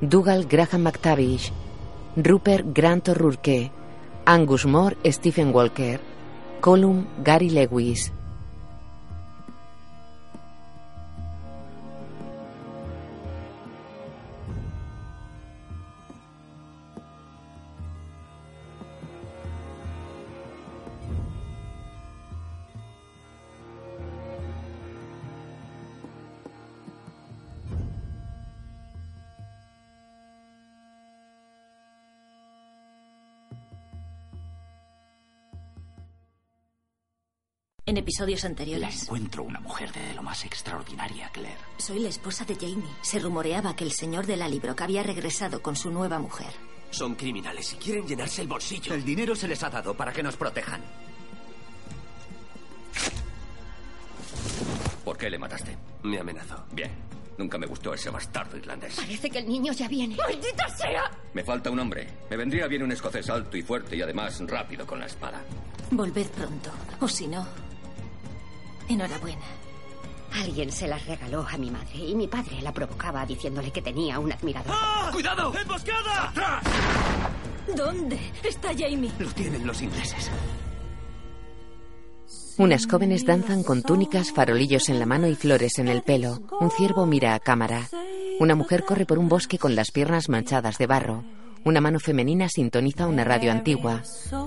Dougal 0.00 0.44
Graham 0.48 0.86
McTavish, 0.86 1.52
Rupert 2.16 2.74
Grant 2.74 3.10
O'Rourke, 3.10 3.70
Angus 4.26 4.66
Moore 4.66 4.96
Stephen 5.12 5.52
Walker, 5.52 6.00
Column 6.60 7.06
Gary 7.22 7.50
Lewis. 7.50 8.17
En 37.88 37.96
episodios 37.96 38.44
anteriores. 38.44 39.04
Encuentro 39.04 39.44
una 39.44 39.60
mujer 39.60 39.90
de 39.92 40.12
lo 40.14 40.22
más 40.22 40.44
extraordinaria, 40.44 41.30
Claire. 41.30 41.56
Soy 41.78 42.00
la 42.00 42.10
esposa 42.10 42.44
de 42.44 42.54
Jamie. 42.54 42.84
Se 43.00 43.18
rumoreaba 43.18 43.74
que 43.74 43.84
el 43.84 43.92
señor 43.92 44.26
de 44.26 44.36
la 44.36 44.46
Libroca 44.46 44.84
había 44.84 45.02
regresado 45.02 45.62
con 45.62 45.74
su 45.74 45.90
nueva 45.90 46.18
mujer. 46.18 46.52
Son 46.90 47.14
criminales 47.14 47.72
y 47.72 47.76
quieren 47.76 48.06
llenarse 48.06 48.42
el 48.42 48.48
bolsillo. 48.48 48.92
El 48.92 49.06
dinero 49.06 49.34
se 49.34 49.48
les 49.48 49.62
ha 49.62 49.70
dado 49.70 49.94
para 49.96 50.12
que 50.12 50.22
nos 50.22 50.36
protejan. 50.36 50.82
¿Por 55.02 55.16
qué 55.16 55.30
le 55.30 55.38
mataste? 55.38 55.74
Me 56.02 56.20
amenazó. 56.20 56.62
Bien. 56.72 56.90
Nunca 57.38 57.56
me 57.56 57.66
gustó 57.66 57.94
ese 57.94 58.10
bastardo 58.10 58.58
irlandés. 58.58 58.96
Parece 58.96 59.30
que 59.30 59.38
el 59.38 59.48
niño 59.48 59.72
ya 59.72 59.88
viene. 59.88 60.14
¡Maldita 60.14 60.68
sea! 60.76 61.10
Me 61.32 61.42
falta 61.42 61.70
un 61.70 61.78
hombre. 61.78 62.06
Me 62.28 62.36
vendría 62.36 62.66
bien 62.66 62.82
un 62.82 62.92
escocés 62.92 63.30
alto 63.30 63.56
y 63.56 63.62
fuerte 63.62 63.96
y 63.96 64.02
además 64.02 64.38
rápido 64.46 64.86
con 64.86 65.00
la 65.00 65.06
espada. 65.06 65.40
Volved 65.90 66.26
pronto. 66.32 66.70
O 67.00 67.08
si 67.08 67.26
no. 67.26 67.67
Enhorabuena. 68.88 69.44
Alguien 70.34 70.70
se 70.70 70.86
las 70.86 71.06
regaló 71.06 71.46
a 71.50 71.56
mi 71.56 71.70
madre 71.70 71.96
y 71.96 72.14
mi 72.14 72.26
padre 72.26 72.60
la 72.60 72.72
provocaba 72.72 73.24
diciéndole 73.24 73.70
que 73.70 73.82
tenía 73.82 74.18
un 74.18 74.30
admirador. 74.32 74.74
¡Ah! 74.74 75.10
¡Cuidado! 75.12 75.52
¡Emboscada! 75.58 76.28
¡Atrás! 76.28 76.64
¿Dónde 77.74 78.18
está 78.42 78.68
Jamie? 78.76 79.10
Lo 79.18 79.30
tienen 79.32 79.66
los 79.66 79.80
ingleses. 79.82 80.30
Unas 82.58 82.86
jóvenes 82.86 83.24
danzan 83.24 83.62
con 83.62 83.82
túnicas, 83.82 84.32
farolillos 84.32 84.88
en 84.88 84.98
la 84.98 85.06
mano 85.06 85.28
y 85.28 85.36
flores 85.36 85.78
en 85.78 85.88
el 85.88 86.02
pelo. 86.02 86.40
Un 86.60 86.70
ciervo 86.70 87.06
mira 87.06 87.34
a 87.34 87.40
cámara. 87.40 87.88
Una 88.40 88.54
mujer 88.54 88.84
corre 88.84 89.06
por 89.06 89.18
un 89.18 89.28
bosque 89.28 89.58
con 89.58 89.76
las 89.76 89.92
piernas 89.92 90.28
manchadas 90.28 90.76
de 90.76 90.86
barro. 90.86 91.24
Una 91.64 91.80
mano 91.80 91.98
femenina 91.98 92.48
sintoniza 92.48 93.06
una 93.06 93.24
radio 93.24 93.50
antigua. 93.52 94.02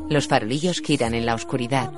Los 0.09 0.27
farolillos 0.27 0.81
giran 0.81 1.13
en 1.13 1.25
la 1.25 1.35
oscuridad. 1.35 1.91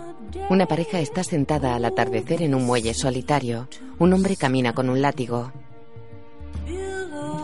Una 0.49 0.65
pareja 0.65 0.99
está 0.99 1.23
sentada 1.23 1.75
al 1.75 1.85
atardecer 1.85 2.41
en 2.41 2.55
un 2.55 2.65
muelle 2.65 2.93
solitario. 2.93 3.67
Un 3.99 4.13
hombre 4.13 4.35
camina 4.35 4.73
con 4.73 4.89
un 4.89 5.01
látigo. 5.01 5.51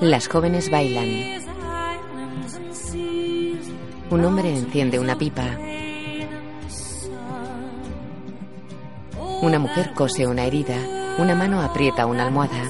Las 0.02 0.28
jóvenes 0.28 0.70
bailan. 0.70 1.40
Un 4.10 4.26
hombre 4.26 4.56
enciende 4.56 5.00
una 5.00 5.18
pipa. 5.18 5.58
Una 9.42 9.60
mujer 9.60 9.94
cose 9.94 10.28
una 10.28 10.46
herida. 10.46 10.76
Una 11.18 11.36
mano 11.36 11.62
aprieta 11.62 12.06
una 12.06 12.26
almohada. 12.26 12.64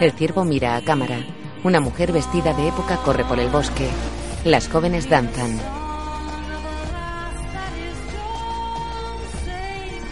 El 0.00 0.12
ciervo 0.12 0.44
mira 0.44 0.76
a 0.76 0.82
cámara. 0.82 1.18
Una 1.62 1.80
mujer 1.80 2.10
vestida 2.10 2.54
de 2.54 2.68
época 2.68 2.96
corre 3.04 3.22
por 3.24 3.38
el 3.38 3.50
bosque. 3.50 3.86
Las 4.44 4.66
jóvenes 4.66 5.10
danzan. 5.10 5.60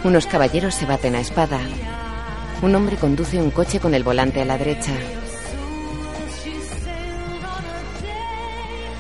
Unos 0.04 0.26
caballeros 0.26 0.74
se 0.74 0.84
baten 0.84 1.14
a 1.14 1.20
espada. 1.20 1.58
Un 2.60 2.74
hombre 2.74 2.96
conduce 2.96 3.40
un 3.40 3.50
coche 3.50 3.80
con 3.80 3.94
el 3.94 4.04
volante 4.04 4.42
a 4.42 4.44
la 4.44 4.58
derecha. 4.58 4.92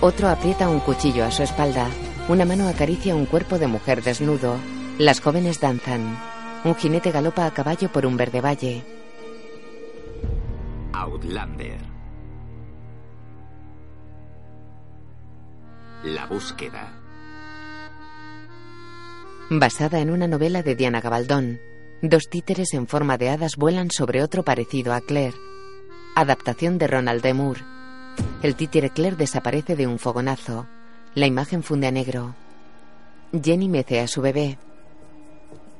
Otro 0.00 0.28
aprieta 0.28 0.70
un 0.70 0.80
cuchillo 0.80 1.24
a 1.26 1.30
su 1.30 1.42
espalda. 1.42 1.86
Una 2.28 2.46
mano 2.46 2.66
acaricia 2.66 3.14
un 3.14 3.26
cuerpo 3.26 3.58
de 3.58 3.66
mujer 3.66 4.02
desnudo. 4.02 4.56
Las 4.96 5.20
jóvenes 5.20 5.60
danzan. 5.60 6.18
Un 6.64 6.74
jinete 6.76 7.10
galopa 7.10 7.44
a 7.44 7.52
caballo 7.52 7.92
por 7.92 8.06
un 8.06 8.16
verde 8.16 8.40
valle. 8.40 8.84
Outlander. 10.94 11.87
La 16.08 16.24
búsqueda. 16.24 16.90
Basada 19.50 20.00
en 20.00 20.08
una 20.08 20.26
novela 20.26 20.62
de 20.62 20.74
Diana 20.74 21.02
Gabaldón. 21.02 21.60
Dos 22.00 22.30
títeres 22.30 22.72
en 22.72 22.86
forma 22.86 23.18
de 23.18 23.28
hadas 23.28 23.56
vuelan 23.56 23.90
sobre 23.90 24.22
otro 24.22 24.42
parecido 24.42 24.94
a 24.94 25.02
Claire. 25.02 25.36
Adaptación 26.16 26.78
de 26.78 26.86
Ronald 26.86 27.20
D. 27.20 27.34
Moore. 27.34 27.60
El 28.42 28.54
títere 28.54 28.88
Claire 28.88 29.16
desaparece 29.16 29.76
de 29.76 29.86
un 29.86 29.98
fogonazo. 29.98 30.66
La 31.14 31.26
imagen 31.26 31.62
funde 31.62 31.88
a 31.88 31.90
negro. 31.90 32.34
Jenny 33.30 33.68
mece 33.68 34.00
a 34.00 34.08
su 34.08 34.22
bebé. 34.22 34.56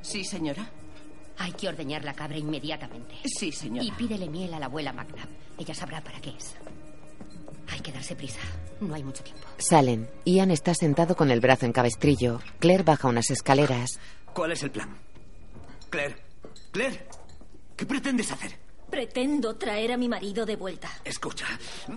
Sí, 0.03 0.25
señora. 0.25 0.69
Hay 1.39 1.53
que 1.53 1.69
ordeñar 1.69 2.05
la 2.05 2.13
cabra 2.13 2.37
inmediatamente. 2.37 3.15
Sí, 3.25 3.51
señora. 3.51 3.83
Y 3.83 3.93
pídele 3.93 4.29
miel 4.29 4.53
a 4.53 4.61
la 4.61 4.67
abuela 4.67 4.93
Magna. 4.93 5.27
Ella 5.57 5.75
sabrá 5.75 6.03
para 6.03 6.21
qué 6.21 6.35
es. 6.37 6.55
Hay 7.71 7.81
que 7.81 7.93
darse 7.93 8.17
prisa. 8.17 8.41
No 8.81 8.95
hay 8.95 9.05
mucho 9.05 9.23
tiempo. 9.23 9.47
Salen. 9.59 10.09
Ian 10.25 10.51
está 10.51 10.75
sentado 10.75 11.17
con 11.17 11.31
el 11.31 11.41
brazo 11.41 11.67
en 11.67 11.73
cabestrillo. 11.73 12.41
Claire 12.59 12.83
baja 12.83 13.09
unas 13.09 13.31
escaleras. 13.31 13.99
¿Cuál 14.33 14.53
es 14.53 14.63
el 14.63 14.71
plan? 14.71 14.97
Claire. 15.91 16.17
Claire. 16.73 17.07
¿Qué 17.77 17.87
pretendes 17.87 18.31
hacer? 18.33 18.59
Pretendo 18.91 19.57
traer 19.57 19.93
a 19.93 19.97
mi 19.99 20.09
marido 20.09 20.47
de 20.47 20.57
vuelta. 20.57 20.89
Escucha, 21.05 21.47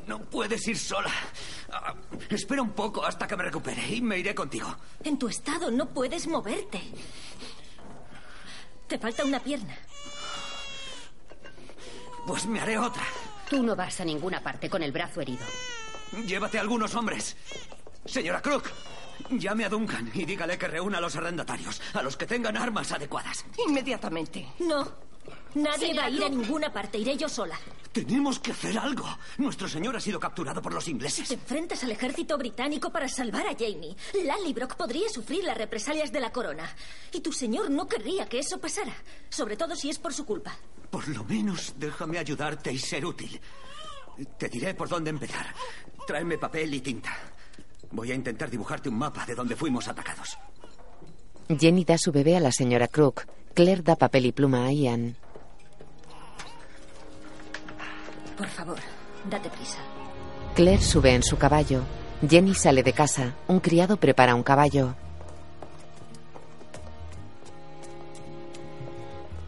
no 0.08 0.20
puedes 0.26 0.68
ir 0.68 0.78
sola. 0.78 1.12
Ah, 1.72 1.96
espera 2.30 2.62
un 2.62 2.72
poco 2.72 3.06
hasta 3.06 3.28
que 3.28 3.38
me 3.38 3.44
recupere 3.44 3.82
y 3.96 4.02
me 4.02 4.18
iré 4.20 4.36
contigo. 4.36 4.76
En 5.04 5.18
tu 5.18 5.30
estado 5.30 5.72
no 5.72 5.88
puedes 5.90 6.28
moverte. 6.28 6.82
Te 8.88 9.00
falta 9.00 9.24
una 9.24 9.40
pierna. 9.40 9.74
Pues 12.28 12.46
me 12.46 12.60
haré 12.60 12.78
otra. 12.78 13.04
Tú 13.52 13.62
no 13.62 13.76
vas 13.76 14.00
a 14.00 14.06
ninguna 14.06 14.40
parte 14.40 14.70
con 14.70 14.82
el 14.82 14.94
brazo 14.94 15.20
herido. 15.20 15.46
Llévate 16.26 16.58
a 16.58 16.62
algunos 16.62 16.96
hombres. 16.96 17.36
Señora 18.06 18.42
Crook, 18.42 18.72
llame 19.30 19.66
a 19.66 19.70
Duncan 19.70 20.10
y 20.14 20.24
dígale 20.24 20.58
que 20.58 20.70
reúna 20.70 21.00
a 21.00 21.02
los 21.02 21.18
arrendatarios, 21.18 21.82
a 21.94 22.02
los 22.02 22.16
que 22.16 22.26
tengan 22.26 22.56
armas 22.56 22.94
adecuadas. 22.94 23.44
Inmediatamente. 23.68 24.48
No. 24.60 25.11
Nadie 25.56 25.88
Señora 25.88 26.02
va 26.04 26.08
a 26.08 26.10
ir 26.10 26.24
a 26.24 26.30
ninguna 26.30 26.72
parte. 26.72 26.98
Iré 26.98 27.18
yo 27.18 27.28
sola. 27.28 27.60
Tenemos 27.92 28.40
que 28.40 28.52
hacer 28.52 28.78
algo. 28.78 29.06
Nuestro 29.38 29.68
señor 29.68 29.96
ha 29.98 30.00
sido 30.00 30.18
capturado 30.20 30.62
por 30.62 30.74
los 30.74 30.86
Te 30.86 30.92
ingleses. 30.92 31.30
enfrentas 31.32 31.84
al 31.84 31.92
ejército 31.92 32.38
británico 32.38 32.90
para 32.90 33.10
salvar 33.10 33.46
a 33.48 33.52
Jamie. 33.54 33.96
Lallybrook 34.24 34.76
podría 34.78 35.10
sufrir 35.10 35.44
las 35.44 35.58
represalias 35.58 36.12
de 36.12 36.22
la 36.22 36.32
corona. 36.32 36.74
Y 37.12 37.20
tu 37.20 37.34
señor 37.34 37.70
no 37.70 37.88
querría 37.88 38.28
que 38.30 38.40
eso 38.40 38.60
pasara. 38.60 38.94
Sobre 39.30 39.58
todo 39.58 39.76
si 39.76 39.90
es 39.90 40.00
por 40.00 40.14
su 40.14 40.26
culpa. 40.26 40.56
Por 40.90 41.08
lo 41.10 41.24
menos 41.26 41.74
déjame 41.78 42.18
ayudarte 42.18 42.72
y 42.72 42.80
ser 42.80 43.06
útil. 43.06 43.40
Te 44.38 44.48
diré 44.48 44.74
por 44.74 44.88
dónde 44.88 45.10
empezar. 45.10 45.48
Tráeme 46.08 46.38
papel 46.38 46.74
y 46.74 46.80
tinta. 46.82 47.12
Voy 47.92 48.12
a 48.12 48.16
intentar 48.16 48.50
dibujarte 48.50 48.88
un 48.88 48.98
mapa 48.98 49.26
de 49.26 49.36
donde 49.36 49.56
fuimos 49.58 49.88
atacados. 49.90 50.38
Jenny 51.60 51.84
da 51.84 51.98
su 51.98 52.14
bebé 52.14 52.38
a 52.38 52.40
la 52.40 52.54
señora 52.54 52.88
Crook. 52.88 53.26
Claire 53.54 53.82
da 53.82 53.98
papel 53.98 54.28
y 54.28 54.32
pluma 54.32 54.66
a 54.66 54.72
Ian. 54.72 55.18
Por 58.42 58.50
favor, 58.50 58.80
date 59.30 59.52
prisa. 59.52 59.78
Claire 60.56 60.82
sube 60.82 61.14
en 61.14 61.22
su 61.22 61.38
caballo. 61.38 61.82
Jenny 62.28 62.56
sale 62.56 62.82
de 62.82 62.92
casa. 62.92 63.36
Un 63.48 63.60
criado 63.60 63.98
prepara 63.98 64.34
un 64.34 64.42
caballo. 64.42 64.96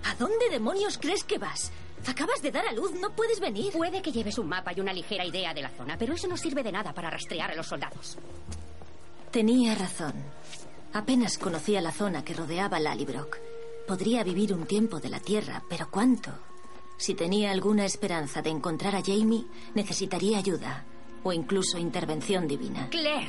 ¿A 0.05 0.13
dónde 0.19 0.47
demonios 0.51 0.99
crees 0.99 1.23
que 1.23 1.39
vas? 1.39 1.71
Acabas 2.05 2.43
de 2.43 2.51
dar 2.51 2.67
a 2.67 2.71
luz, 2.71 2.91
no 3.01 3.09
puedes 3.15 3.39
venir. 3.39 3.73
Puede 3.73 4.03
que 4.03 4.11
lleves 4.11 4.37
un 4.37 4.47
mapa 4.47 4.73
y 4.73 4.79
una 4.81 4.93
ligera 4.93 5.25
idea 5.25 5.55
de 5.55 5.63
la 5.63 5.69
zona, 5.69 5.97
pero 5.97 6.13
eso 6.13 6.27
no 6.27 6.37
sirve 6.37 6.61
de 6.61 6.71
nada 6.71 6.93
para 6.93 7.09
rastrear 7.09 7.49
a 7.49 7.55
los 7.55 7.65
soldados. 7.65 8.19
Tenía 9.31 9.73
razón. 9.73 10.13
Apenas 10.93 11.39
conocía 11.39 11.81
la 11.81 11.91
zona 11.91 12.23
que 12.23 12.35
rodeaba 12.35 12.79
Lallybrook. 12.79 13.39
Podría 13.87 14.23
vivir 14.23 14.53
un 14.53 14.67
tiempo 14.67 14.99
de 14.99 15.09
la 15.09 15.19
Tierra, 15.19 15.63
pero 15.67 15.89
¿cuánto? 15.89 16.29
Si 16.97 17.15
tenía 17.15 17.51
alguna 17.51 17.85
esperanza 17.85 18.41
de 18.41 18.49
encontrar 18.49 18.95
a 18.95 19.01
Jamie, 19.01 19.45
necesitaría 19.73 20.37
ayuda 20.37 20.85
o 21.23 21.33
incluso 21.33 21.77
intervención 21.77 22.47
divina. 22.47 22.87
Claire. 22.89 23.27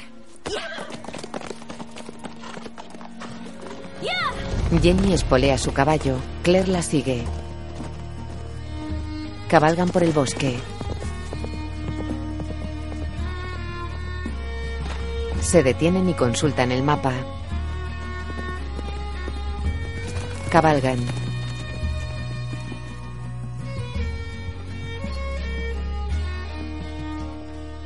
Jenny 4.83 5.13
espolea 5.13 5.57
su 5.57 5.73
caballo. 5.73 6.17
Claire 6.43 6.69
la 6.69 6.83
sigue. 6.83 7.25
Cabalgan 9.49 9.89
por 9.89 10.03
el 10.03 10.13
bosque. 10.13 10.59
Se 15.41 15.63
detienen 15.63 16.09
y 16.09 16.15
consultan 16.15 16.73
el 16.73 16.83
mapa. 16.83 17.13
Cabalgan. 20.51 20.99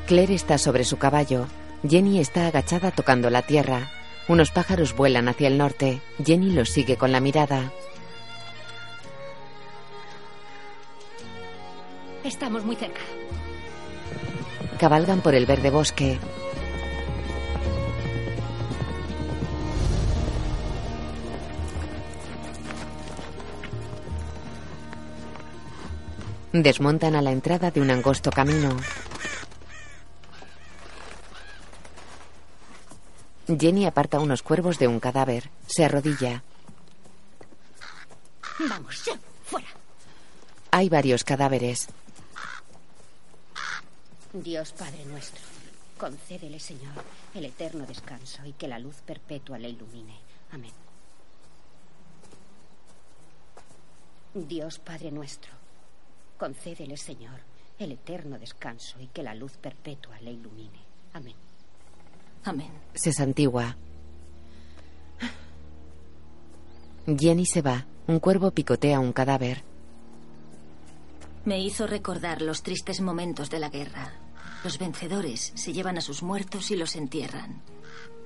Claire 0.09 0.35
está 0.35 0.57
sobre 0.57 0.85
su 0.85 0.97
caballo. 0.97 1.49
Jenny 1.87 2.19
está 2.19 2.47
agachada 2.47 2.91
tocando 2.91 3.29
la 3.29 3.43
tierra. 3.43 3.91
Unos 4.27 4.51
pájaros 4.51 4.97
vuelan 4.97 5.29
hacia 5.29 5.49
el 5.49 5.59
norte. 5.59 6.01
Jenny 6.25 6.51
los 6.51 6.71
sigue 6.71 6.97
con 6.97 7.13
la 7.13 7.21
mirada. 7.21 7.71
Estamos 12.25 12.65
muy 12.65 12.75
cerca. 12.77 13.03
Cabalgan 14.81 15.21
por 15.21 15.35
el 15.35 15.45
verde 15.45 15.69
bosque. 15.69 16.19
Desmontan 26.55 27.15
a 27.15 27.21
la 27.21 27.31
entrada 27.31 27.71
de 27.71 27.83
un 27.83 27.91
angosto 27.91 28.31
camino. 28.31 28.75
Jenny 33.57 33.87
aparta 33.87 34.21
unos 34.21 34.43
cuervos 34.43 34.79
de 34.79 34.89
un 34.89 35.01
cadáver. 35.01 35.51
Se 35.67 35.85
arrodilla. 35.85 36.43
Vamos, 38.69 39.05
ya, 39.07 39.19
fuera. 39.45 39.69
Hay 40.71 40.89
varios 40.89 41.25
cadáveres. 41.25 41.89
Dios 44.33 44.73
Padre 44.73 45.05
nuestro, 45.07 45.41
concédele, 45.97 46.61
Señor, 46.61 46.93
el 47.35 47.47
eterno 47.47 47.87
descanso 47.87 48.45
y 48.45 48.53
que 48.53 48.69
la 48.69 48.79
luz 48.79 48.97
perpetua 49.07 49.59
le 49.59 49.71
ilumine. 49.71 50.19
Amén. 50.53 50.73
Dios 54.35 54.79
Padre 54.79 55.11
nuestro, 55.11 55.51
concédele, 56.37 56.97
Señor, 56.99 57.41
el 57.79 57.93
eterno 57.93 58.39
descanso 58.39 59.01
y 59.01 59.07
que 59.07 59.23
la 59.23 59.35
luz 59.35 59.57
perpetua 59.57 60.21
le 60.21 60.33
ilumine. 60.33 60.79
Amén. 61.15 61.48
Amén. 62.45 62.71
Se 62.95 63.13
santigua. 63.13 63.77
Jenny 67.07 67.47
se 67.47 67.63
va. 67.63 67.87
Un 68.07 68.21
cuervo 68.21 68.51
picotea 68.51 69.01
un 69.01 69.13
cadáver. 69.13 69.63
Me 71.45 71.61
hizo 71.61 71.87
recordar 71.87 72.43
los 72.43 72.63
tristes 72.63 73.01
momentos 73.01 73.49
de 73.51 73.59
la 73.59 73.69
guerra. 73.69 74.13
Los 74.65 74.79
vencedores 74.79 75.53
se 75.55 75.73
llevan 75.73 75.99
a 75.99 76.01
sus 76.01 76.23
muertos 76.23 76.71
y 76.71 76.77
los 76.77 76.97
entierran. 76.97 77.63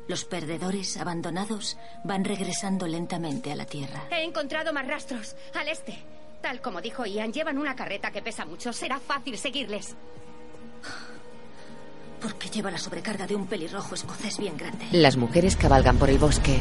Los 0.09 0.25
perdedores, 0.25 0.97
abandonados, 0.97 1.79
van 2.05 2.25
regresando 2.25 2.87
lentamente 2.87 3.53
a 3.53 3.57
la 3.57 3.67
tierra. 3.67 4.05
He 4.11 4.25
encontrado 4.25 4.73
más 4.73 4.87
rastros. 4.87 5.37
Al 5.55 5.69
este. 5.69 5.97
Tal 6.41 6.61
como 6.61 6.81
dijo 6.81 7.07
Ian, 7.07 7.33
llevan 7.33 7.59
una 7.59 7.77
carreta 7.77 8.11
que 8.11 8.23
pesa 8.23 8.45
mucho. 8.45 8.73
Será 8.73 8.99
fácil 8.99 9.39
seguirles. 9.39 9.95
Porque 12.23 12.49
lleva 12.49 12.71
la 12.71 12.79
sobrecarga 12.79 13.27
de 13.27 13.35
un 13.35 13.47
pelirrojo 13.47 13.95
escocés 13.95 14.39
bien 14.39 14.57
grande. 14.57 14.87
Las 14.93 15.17
mujeres 15.17 15.57
cabalgan 15.57 15.99
por 15.99 16.09
el 16.09 16.19
bosque. 16.19 16.61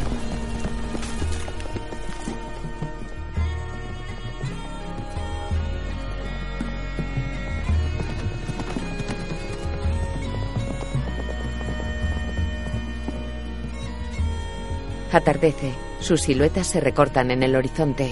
Atardece. 15.11 15.73
Sus 15.99 16.21
siluetas 16.21 16.67
se 16.67 16.79
recortan 16.79 17.31
en 17.31 17.43
el 17.43 17.55
horizonte. 17.55 18.09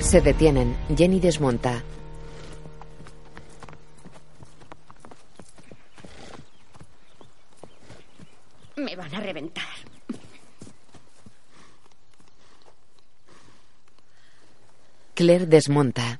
Se 0.00 0.20
detienen. 0.20 0.76
Jenny 0.94 1.20
desmonta. 1.20 1.82
Me 8.76 8.96
van 8.96 9.14
a 9.14 9.20
reventar. 9.20 9.64
Claire 15.14 15.46
desmonta. 15.46 16.18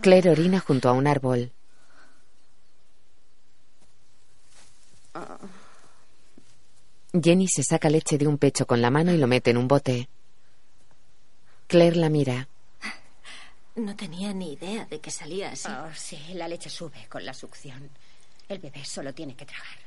Claire 0.00 0.30
orina 0.30 0.60
junto 0.60 0.88
a 0.88 0.92
un 0.92 1.06
árbol. 1.06 1.52
Jenny 7.12 7.48
se 7.48 7.62
saca 7.62 7.90
leche 7.90 8.16
de 8.16 8.26
un 8.26 8.38
pecho 8.38 8.66
con 8.66 8.80
la 8.80 8.90
mano 8.90 9.12
y 9.12 9.18
lo 9.18 9.26
mete 9.26 9.50
en 9.50 9.58
un 9.58 9.68
bote. 9.68 10.08
Claire 11.66 11.96
la 11.96 12.08
mira. 12.08 12.48
No 13.76 13.94
tenía 13.96 14.32
ni 14.32 14.54
idea 14.54 14.84
de 14.86 15.00
que 15.00 15.10
salía 15.10 15.52
así. 15.52 15.68
Oh, 15.70 15.94
sí, 15.94 16.18
la 16.34 16.48
leche 16.48 16.68
sube 16.68 17.06
con 17.08 17.24
la 17.24 17.32
succión. 17.32 17.90
El 18.48 18.58
bebé 18.58 18.84
solo 18.84 19.14
tiene 19.14 19.36
que 19.36 19.46
tragar. 19.46 19.78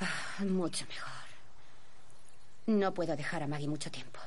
Ah, 0.00 0.44
mucho 0.44 0.86
mejor. 0.86 1.12
No 2.66 2.94
puedo 2.94 3.16
dejar 3.16 3.42
a 3.42 3.46
Maggie 3.46 3.68
mucho 3.68 3.90
tiempo. 3.90 4.20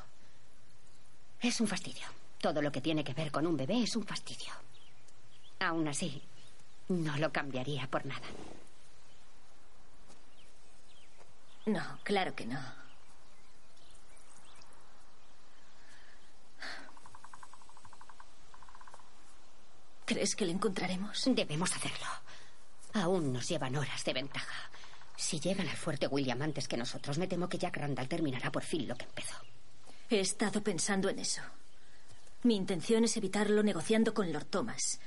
Es 1.41 1.59
un 1.59 1.67
fastidio. 1.67 2.07
Todo 2.39 2.61
lo 2.61 2.71
que 2.71 2.81
tiene 2.81 3.03
que 3.03 3.13
ver 3.13 3.31
con 3.31 3.45
un 3.45 3.57
bebé 3.57 3.83
es 3.83 3.95
un 3.95 4.05
fastidio. 4.05 4.53
Aún 5.59 5.87
así, 5.87 6.21
no 6.89 7.17
lo 7.17 7.31
cambiaría 7.31 7.87
por 7.87 8.05
nada. 8.05 8.27
No, 11.65 11.99
claro 12.03 12.35
que 12.35 12.45
no. 12.45 12.80
¿Crees 20.11 20.35
que 20.35 20.45
le 20.45 20.51
encontraremos? 20.51 21.23
Debemos 21.25 21.73
hacerlo. 21.73 22.05
Aún 22.95 23.31
nos 23.31 23.47
llevan 23.47 23.77
horas 23.77 24.03
de 24.03 24.11
ventaja. 24.11 24.69
Si 25.15 25.39
llegan 25.39 25.69
al 25.69 25.77
fuerte 25.77 26.05
William 26.05 26.41
antes 26.41 26.67
que 26.67 26.75
nosotros, 26.75 27.17
me 27.17 27.27
temo 27.27 27.47
que 27.47 27.57
Jack 27.57 27.77
Randall 27.77 28.09
terminará 28.09 28.51
por 28.51 28.63
fin 28.63 28.89
lo 28.89 28.97
que 28.97 29.05
empezó. 29.05 29.35
He 30.09 30.19
estado 30.19 30.61
pensando 30.61 31.07
en 31.07 31.19
eso. 31.19 31.41
Mi 32.43 32.57
intención 32.57 33.05
es 33.05 33.15
evitarlo 33.15 33.63
negociando 33.63 34.13
con 34.13 34.33
Lord 34.33 34.47
Thomas. 34.47 34.99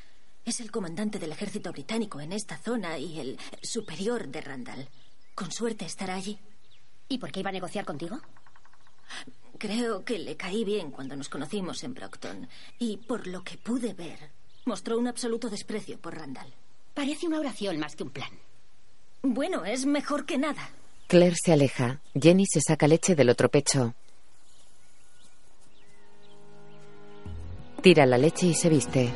Es 0.42 0.60
el 0.60 0.70
comandante 0.70 1.18
del 1.18 1.32
ejército 1.32 1.70
británico 1.70 2.22
en 2.22 2.32
esta 2.32 2.56
zona 2.56 2.96
y 2.96 3.20
el 3.20 3.38
superior 3.60 4.28
de 4.28 4.40
Randall. 4.40 4.88
Con 5.34 5.52
suerte 5.52 5.84
estará 5.84 6.14
allí. 6.14 6.38
¿Y 7.10 7.18
por 7.18 7.30
qué 7.30 7.40
iba 7.40 7.50
a 7.50 7.52
negociar 7.52 7.84
contigo? 7.84 8.22
Creo 9.58 10.02
que 10.02 10.18
le 10.18 10.38
caí 10.38 10.64
bien 10.64 10.90
cuando 10.90 11.14
nos 11.14 11.28
conocimos 11.28 11.84
en 11.84 11.92
Brockton. 11.92 12.48
Y 12.78 12.96
por 12.96 13.26
lo 13.26 13.44
que 13.44 13.58
pude 13.58 13.92
ver, 13.92 14.32
mostró 14.64 14.98
un 14.98 15.06
absoluto 15.08 15.48
desprecio 15.50 15.98
por 15.98 16.14
Randall. 16.16 16.52
Parece 16.94 17.26
una 17.26 17.38
oración 17.40 17.78
más 17.78 17.96
que 17.96 18.04
un 18.04 18.10
plan. 18.10 18.30
Bueno, 19.22 19.64
es 19.64 19.86
mejor 19.86 20.26
que 20.26 20.38
nada. 20.38 20.70
Claire 21.06 21.36
se 21.42 21.52
aleja. 21.52 22.00
Jenny 22.14 22.44
se 22.46 22.60
saca 22.60 22.86
leche 22.86 23.14
del 23.14 23.30
otro 23.30 23.48
pecho. 23.48 23.94
Tira 27.82 28.06
la 28.06 28.16
leche 28.16 28.46
y 28.46 28.54
se 28.54 28.68
viste. 28.68 29.10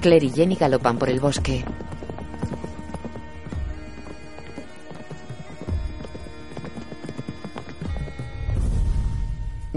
Claire 0.00 0.26
y 0.26 0.30
Jenny 0.30 0.54
galopan 0.54 0.98
por 0.98 1.08
el 1.10 1.20
bosque. 1.20 1.64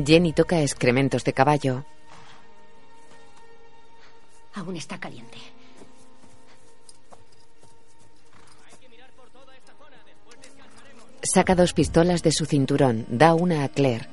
Jenny 0.06 0.32
toca 0.32 0.62
excrementos 0.62 1.24
de 1.24 1.34
caballo. 1.34 1.86
Aún 4.58 4.76
está 4.76 4.99
caliente. 4.99 5.38
Saca 11.22 11.53
dos 11.53 11.74
pistolas 11.74 12.24
de 12.24 12.32
su 12.32 12.47
cinturón. 12.47 13.05
Da 13.08 13.36
una 13.36 13.64
a 13.64 13.70
Claire. 13.70 14.08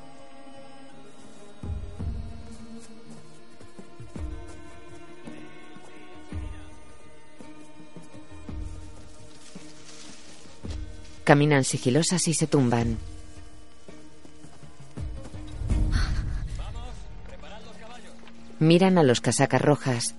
Caminan 11.24 11.64
sigilosas 11.64 12.28
y 12.28 12.34
se 12.34 12.46
tumban. 12.46 12.98
Miran 18.58 18.98
a 18.98 19.02
los 19.02 19.22
casacas 19.22 19.62
rojas. 19.62 20.14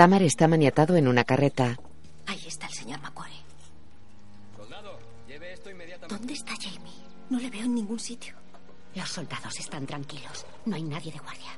Tamar 0.00 0.22
está 0.22 0.48
maniatado 0.48 0.96
en 0.96 1.08
una 1.08 1.24
carreta. 1.24 1.76
Ahí 2.26 2.42
está 2.46 2.66
el 2.68 2.72
señor 2.72 3.02
Macquarie. 3.02 3.42
Soldado, 4.56 4.98
lleve 5.28 5.52
esto 5.52 5.68
inmediatamente. 5.68 6.16
¿Dónde 6.16 6.32
está 6.32 6.54
Jamie? 6.58 7.04
No 7.28 7.38
le 7.38 7.50
veo 7.50 7.64
en 7.64 7.74
ningún 7.74 8.00
sitio. 8.00 8.32
Los 8.94 9.10
soldados 9.10 9.60
están 9.60 9.84
tranquilos. 9.84 10.46
No 10.64 10.76
hay 10.76 10.84
nadie 10.84 11.12
de 11.12 11.18
guardia. 11.18 11.50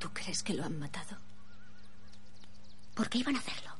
¿Tú 0.00 0.12
crees 0.12 0.42
que 0.42 0.54
lo 0.54 0.64
han 0.64 0.76
matado? 0.76 1.16
¿Por 2.96 3.08
qué 3.08 3.18
iban 3.18 3.36
a 3.36 3.38
hacerlo? 3.38 3.70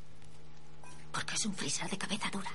Porque 1.10 1.34
es 1.34 1.44
un 1.44 1.54
frisar 1.54 1.90
de 1.90 1.98
cabeza 1.98 2.30
dura. 2.30 2.52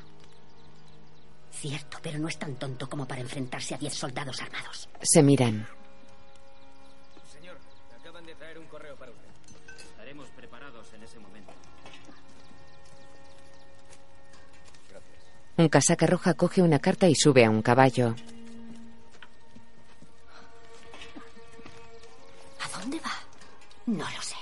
Cierto, 1.52 1.98
pero 2.02 2.20
no 2.20 2.30
es 2.30 2.40
tan 2.40 2.56
tonto 2.56 2.90
como 2.90 3.06
para 3.06 3.20
enfrentarse 3.20 3.76
a 3.76 3.78
diez 3.78 3.96
soldados 3.96 4.42
armados. 4.42 4.88
Se 5.02 5.22
miran. 5.22 5.68
Un 15.58 15.70
casaca 15.70 16.08
roja 16.08 16.34
coge 16.34 16.62
una 16.62 16.80
carta 16.80 17.08
y 17.08 17.16
sube 17.16 17.46
a 17.46 17.50
un 17.50 17.62
caballo. 17.62 18.16
¿A 22.60 22.80
dónde 22.80 23.00
va? 23.00 23.12
No 23.86 24.06
lo 24.10 24.22
sé, 24.22 24.36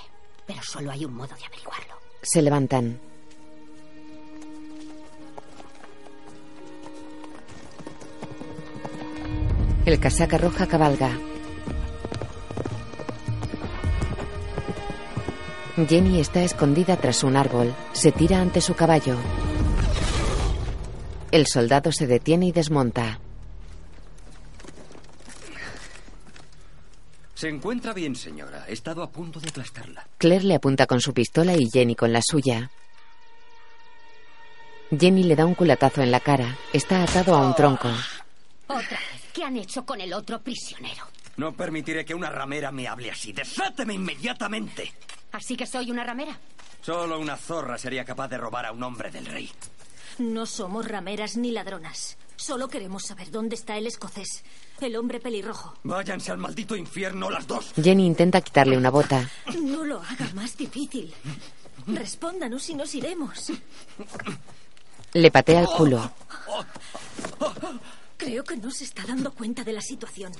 pero 0.46 0.62
solo 0.62 0.90
hay 0.90 1.04
un 1.04 1.14
modo 1.14 1.34
de 1.34 1.44
averiguarlo. 1.44 1.94
Se 2.22 2.40
levantan. 2.40 2.98
El 9.84 9.98
casaca 9.98 10.38
roja 10.38 10.66
cabalga. 10.66 11.10
Jenny 15.88 16.20
está 16.20 16.42
escondida 16.42 16.96
tras 16.96 17.24
un 17.24 17.36
árbol. 17.36 17.74
Se 17.92 18.12
tira 18.12 18.40
ante 18.40 18.60
su 18.60 18.74
caballo. 18.74 19.16
El 21.30 21.46
soldado 21.46 21.92
se 21.92 22.06
detiene 22.06 22.46
y 22.46 22.52
desmonta. 22.52 23.20
Se 27.34 27.48
encuentra 27.48 27.94
bien, 27.94 28.16
señora. 28.16 28.66
He 28.68 28.72
estado 28.72 29.02
a 29.02 29.10
punto 29.10 29.40
de 29.40 29.48
aplastarla. 29.48 30.06
Claire 30.18 30.44
le 30.44 30.56
apunta 30.56 30.86
con 30.86 31.00
su 31.00 31.14
pistola 31.14 31.54
y 31.56 31.70
Jenny 31.70 31.94
con 31.94 32.12
la 32.12 32.20
suya. 32.22 32.70
Jenny 34.90 35.22
le 35.22 35.36
da 35.36 35.46
un 35.46 35.54
culatazo 35.54 36.02
en 36.02 36.10
la 36.10 36.20
cara. 36.20 36.58
Está 36.72 37.02
atado 37.02 37.34
a 37.34 37.46
un 37.46 37.54
tronco. 37.54 37.88
Otra 38.66 38.98
vez. 38.98 39.20
¿Qué 39.32 39.44
han 39.44 39.56
hecho 39.56 39.86
con 39.86 40.00
el 40.00 40.12
otro 40.12 40.40
prisionero? 40.42 41.06
No 41.36 41.52
permitiré 41.52 42.04
que 42.04 42.14
una 42.14 42.28
ramera 42.28 42.72
me 42.72 42.88
hable 42.88 43.10
así. 43.10 43.32
¡Desáteme 43.32 43.94
inmediatamente! 43.94 44.92
¿Así 45.32 45.56
que 45.56 45.66
soy 45.66 45.92
una 45.92 46.02
ramera? 46.04 46.36
Solo 46.82 47.20
una 47.20 47.36
zorra 47.36 47.78
sería 47.78 48.04
capaz 48.04 48.28
de 48.28 48.38
robar 48.38 48.66
a 48.66 48.72
un 48.72 48.82
hombre 48.82 49.10
del 49.10 49.26
rey. 49.26 49.50
No 50.20 50.44
somos 50.44 50.86
rameras 50.86 51.38
ni 51.38 51.50
ladronas. 51.50 52.18
Solo 52.36 52.68
queremos 52.68 53.04
saber 53.06 53.30
dónde 53.30 53.54
está 53.54 53.78
el 53.78 53.86
escocés, 53.86 54.44
el 54.82 54.96
hombre 54.96 55.18
pelirrojo. 55.18 55.72
Váyanse 55.82 56.30
al 56.30 56.36
maldito 56.36 56.76
infierno 56.76 57.30
las 57.30 57.46
dos. 57.46 57.72
Jenny 57.74 58.04
intenta 58.04 58.42
quitarle 58.42 58.76
una 58.76 58.90
bota. 58.90 59.26
No 59.62 59.82
lo 59.82 60.02
haga 60.02 60.28
más 60.34 60.58
difícil. 60.58 61.14
Respóndanos 61.86 62.68
y 62.68 62.74
nos 62.74 62.94
iremos. 62.94 63.50
Le 65.14 65.30
patea 65.30 65.60
el 65.60 65.66
culo. 65.68 66.12
Creo 68.18 68.44
que 68.44 68.58
no 68.58 68.70
se 68.70 68.84
está 68.84 69.04
dando 69.06 69.32
cuenta 69.32 69.64
de 69.64 69.72
la 69.72 69.80
situación. 69.80 70.32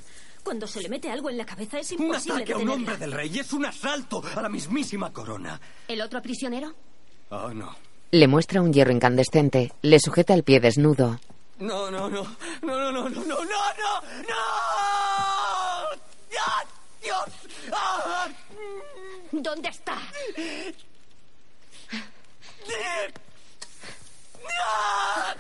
Cuando 0.45 0.67
se 0.67 0.83
le 0.83 0.91
mete 0.91 1.11
algo 1.11 1.31
en 1.31 1.39
la 1.39 1.47
cabeza 1.47 1.79
es 1.79 1.91
Un 1.93 2.03
imposible 2.03 2.43
ataque 2.43 2.53
a 2.53 2.57
un 2.57 2.65
detenerla. 2.67 2.75
hombre 2.93 2.97
del 2.99 3.13
rey 3.13 3.39
es 3.39 3.51
un 3.55 3.65
asalto 3.65 4.23
a 4.37 4.43
la 4.43 4.51
mismísima 4.51 5.11
corona. 5.11 5.59
¿El 5.89 6.03
otro 6.03 6.21
prisionero? 6.21 6.75
Oh, 7.31 7.49
no. 7.55 7.75
Le 8.13 8.27
muestra 8.27 8.61
un 8.61 8.73
hierro 8.73 8.93
incandescente. 8.93 9.73
Le 9.83 10.01
sujeta 10.01 10.35
el 10.35 10.43
pie 10.43 10.59
desnudo. 10.61 11.21
No, 11.59 11.91
no, 11.91 12.09
no. 12.09 12.23
No, 12.63 12.79
no, 12.79 12.91
no, 12.91 13.09
no, 13.09 13.09
no, 13.09 13.25
no, 13.25 13.45
no. 13.45 13.45
¡No! 13.45 14.35
¡Ah, 16.41 16.65
Dios! 17.03 17.25
¡Ah! 17.73 18.29
¿Dónde 19.31 19.69
está? 19.69 19.97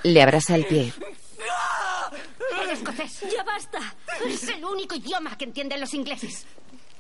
Le 0.05 0.23
abrasa 0.23 0.55
el 0.55 0.65
pie. 0.67 0.93
El 2.63 2.71
escocés. 2.71 3.21
¡Ya 3.35 3.43
basta! 3.43 3.79
Es 4.27 4.49
el 4.49 4.65
único 4.65 4.95
idioma 4.95 5.37
que 5.37 5.45
entienden 5.45 5.81
los 5.81 5.93
ingleses. 5.95 6.47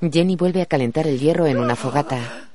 Jenny 0.00 0.34
vuelve 0.34 0.62
a 0.62 0.66
calentar 0.66 1.06
el 1.06 1.18
hierro 1.18 1.46
en 1.46 1.58
una 1.58 1.76
fogata. 1.76 2.48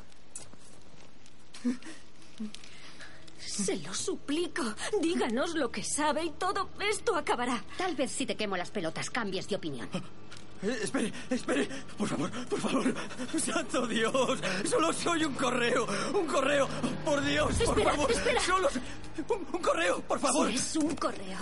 Se 3.56 3.78
lo 3.78 3.94
suplico. 3.94 4.64
Díganos 5.02 5.56
lo 5.56 5.72
que 5.72 5.84
sabe 5.84 6.26
y 6.26 6.32
todo 6.32 6.70
esto 6.90 7.16
acabará. 7.16 7.64
Tal 7.78 7.96
vez 7.96 8.12
si 8.12 8.26
te 8.26 8.36
quemo 8.36 8.58
las 8.58 8.70
pelotas 8.72 9.10
cambies 9.10 9.48
de 9.48 9.56
opinión. 9.56 9.88
Eh, 10.64 10.80
espere, 10.84 11.12
espere. 11.30 11.68
Por 11.98 12.08
favor, 12.08 12.32
por 12.48 12.60
favor. 12.60 12.94
Santo 13.40 13.86
Dios. 13.88 14.40
Solo 14.70 14.92
soy 14.94 15.24
un 15.26 15.34
correo. 15.36 15.86
Un 16.14 16.26
correo. 16.28 16.68
Por 17.04 17.24
Dios, 17.24 17.54
por 17.56 17.64
Espera, 17.70 17.92
favor. 17.92 18.12
espera. 18.12 18.42
Solo 18.42 18.70
soy- 18.70 18.82
un, 19.30 19.48
un 19.54 19.62
correo, 19.62 20.02
por 20.02 20.20
favor. 20.20 20.50
Si 20.50 20.56
es 20.56 20.76
un 20.78 20.96
correo. 20.96 21.38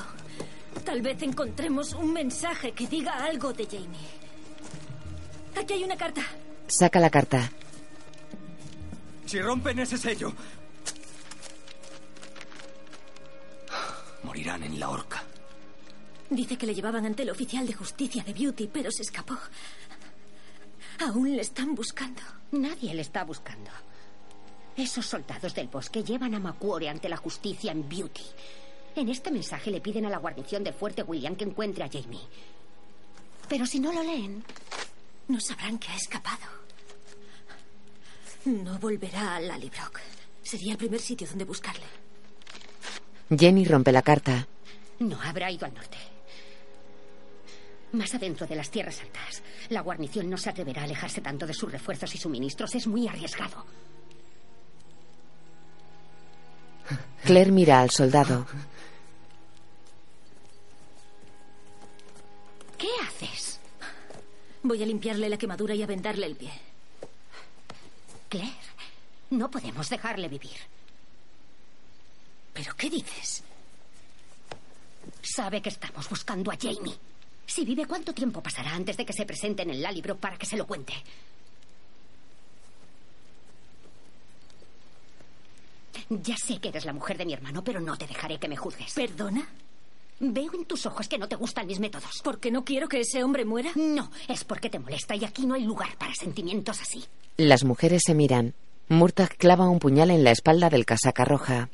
Tal 0.84 1.02
vez 1.02 1.22
encontremos 1.22 1.94
un 1.94 2.12
mensaje 2.14 2.72
que 2.74 2.88
diga 2.88 3.24
algo 3.24 3.54
de 3.54 3.66
Jamie. 3.66 4.10
Aquí 5.56 5.74
hay 5.74 5.84
una 5.84 5.96
carta. 5.96 6.22
Saca 6.68 7.00
la 7.00 7.10
carta. 7.10 7.50
Si 9.26 9.40
rompen 9.42 9.80
ese 9.80 9.98
sello. 9.98 10.34
Morirán 14.34 14.64
en 14.64 14.80
la 14.80 14.90
horca. 14.90 15.24
Dice 16.28 16.58
que 16.58 16.66
le 16.66 16.74
llevaban 16.74 17.06
ante 17.06 17.22
el 17.22 17.30
oficial 17.30 17.68
de 17.68 17.74
justicia 17.74 18.24
de 18.24 18.34
Beauty, 18.34 18.68
pero 18.68 18.90
se 18.90 19.04
escapó. 19.04 19.38
Aún 21.02 21.36
le 21.36 21.44
están 21.44 21.76
buscando. 21.76 22.24
Nadie 22.52 22.96
le 22.96 23.04
está 23.04 23.26
buscando. 23.26 23.70
Esos 24.76 25.06
soldados 25.06 25.54
del 25.54 25.68
bosque 25.68 26.04
llevan 26.04 26.34
a 26.34 26.40
Macquarie 26.40 26.90
ante 26.90 27.10
la 27.10 27.18
justicia 27.18 27.72
en 27.72 27.88
Beauty. 27.88 28.24
En 28.96 29.10
este 29.10 29.30
mensaje 29.30 29.70
le 29.70 29.82
piden 29.82 30.08
a 30.08 30.10
la 30.10 30.18
guarnición 30.18 30.64
de 30.64 30.74
Fuerte 30.74 31.04
William 31.04 31.36
que 31.36 31.44
encuentre 31.44 31.84
a 31.84 31.90
Jamie. 31.92 32.28
Pero 33.48 33.68
si 33.68 33.80
no 33.80 33.94
lo 33.94 34.02
leen, 34.02 34.44
No 35.28 35.40
sabrán 35.40 35.78
que 35.78 35.90
ha 35.90 35.96
escapado. 35.96 36.48
No 38.46 38.80
volverá 38.80 39.36
a 39.36 39.42
Lallybrook. 39.42 40.00
Sería 40.42 40.72
el 40.72 40.80
primer 40.80 41.00
sitio 41.00 41.28
donde 41.28 41.46
buscarle. 41.46 42.03
Jenny 43.38 43.66
rompe 43.66 43.92
la 43.92 44.02
carta. 44.02 44.48
no 45.00 45.22
habrá 45.22 45.52
ido 45.52 45.66
al 45.66 45.74
norte. 45.74 45.98
Más 47.94 48.14
adentro 48.16 48.48
de 48.48 48.56
las 48.56 48.72
tierras 48.72 49.00
altas, 49.02 49.44
la 49.70 49.82
guarnición 49.82 50.30
no 50.30 50.38
se 50.38 50.50
atreverá 50.50 50.82
a 50.82 50.86
alejarse 50.86 51.22
tanto 51.22 51.46
de 51.46 51.54
sus 51.54 51.72
refuerzos 51.72 52.14
y 52.16 52.18
suministros. 52.18 52.74
Es 52.74 52.88
muy 52.88 53.08
arriesgado. 53.08 53.66
Claire 57.24 57.52
mira 57.52 57.82
al 57.82 57.92
soldado. 57.92 58.46
¿Qué 62.78 62.90
haces? 63.08 63.60
Voy 64.64 64.82
a 64.82 64.86
limpiarle 64.86 65.30
la 65.30 65.38
quemadura 65.38 65.76
y 65.76 65.84
a 65.84 65.88
vendarle 65.88 66.26
el 66.26 66.36
pie. 66.36 66.52
Claire, 68.28 68.52
no 69.30 69.50
podemos 69.52 69.90
dejarle 69.90 70.28
vivir. 70.28 70.58
¿Pero 72.54 72.76
qué 72.76 72.90
dices? 72.90 73.44
Sabe 75.22 75.62
que 75.62 75.70
estamos 75.70 76.08
buscando 76.10 76.52
a 76.52 76.58
Jamie. 76.60 76.96
Si 77.46 77.66
vive, 77.66 77.86
¿cuánto 77.86 78.14
tiempo 78.14 78.42
pasará 78.42 78.74
antes 78.74 78.96
de 78.98 79.06
que 79.06 79.14
se 79.14 79.26
presente 79.26 79.64
en 79.64 79.72
el 79.72 79.82
Lallybrook 79.82 80.20
para 80.20 80.38
que 80.38 80.46
se 80.46 80.58
lo 80.58 80.66
cuente? 80.66 80.94
Ya 86.10 86.36
sé 86.38 86.60
que 86.60 86.70
eres 86.70 86.86
la 86.86 86.94
mujer 86.94 87.18
de 87.18 87.26
mi 87.26 87.34
hermano, 87.34 87.64
pero 87.64 87.80
no 87.80 87.98
te 87.98 88.08
dejaré 88.08 88.38
que 88.38 88.48
me 88.48 88.58
juzgues. 88.58 88.94
¿Perdona? 88.94 89.48
Veo 90.20 90.54
en 90.54 90.66
tus 90.66 90.86
ojos 90.86 91.08
que 91.08 91.18
no 91.18 91.28
te 91.28 91.36
gustan 91.36 91.68
mis 91.68 91.80
métodos. 91.80 92.22
¿Por 92.24 92.40
qué 92.40 92.52
no 92.52 92.64
quiero 92.64 92.88
que 92.88 93.02
ese 93.02 93.24
hombre 93.24 93.46
muera? 93.46 93.72
No, 93.76 94.12
es 94.28 94.44
porque 94.44 94.70
te 94.70 94.80
molesta 94.80 95.16
y 95.16 95.26
aquí 95.26 95.46
no 95.46 95.56
hay 95.56 95.64
lugar 95.64 95.98
para 95.98 96.14
sentimientos 96.14 96.82
así. 96.82 97.04
Las 97.38 97.64
mujeres 97.64 98.04
se 98.06 98.14
miran. 98.14 98.54
Murtagh 98.90 99.36
clava 99.38 99.70
un 99.70 99.80
puñal 99.80 100.12
en 100.12 100.24
la 100.24 100.32
espalda 100.32 100.70
del 100.70 100.86
casaca 100.86 101.26
roja. 101.26 101.70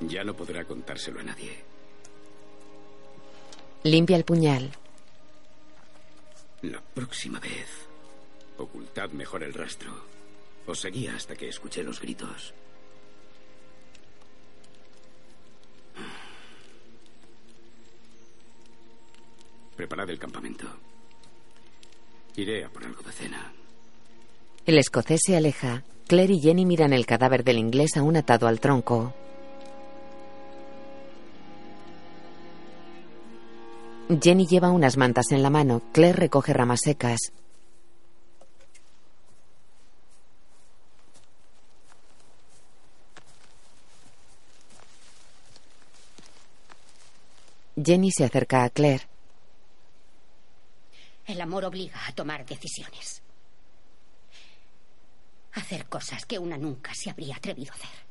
Ya 0.00 0.24
no 0.24 0.34
podrá 0.34 0.64
contárselo 0.64 1.20
a 1.20 1.22
nadie. 1.22 1.62
Limpia 3.82 4.16
el 4.16 4.24
puñal. 4.24 4.70
La 6.62 6.80
próxima 6.80 7.40
vez, 7.40 7.68
ocultad 8.58 9.10
mejor 9.10 9.42
el 9.42 9.54
rastro. 9.54 9.92
Os 10.66 10.80
seguía 10.80 11.16
hasta 11.16 11.34
que 11.34 11.48
escuché 11.48 11.82
los 11.82 12.00
gritos. 12.00 12.54
Preparad 19.76 20.10
el 20.10 20.18
campamento. 20.18 20.66
Iré 22.36 22.64
a 22.64 22.68
por 22.68 22.84
algo 22.84 23.02
de 23.02 23.12
cena. 23.12 23.52
El 24.66 24.78
escocés 24.78 25.22
se 25.24 25.36
aleja. 25.36 25.82
Claire 26.06 26.34
y 26.34 26.40
Jenny 26.40 26.66
miran 26.66 26.92
el 26.92 27.06
cadáver 27.06 27.44
del 27.44 27.58
inglés 27.58 27.96
aún 27.96 28.16
atado 28.16 28.46
al 28.46 28.60
tronco. 28.60 29.14
Jenny 34.18 34.44
lleva 34.44 34.72
unas 34.72 34.96
mantas 34.96 35.30
en 35.30 35.40
la 35.40 35.50
mano. 35.50 35.82
Claire 35.92 36.18
recoge 36.18 36.52
ramas 36.52 36.80
secas. 36.80 37.32
Jenny 47.76 48.10
se 48.10 48.24
acerca 48.24 48.64
a 48.64 48.70
Claire. 48.70 49.06
El 51.24 51.40
amor 51.40 51.64
obliga 51.64 52.04
a 52.08 52.12
tomar 52.12 52.44
decisiones. 52.44 53.22
Hacer 55.52 55.86
cosas 55.86 56.26
que 56.26 56.38
una 56.38 56.58
nunca 56.58 56.92
se 56.94 57.10
habría 57.10 57.36
atrevido 57.36 57.72
a 57.72 57.76
hacer. 57.76 58.09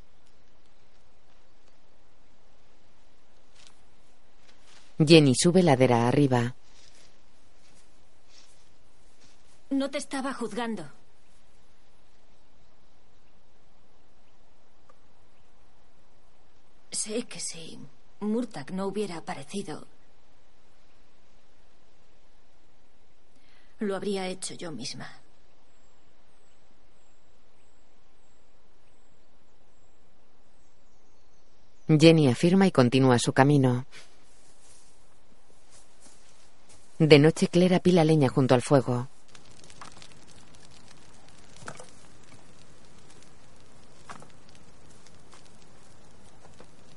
Jenny 5.06 5.34
sube 5.34 5.62
ladera 5.62 6.06
arriba. 6.08 6.54
No 9.70 9.90
te 9.90 9.98
estaba 9.98 10.34
juzgando. 10.34 10.84
Sé 16.90 17.22
que 17.22 17.40
si 17.40 17.78
Murtagh 18.20 18.72
no 18.72 18.86
hubiera 18.86 19.16
aparecido, 19.16 19.86
Lo 23.80 23.96
habría 23.96 24.28
hecho 24.28 24.52
yo 24.52 24.70
misma. 24.70 25.08
Jenny 31.88 32.28
afirma 32.28 32.66
y 32.66 32.72
continúa 32.72 33.18
su 33.18 33.32
camino. 33.32 33.86
De 37.00 37.18
noche 37.18 37.48
Claire 37.48 37.76
apila 37.76 38.04
leña 38.04 38.28
junto 38.28 38.54
al 38.54 38.60
fuego. 38.60 39.08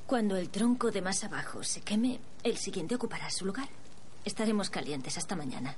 Cuando 0.06 0.36
el 0.36 0.50
tronco 0.50 0.92
de 0.92 1.02
más 1.02 1.24
abajo 1.24 1.64
se 1.64 1.80
queme, 1.80 2.20
el 2.44 2.58
siguiente 2.58 2.96
ocupará 2.96 3.30
su 3.30 3.46
lugar. 3.46 3.70
Estaremos 4.26 4.70
calientes 4.70 5.18
hasta 5.18 5.38
mañana. 5.38 5.74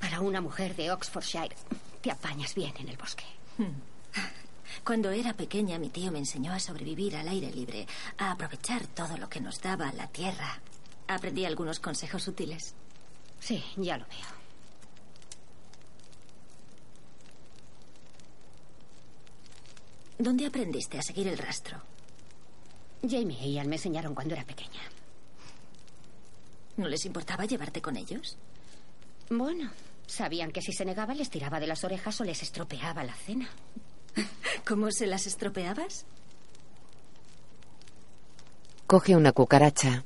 Para 0.00 0.20
una 0.22 0.40
mujer 0.40 0.74
de 0.74 0.90
Oxfordshire, 0.90 1.54
te 2.00 2.10
apañas 2.10 2.56
bien 2.56 2.74
en 2.80 2.88
el 2.88 2.96
bosque. 2.96 3.24
Hmm. 3.58 3.78
Cuando 4.84 5.12
era 5.12 5.34
pequeña, 5.34 5.78
mi 5.78 5.90
tío 5.90 6.10
me 6.10 6.18
enseñó 6.18 6.52
a 6.52 6.58
sobrevivir 6.58 7.14
al 7.14 7.28
aire 7.28 7.52
libre, 7.52 7.86
a 8.18 8.32
aprovechar 8.32 8.88
todo 8.88 9.16
lo 9.18 9.28
que 9.28 9.40
nos 9.40 9.60
daba 9.60 9.92
la 9.92 10.08
tierra. 10.08 10.60
Aprendí 11.08 11.44
algunos 11.44 11.80
consejos 11.80 12.26
útiles. 12.28 12.74
Sí, 13.40 13.62
ya 13.76 13.98
lo 13.98 14.06
veo. 14.06 14.36
¿Dónde 20.18 20.46
aprendiste 20.46 20.98
a 20.98 21.02
seguir 21.02 21.28
el 21.28 21.38
rastro? 21.38 21.80
Jamie 23.02 23.38
y 23.40 23.52
Ian 23.54 23.68
me 23.68 23.76
enseñaron 23.76 24.14
cuando 24.14 24.34
era 24.34 24.44
pequeña. 24.44 24.80
¿No 26.76 26.88
les 26.88 27.04
importaba 27.04 27.44
llevarte 27.44 27.80
con 27.80 27.96
ellos? 27.96 28.36
Bueno, 29.30 29.70
sabían 30.06 30.50
que 30.50 30.62
si 30.62 30.72
se 30.72 30.84
negaba 30.84 31.14
les 31.14 31.30
tiraba 31.30 31.60
de 31.60 31.66
las 31.66 31.84
orejas 31.84 32.20
o 32.20 32.24
les 32.24 32.42
estropeaba 32.42 33.04
la 33.04 33.14
cena. 33.14 33.48
¿Cómo 34.66 34.90
se 34.90 35.06
las 35.06 35.26
estropeabas? 35.26 36.06
Coge 38.86 39.16
una 39.16 39.32
cucaracha. 39.32 40.04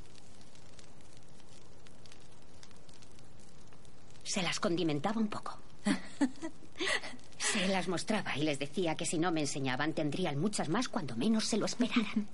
Se 4.31 4.43
las 4.45 4.61
condimentaba 4.61 5.21
un 5.21 5.27
poco. 5.27 5.59
Se 7.37 7.67
las 7.67 7.89
mostraba 7.89 8.37
y 8.37 8.45
les 8.45 8.61
decía 8.61 8.95
que 8.95 9.05
si 9.05 9.19
no 9.19 9.33
me 9.33 9.41
enseñaban 9.41 9.93
tendrían 9.93 10.39
muchas 10.39 10.69
más 10.69 10.89
cuando 10.89 11.17
menos 11.17 11.47
se 11.47 11.57
lo 11.57 11.67
esperaran. 11.67 12.29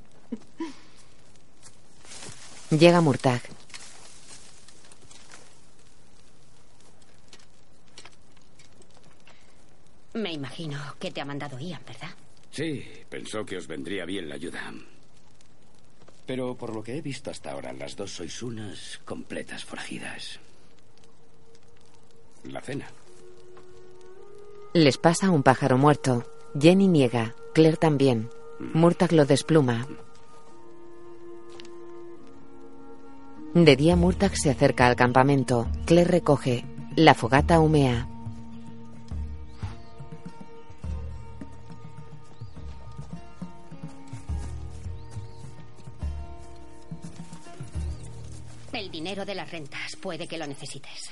Llega 2.68 3.00
Murtag. 3.00 3.40
Me 10.12 10.34
imagino 10.34 10.78
que 10.98 11.10
te 11.10 11.22
ha 11.22 11.24
mandado 11.24 11.58
Ian, 11.58 11.80
¿verdad? 11.86 12.10
Sí, 12.50 12.84
pensó 13.08 13.46
que 13.46 13.56
os 13.56 13.66
vendría 13.66 14.04
bien 14.04 14.28
la 14.28 14.34
ayuda. 14.34 14.70
Pero 16.26 16.58
por 16.58 16.74
lo 16.74 16.82
que 16.82 16.98
he 16.98 17.00
visto 17.00 17.30
hasta 17.30 17.52
ahora, 17.52 17.72
las 17.72 17.96
dos 17.96 18.10
sois 18.10 18.42
unas 18.42 19.00
completas 19.06 19.64
forajidas. 19.64 20.40
La 22.50 22.60
cena. 22.60 22.86
Les 24.72 24.98
pasa 24.98 25.30
un 25.30 25.42
pájaro 25.42 25.78
muerto. 25.78 26.24
Jenny 26.58 26.86
niega. 26.86 27.34
Claire 27.54 27.76
también. 27.76 28.30
Murtag 28.60 29.12
lo 29.12 29.24
despluma. 29.24 29.86
De 33.54 33.74
día 33.74 33.96
Murtag 33.96 34.36
se 34.36 34.50
acerca 34.50 34.86
al 34.86 34.96
campamento. 34.96 35.66
Claire 35.86 36.10
recoge. 36.10 36.64
La 36.94 37.14
fogata 37.14 37.58
humea. 37.58 38.08
El 48.72 48.90
dinero 48.90 49.24
de 49.24 49.34
las 49.34 49.50
rentas 49.50 49.96
puede 49.96 50.28
que 50.28 50.36
lo 50.36 50.46
necesites. 50.46 51.10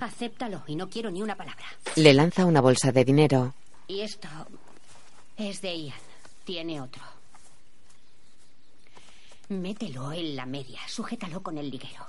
Acéptalo 0.00 0.62
y 0.66 0.76
no 0.76 0.88
quiero 0.88 1.10
ni 1.10 1.22
una 1.22 1.36
palabra. 1.36 1.64
Le 1.96 2.14
lanza 2.14 2.46
una 2.46 2.60
bolsa 2.60 2.90
de 2.90 3.04
dinero. 3.04 3.54
Y 3.86 4.00
esto 4.00 4.28
es 5.36 5.60
de 5.60 5.76
Ian. 5.76 5.98
Tiene 6.44 6.80
otro. 6.80 7.02
Mételo 9.50 10.12
en 10.12 10.36
la 10.36 10.46
media. 10.46 10.80
Sujétalo 10.88 11.42
con 11.42 11.58
el 11.58 11.70
liguero. 11.70 12.06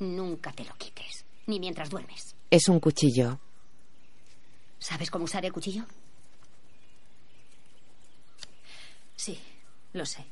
Nunca 0.00 0.52
te 0.52 0.64
lo 0.64 0.74
quites. 0.76 1.24
Ni 1.46 1.60
mientras 1.60 1.90
duermes. 1.90 2.34
Es 2.50 2.68
un 2.68 2.80
cuchillo. 2.80 3.38
¿Sabes 4.78 5.10
cómo 5.10 5.24
usar 5.24 5.44
el 5.44 5.52
cuchillo? 5.52 5.84
Sí, 9.14 9.38
lo 9.92 10.06
sé. 10.06 10.24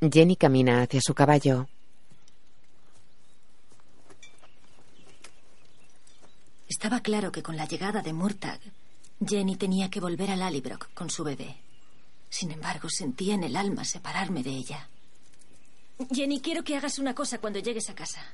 Jenny 0.00 0.34
camina 0.36 0.82
hacia 0.82 1.00
su 1.00 1.14
caballo. 1.14 1.68
Estaba 6.72 7.00
claro 7.00 7.30
que 7.30 7.42
con 7.42 7.58
la 7.58 7.66
llegada 7.66 8.00
de 8.00 8.14
Murtag, 8.14 8.58
Jenny 9.20 9.56
tenía 9.56 9.90
que 9.90 10.00
volver 10.00 10.30
a 10.30 10.36
Lallybrook 10.36 10.94
con 10.94 11.10
su 11.10 11.22
bebé. 11.22 11.58
Sin 12.30 12.50
embargo, 12.50 12.88
sentía 12.88 13.34
en 13.34 13.44
el 13.44 13.56
alma 13.56 13.84
separarme 13.84 14.42
de 14.42 14.52
ella. 14.52 14.88
Jenny, 16.10 16.40
quiero 16.40 16.64
que 16.64 16.74
hagas 16.74 16.98
una 16.98 17.14
cosa 17.14 17.36
cuando 17.36 17.58
llegues 17.58 17.90
a 17.90 17.94
casa. 17.94 18.24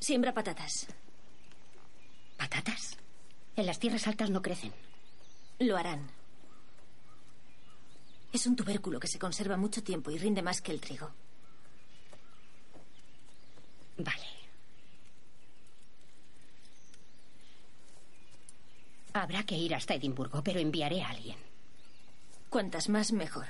Siembra 0.00 0.32
patatas. 0.32 0.86
¿Patatas? 2.38 2.96
En 3.56 3.66
las 3.66 3.78
tierras 3.78 4.06
altas 4.06 4.30
no 4.30 4.40
crecen. 4.40 4.72
Lo 5.58 5.76
harán. 5.76 6.10
Es 8.32 8.46
un 8.46 8.56
tubérculo 8.56 8.98
que 8.98 9.06
se 9.06 9.18
conserva 9.18 9.58
mucho 9.58 9.82
tiempo 9.82 10.10
y 10.10 10.16
rinde 10.16 10.40
más 10.40 10.62
que 10.62 10.72
el 10.72 10.80
trigo. 10.80 11.10
Vale. 13.98 14.37
Habrá 19.22 19.42
que 19.42 19.56
ir 19.56 19.74
hasta 19.74 19.94
Edimburgo, 19.94 20.42
pero 20.42 20.60
enviaré 20.60 21.02
a 21.02 21.10
alguien. 21.10 21.36
Cuantas 22.48 22.88
más, 22.88 23.12
mejor. 23.12 23.46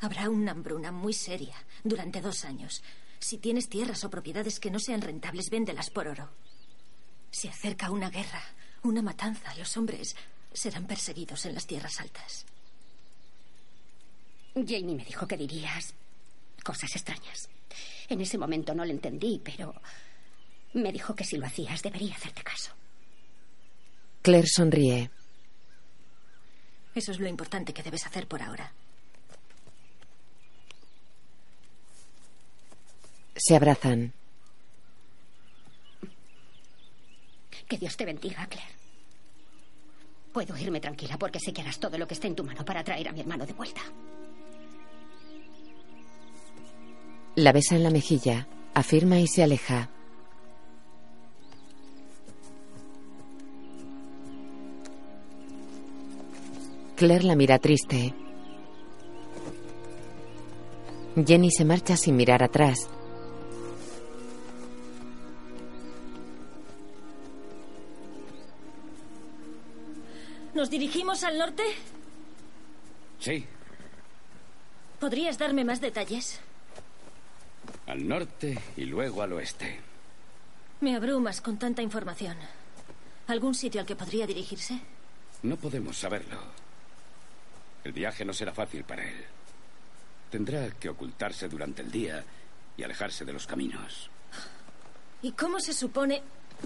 Habrá 0.00 0.28
una 0.28 0.52
hambruna 0.52 0.92
muy 0.92 1.12
seria 1.12 1.56
durante 1.82 2.20
dos 2.20 2.44
años. 2.44 2.82
Si 3.18 3.38
tienes 3.38 3.68
tierras 3.68 4.04
o 4.04 4.10
propiedades 4.10 4.60
que 4.60 4.70
no 4.70 4.78
sean 4.78 5.00
rentables, 5.00 5.50
véndelas 5.50 5.90
por 5.90 6.08
oro. 6.08 6.28
Se 7.30 7.48
acerca 7.48 7.90
una 7.90 8.10
guerra, 8.10 8.42
una 8.82 9.02
matanza. 9.02 9.54
Los 9.56 9.76
hombres 9.76 10.14
serán 10.52 10.86
perseguidos 10.86 11.46
en 11.46 11.54
las 11.54 11.66
tierras 11.66 12.00
altas. 12.00 12.46
Jamie 14.54 14.96
me 14.96 15.04
dijo 15.04 15.26
que 15.26 15.36
dirías 15.36 15.94
cosas 16.62 16.94
extrañas. 16.94 17.48
En 18.08 18.20
ese 18.20 18.36
momento 18.36 18.74
no 18.74 18.84
lo 18.84 18.90
entendí, 18.90 19.40
pero 19.42 19.74
me 20.74 20.92
dijo 20.92 21.14
que 21.14 21.24
si 21.24 21.36
lo 21.36 21.46
hacías 21.46 21.82
debería 21.82 22.14
hacerte 22.14 22.42
caso. 22.42 22.72
Claire 24.22 24.46
sonríe. 24.46 25.10
Eso 26.94 27.12
es 27.12 27.18
lo 27.18 27.28
importante 27.28 27.72
que 27.72 27.82
debes 27.82 28.04
hacer 28.06 28.26
por 28.26 28.42
ahora. 28.42 28.72
Se 33.36 33.56
abrazan. 33.56 34.12
Que 37.66 37.78
Dios 37.78 37.96
te 37.96 38.04
bendiga, 38.04 38.46
Claire. 38.46 38.80
Puedo 40.32 40.56
irme 40.56 40.80
tranquila 40.80 41.16
porque 41.18 41.40
sé 41.40 41.52
que 41.52 41.62
harás 41.62 41.80
todo 41.80 41.96
lo 41.96 42.06
que 42.06 42.14
esté 42.14 42.26
en 42.26 42.36
tu 42.36 42.44
mano 42.44 42.64
para 42.64 42.84
traer 42.84 43.08
a 43.08 43.12
mi 43.12 43.20
hermano 43.20 43.46
de 43.46 43.52
vuelta. 43.52 43.80
La 47.36 47.52
besa 47.52 47.76
en 47.76 47.84
la 47.84 47.90
mejilla, 47.90 48.46
afirma 48.74 49.18
y 49.18 49.26
se 49.26 49.42
aleja. 49.42 49.88
Claire 57.00 57.24
la 57.24 57.34
mira 57.34 57.58
triste. 57.58 58.12
Jenny 61.26 61.50
se 61.50 61.64
marcha 61.64 61.96
sin 61.96 62.14
mirar 62.14 62.42
atrás. 62.42 62.90
¿Nos 70.54 70.70
dirigimos 70.70 71.22
al 71.24 71.38
norte? 71.38 71.62
Sí, 73.18 73.46
¿Podrías 74.98 75.38
darme 75.38 75.64
más 75.64 75.80
detalles? 75.80 76.40
al 77.86 78.06
norte 78.06 78.56
y 78.76 78.84
luego 78.84 79.22
al 79.22 79.32
oeste. 79.32 79.80
Me 80.80 80.94
abrumas 80.94 81.40
con 81.40 81.58
tanta 81.58 81.82
información. 81.82 82.36
¿Algún 83.26 83.54
sitio 83.54 83.80
al 83.80 83.86
que 83.86 83.96
podría 83.96 84.26
dirigirse? 84.28 84.78
No 85.42 85.56
podemos 85.56 85.96
saberlo. 85.96 86.36
El 87.84 87.92
viaje 87.92 88.24
no 88.24 88.32
será 88.32 88.52
fácil 88.52 88.84
para 88.84 89.08
él. 89.08 89.24
Tendrá 90.30 90.70
que 90.72 90.88
ocultarse 90.88 91.48
durante 91.48 91.82
el 91.82 91.90
día 91.90 92.24
y 92.76 92.82
alejarse 92.82 93.24
de 93.24 93.32
los 93.32 93.46
caminos. 93.46 94.10
¿Y 95.22 95.32
cómo 95.32 95.60
se 95.60 95.72
supone 95.72 96.22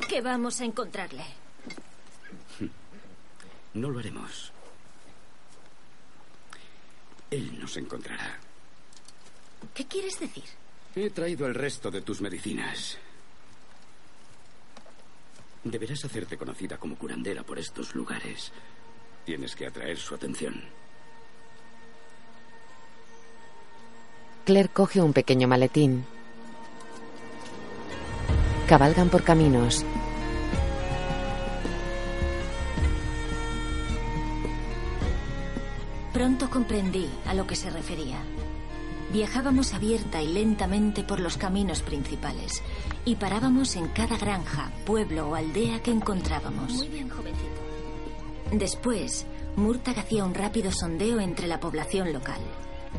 que 0.08 0.20
vamos 0.20 0.60
a 0.60 0.64
encontrarle? 0.64 1.24
No 3.74 3.90
lo 3.90 3.98
haremos. 3.98 4.52
Él 7.28 7.58
nos 7.58 7.76
encontrará. 7.76 8.38
¿Qué 9.74 9.84
quieres 9.86 10.20
decir? 10.20 10.44
He 10.94 11.10
traído 11.10 11.44
el 11.48 11.56
resto 11.56 11.90
de 11.90 12.02
tus 12.02 12.20
medicinas. 12.20 12.96
Deberás 15.64 16.04
hacerte 16.04 16.38
conocida 16.38 16.78
como 16.78 16.96
curandera 16.96 17.42
por 17.42 17.58
estos 17.58 17.96
lugares. 17.96 18.52
Tienes 19.24 19.56
que 19.56 19.66
atraer 19.66 19.98
su 19.98 20.14
atención. 20.14 20.62
Claire 24.44 24.68
coge 24.68 25.00
un 25.00 25.14
pequeño 25.14 25.48
maletín. 25.48 26.04
Cabalgan 28.68 29.08
por 29.08 29.22
caminos. 29.22 29.86
Pronto 36.12 36.50
comprendí 36.50 37.08
a 37.26 37.32
lo 37.32 37.46
que 37.46 37.56
se 37.56 37.70
refería. 37.70 38.18
Viajábamos 39.14 39.72
abierta 39.72 40.20
y 40.20 40.28
lentamente 40.28 41.04
por 41.04 41.20
los 41.20 41.38
caminos 41.38 41.80
principales 41.80 42.62
y 43.06 43.16
parábamos 43.16 43.76
en 43.76 43.88
cada 43.88 44.18
granja, 44.18 44.70
pueblo 44.84 45.30
o 45.30 45.34
aldea 45.36 45.82
que 45.82 45.90
encontrábamos. 45.90 46.70
Muy 46.74 46.88
bien, 46.88 47.08
jovencito. 47.08 47.60
Después, 48.52 49.26
Murtag 49.56 50.00
hacía 50.00 50.24
un 50.24 50.34
rápido 50.34 50.70
sondeo 50.70 51.18
entre 51.20 51.46
la 51.46 51.60
población 51.60 52.12
local. 52.12 52.40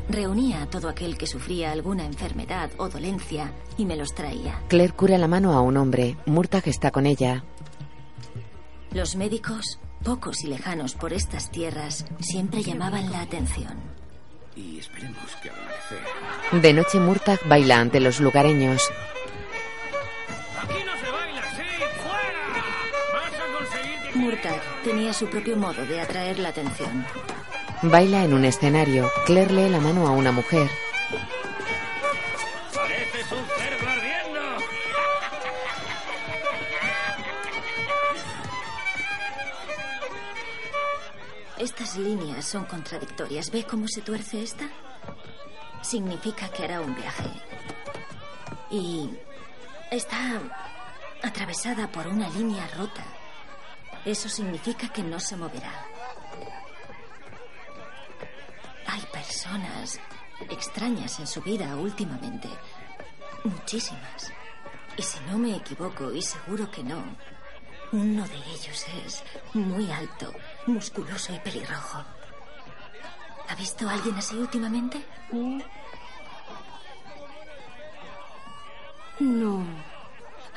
Reunía 0.08 0.62
a 0.62 0.66
todo 0.66 0.88
aquel 0.88 1.18
que 1.18 1.26
sufría 1.26 1.72
alguna 1.72 2.04
enfermedad 2.04 2.70
o 2.78 2.88
dolencia 2.88 3.52
y 3.76 3.84
me 3.84 3.96
los 3.96 4.14
traía. 4.14 4.60
Claire 4.68 4.92
cura 4.94 5.18
la 5.18 5.28
mano 5.28 5.52
a 5.52 5.60
un 5.60 5.76
hombre. 5.76 6.16
Murtag 6.26 6.68
está 6.68 6.90
con 6.90 7.06
ella. 7.06 7.44
Los 8.92 9.16
médicos, 9.16 9.80
pocos 10.04 10.44
y 10.44 10.46
lejanos 10.46 10.94
por 10.94 11.12
estas 11.12 11.50
tierras, 11.50 12.06
siempre 12.20 12.62
llamaban 12.62 13.10
la 13.10 13.20
atención. 13.20 13.74
Y 14.54 14.78
esperemos 14.78 15.36
que 15.42 15.50
amanecer. 15.50 16.62
De 16.62 16.72
noche 16.72 16.98
Murtag 16.98 17.40
baila 17.46 17.78
ante 17.80 18.00
los 18.00 18.20
lugareños. 18.20 18.82
Aquí 20.62 20.78
no 20.84 21.04
se 21.04 21.10
baila 21.10 21.40
así, 21.40 21.62
fuera. 22.00 22.52
Vas 23.12 23.34
a 23.34 23.58
conseguir 23.58 24.12
que... 24.12 24.18
Murtag 24.18 24.62
tenía 24.82 25.12
su 25.12 25.26
propio 25.26 25.56
modo 25.56 25.84
de 25.84 26.00
atraer 26.00 26.38
la 26.38 26.48
atención. 26.50 27.04
Baila 27.82 28.24
en 28.24 28.32
un 28.32 28.44
escenario. 28.44 29.10
Claire 29.26 29.52
lee 29.52 29.68
la 29.68 29.80
mano 29.80 30.06
a 30.06 30.10
una 30.10 30.32
mujer. 30.32 30.68
Pareces 32.74 33.32
un 33.32 33.46
cerdo 33.46 33.88
ardiendo. 33.88 34.40
Estas 41.58 41.96
líneas 41.96 42.44
son 42.46 42.64
contradictorias. 42.64 43.50
¿Ve 43.50 43.64
cómo 43.64 43.86
se 43.88 44.00
tuerce 44.00 44.42
esta? 44.42 44.68
Significa 45.82 46.48
que 46.48 46.64
hará 46.64 46.80
un 46.80 46.94
viaje. 46.94 47.30
Y 48.70 49.10
está 49.90 50.40
atravesada 51.22 51.88
por 51.88 52.06
una 52.06 52.28
línea 52.30 52.66
rota. 52.76 53.04
Eso 54.06 54.28
significa 54.30 54.88
que 54.88 55.02
no 55.02 55.20
se 55.20 55.36
moverá. 55.36 55.95
Hay 58.86 59.02
personas 59.12 60.00
extrañas 60.50 61.18
en 61.18 61.26
su 61.26 61.40
vida 61.42 61.76
últimamente. 61.76 62.48
Muchísimas. 63.44 64.32
Y 64.96 65.02
si 65.02 65.18
no 65.30 65.38
me 65.38 65.56
equivoco, 65.56 66.12
y 66.12 66.22
seguro 66.22 66.70
que 66.70 66.82
no, 66.82 67.02
uno 67.92 68.26
de 68.26 68.36
ellos 68.36 68.86
es 69.04 69.24
muy 69.54 69.90
alto, 69.90 70.32
musculoso 70.66 71.34
y 71.34 71.38
pelirrojo. 71.38 72.02
¿Ha 73.48 73.54
visto 73.54 73.88
a 73.88 73.92
alguien 73.92 74.16
así 74.16 74.36
últimamente? 74.36 75.04
No. 79.20 79.64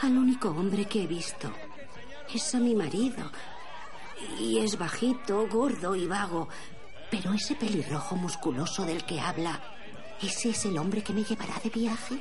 Al 0.01 0.17
único 0.17 0.49
hombre 0.49 0.85
que 0.85 1.03
he 1.03 1.07
visto 1.07 1.51
es 2.33 2.55
a 2.55 2.59
mi 2.59 2.73
marido. 2.73 3.31
Y 4.39 4.59
es 4.59 4.77
bajito, 4.77 5.47
gordo 5.47 5.95
y 5.95 6.07
vago. 6.07 6.49
Pero 7.09 7.33
ese 7.33 7.55
pelirrojo 7.55 8.15
musculoso 8.15 8.85
del 8.85 9.03
que 9.03 9.19
habla, 9.19 9.59
¿ese 10.21 10.49
es 10.49 10.65
el 10.65 10.77
hombre 10.77 11.03
que 11.03 11.13
me 11.13 11.23
llevará 11.23 11.55
de 11.63 11.69
viaje? 11.69 12.15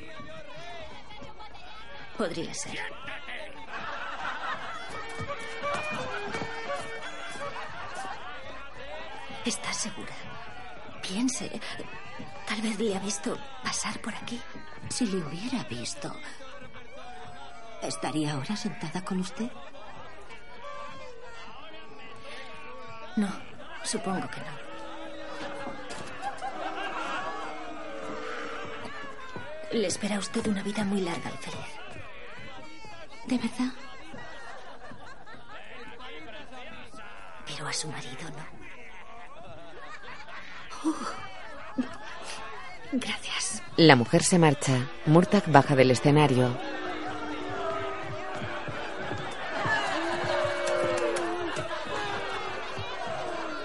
Podría 2.17 2.55
ser. 2.55 2.79
¿Estás 9.45 9.77
segura? 9.77 10.15
Piense. 11.03 11.61
Tal 12.47 12.61
vez 12.61 12.79
le 12.79 12.97
ha 12.97 12.99
visto 12.99 13.39
pasar 13.63 14.01
por 14.01 14.15
aquí. 14.15 14.41
Si 14.89 15.07
le 15.07 15.19
hubiera 15.19 15.63
visto, 15.65 16.15
¿estaría 17.83 18.33
ahora 18.33 18.57
sentada 18.57 19.05
con 19.05 19.21
usted? 19.21 19.51
No, 23.17 23.29
supongo 23.85 24.29
que 24.29 24.41
no. 24.41 24.68
Le 29.73 29.87
espera 29.87 30.17
a 30.17 30.19
usted 30.19 30.47
una 30.47 30.63
vida 30.63 30.83
muy 30.85 31.01
larga 31.03 31.31
y 31.31 31.37
feliz. 31.37 31.79
¿De 33.27 33.37
verdad? 33.37 33.73
Pero 37.47 37.67
a 37.67 37.73
su 37.73 37.89
marido 37.89 38.31
no. 38.31 38.59
Uh, 40.91 40.95
gracias. 42.93 43.63
La 43.77 43.95
mujer 43.97 44.23
se 44.23 44.39
marcha. 44.39 44.89
Murtag 45.05 45.51
baja 45.51 45.77
del 45.77 45.91
escenario. 45.91 46.57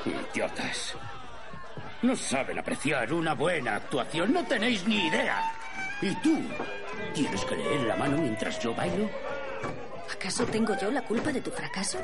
Idiotas. 0.06 0.96
No 2.02 2.16
saben 2.18 2.60
apreciar 2.60 3.14
una 3.14 3.34
buena 3.34 3.78
actuación. 3.78 4.34
No 4.34 4.44
tenéis 4.46 4.86
ni 4.86 5.08
idea. 5.08 5.54
¿Y 6.04 6.14
tú? 6.16 6.38
¿Tienes 7.14 7.46
que 7.46 7.56
leer 7.56 7.82
la 7.84 7.96
mano 7.96 8.18
mientras 8.18 8.60
yo 8.60 8.76
bailo? 8.76 9.10
¿Acaso 10.14 10.46
tengo 10.46 10.78
yo 10.78 10.92
la 10.92 11.02
culpa 11.02 11.32
de 11.32 11.40
tu 11.40 11.50
fracaso? 11.50 11.98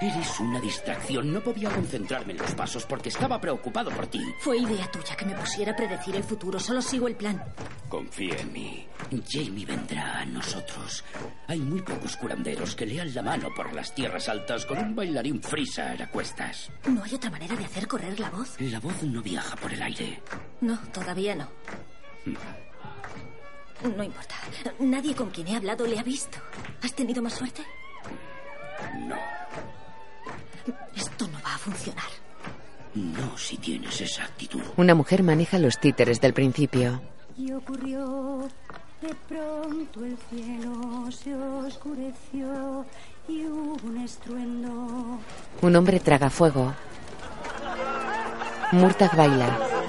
Eres 0.00 0.40
una 0.40 0.58
distracción. 0.58 1.30
No 1.30 1.40
podía 1.42 1.68
concentrarme 1.68 2.32
en 2.32 2.38
los 2.38 2.54
pasos 2.54 2.86
porque 2.86 3.10
estaba 3.10 3.38
preocupado 3.38 3.90
por 3.90 4.06
ti. 4.06 4.20
Fue 4.40 4.56
idea 4.56 4.90
tuya 4.90 5.14
que 5.14 5.26
me 5.26 5.34
pusiera 5.34 5.72
a 5.72 5.76
predecir 5.76 6.16
el 6.16 6.24
futuro. 6.24 6.58
Solo 6.58 6.80
sigo 6.80 7.06
el 7.08 7.14
plan. 7.14 7.44
Confía 7.90 8.36
en 8.38 8.52
mí. 8.52 8.88
Jamie 9.28 9.66
vendrá 9.66 10.20
a 10.20 10.24
nosotros. 10.24 11.04
Hay 11.46 11.60
muy 11.60 11.82
pocos 11.82 12.16
curanderos 12.16 12.74
que 12.74 12.86
lean 12.86 13.14
la 13.14 13.22
mano 13.22 13.50
por 13.54 13.74
las 13.74 13.94
tierras 13.94 14.30
altas 14.30 14.64
con 14.64 14.78
un 14.78 14.96
bailarín 14.96 15.42
Freezer 15.42 16.02
a 16.02 16.08
cuestas. 16.08 16.70
¿No 16.88 17.04
hay 17.04 17.14
otra 17.14 17.30
manera 17.30 17.54
de 17.54 17.66
hacer 17.66 17.86
correr 17.86 18.18
la 18.18 18.30
voz? 18.30 18.58
La 18.60 18.80
voz 18.80 19.02
no 19.02 19.20
viaja 19.22 19.56
por 19.56 19.72
el 19.72 19.82
aire. 19.82 20.22
No, 20.62 20.78
todavía 20.90 21.34
no. 21.34 21.48
No 23.84 24.02
importa. 24.02 24.34
Nadie 24.78 25.14
con 25.14 25.30
quien 25.30 25.48
he 25.48 25.56
hablado 25.56 25.86
le 25.86 25.98
ha 25.98 26.02
visto. 26.02 26.38
¿Has 26.82 26.94
tenido 26.94 27.22
más 27.22 27.34
suerte? 27.34 27.62
No. 29.06 29.16
Esto 30.96 31.26
no 31.28 31.38
va 31.42 31.54
a 31.54 31.58
funcionar. 31.58 32.10
No 32.94 33.36
si 33.38 33.56
tienes 33.56 34.00
esa 34.00 34.24
actitud. 34.24 34.62
Una 34.76 34.94
mujer 34.94 35.22
maneja 35.22 35.58
los 35.58 35.78
títeres 35.78 36.20
del 36.20 36.34
principio. 36.34 37.00
Y 37.36 37.52
ocurrió, 37.52 38.48
de 39.00 39.14
pronto 39.28 40.04
el 40.04 40.18
cielo 40.30 41.10
se 41.10 41.34
oscureció 41.34 42.84
y 43.28 43.46
hubo 43.46 43.76
un 43.84 43.98
estruendo. 43.98 45.18
Un 45.62 45.76
hombre 45.76 46.00
traga 46.00 46.28
fuego. 46.28 46.74
Murtag 48.72 49.16
baila. 49.16 49.81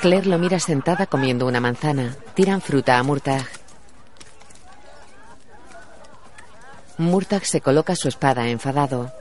Claire 0.00 0.30
lo 0.30 0.38
mira 0.38 0.58
sentada 0.58 1.06
comiendo 1.06 1.46
una 1.46 1.60
manzana. 1.60 2.16
Tiran 2.32 2.62
fruta 2.62 2.98
a 2.98 3.02
Murtag. 3.02 3.46
Murtag 6.96 7.44
se 7.44 7.60
coloca 7.60 7.94
su 7.94 8.08
espada 8.08 8.48
enfadado. 8.48 9.12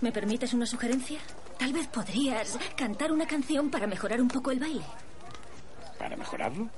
¿Me 0.00 0.10
permites 0.10 0.52
una 0.54 0.66
sugerencia? 0.66 1.20
Tal 1.56 1.72
vez 1.72 1.86
podrías 1.86 2.58
cantar 2.76 3.12
una 3.12 3.26
canción 3.26 3.70
para 3.70 3.86
mejorar 3.86 4.20
un 4.20 4.28
poco 4.28 4.50
el 4.50 4.58
baile. 4.58 4.84
¿Para 5.96 6.16
mejorarlo? 6.16 6.68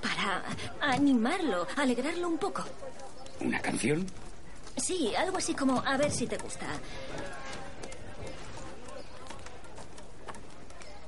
Para 0.00 0.44
animarlo, 0.80 1.66
alegrarlo 1.76 2.28
un 2.28 2.38
poco. 2.38 2.62
¿Una 3.40 3.58
canción? 3.58 4.06
Sí, 4.76 5.12
algo 5.16 5.38
así 5.38 5.54
como 5.54 5.80
a 5.80 5.96
ver 5.96 6.10
si 6.12 6.28
te 6.28 6.36
gusta. 6.38 6.66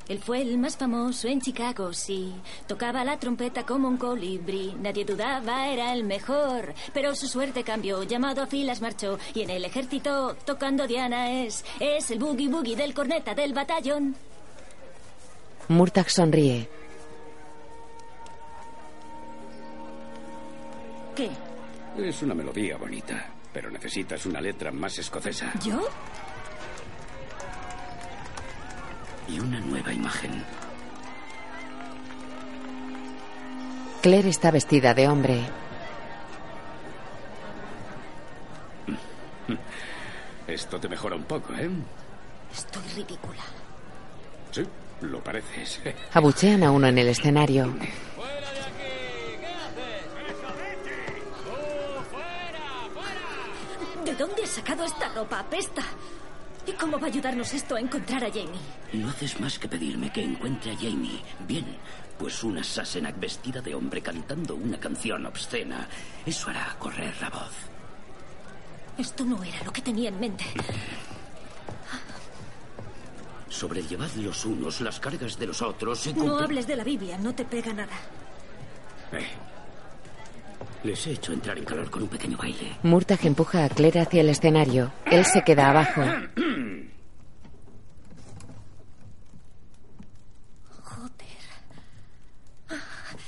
Él 0.09 0.19
fue 0.19 0.43
el 0.43 0.59
más 0.59 0.77
famoso 0.77 1.29
en 1.29 1.41
Chicago, 1.41 1.93
sí. 1.93 2.35
Tocaba 2.67 3.05
la 3.05 3.19
trompeta 3.19 3.65
como 3.65 3.89
un 3.89 3.97
colibrí. 3.97 4.75
Nadie 4.81 5.05
dudaba, 5.05 5.69
era 5.69 5.93
el 5.95 6.05
mejor. 6.05 6.75
Pero 6.93 7.15
su 7.15 7.27
suerte 7.27 7.65
cambió, 7.65 8.03
llamado 8.03 8.43
a 8.43 8.47
filas 8.47 8.83
marchó. 8.83 9.19
Y 9.35 9.43
en 9.43 9.51
el 9.51 9.65
ejército, 9.65 10.37
tocando 10.45 10.87
Diana 10.87 11.43
es. 11.43 11.65
Es 11.81 12.11
el 12.11 12.19
boogie 12.19 12.49
boogie 12.49 12.77
del 12.77 12.93
corneta 12.93 13.35
del 13.35 13.55
batallón. 13.55 14.15
Murtag 15.69 16.11
sonríe. 16.11 16.69
¿Qué? 21.17 21.31
Es 21.97 22.23
una 22.23 22.35
melodía 22.35 22.77
bonita, 22.77 23.31
pero 23.53 23.71
necesitas 23.71 24.27
una 24.27 24.41
letra 24.41 24.71
más 24.71 24.99
escocesa. 24.99 25.53
¿Yo? 25.65 25.81
Y 29.29 29.41
una 29.41 29.61
nueva 29.61 29.93
imagen. 29.93 30.45
Claire 34.03 34.29
está 34.29 34.51
vestida 34.51 34.93
de 34.93 35.09
hombre. 35.09 35.41
Esto 40.47 40.79
te 40.79 40.89
mejora 40.89 41.17
un 41.17 41.25
poco, 41.25 41.55
¿eh? 41.55 41.71
Estoy 42.53 42.83
ridícula. 42.95 43.43
Sí, 44.51 44.63
lo 45.01 45.23
pareces. 45.25 45.81
Abuchean 46.13 46.63
a 46.63 46.71
uno 46.71 46.87
en 46.87 46.99
el 46.99 47.09
escenario. 47.09 47.75
¿De 54.05 54.15
dónde 54.15 54.43
has 54.45 54.51
sacado 54.51 54.85
esta 54.85 55.09
ropa? 55.09 55.41
Apesta. 55.41 55.83
¿Y 56.67 56.73
cómo 56.73 56.99
va 56.99 57.07
a 57.07 57.11
ayudarnos 57.11 57.53
esto 57.53 57.77
a 57.77 57.81
encontrar 57.81 58.25
a 58.25 58.29
Jamie? 58.29 58.61
No 58.93 59.09
haces 59.09 59.39
más 59.41 59.59
que 59.59 59.69
pedirme 59.69 60.11
que 60.11 60.23
encuentre 60.23 60.73
a 60.73 60.77
Jamie. 60.77 61.23
Bien, 61.47 61.67
pues 62.19 62.43
una 62.43 62.65
Sassenach 62.65 63.19
vestida 63.19 63.61
de 63.61 63.75
hombre 63.75 64.01
cantando 64.01 64.55
una 64.55 64.79
canción 64.79 65.27
obscena. 65.27 65.87
Eso 66.25 66.49
hará 66.51 66.75
correr 66.79 67.15
la 67.21 67.29
voz. 67.29 67.53
Esto 68.97 69.25
no 69.25 69.43
era 69.43 69.63
lo 69.65 69.73
que 69.73 69.83
tenía 69.83 70.09
en 70.09 70.21
mente. 70.21 70.45
Sobrellevad 73.49 74.13
los 74.15 74.45
unos 74.45 74.81
las 74.81 74.99
cargas 75.01 75.39
de 75.39 75.47
los 75.47 75.61
otros 75.63 76.07
y... 76.07 76.15
No 76.15 76.39
hables 76.39 76.67
de 76.67 76.77
la 76.77 76.85
Biblia, 76.85 77.19
no 77.19 77.35
te 77.35 77.45
pega 77.45 77.73
nada. 77.73 77.97
Eh. 79.13 79.54
Les 80.85 81.07
he 81.07 81.13
hecho 81.13 81.33
entrar 81.33 81.57
en 81.57 81.65
calor 81.65 81.91
con 81.91 82.03
un 82.03 82.09
pequeño 82.09 82.37
baile. 82.37 82.77
Murtag 82.83 83.25
empuja 83.25 83.65
a 83.65 83.69
Claire 83.71 84.01
hacia 84.01 84.21
el 84.21 84.29
escenario. 84.29 84.93
Él 85.07 85.25
se 85.25 85.43
queda 85.43 85.71
abajo. 85.71 86.03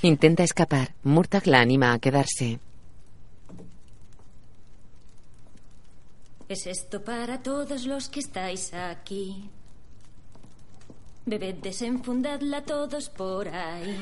Intenta 0.03 0.43
escapar. 0.43 0.93
Murtag 1.03 1.47
la 1.47 1.59
anima 1.59 1.91
a 1.93 1.99
quedarse. 1.99 2.59
Es 6.47 6.67
esto 6.67 7.03
para 7.03 7.41
todos 7.41 7.85
los 7.85 8.07
que 8.07 8.19
estáis 8.19 8.73
aquí. 8.73 9.49
Bebed, 11.25 11.55
desenfundadla 11.55 12.63
todos 12.63 13.09
por 13.09 13.49
ahí. 13.49 13.99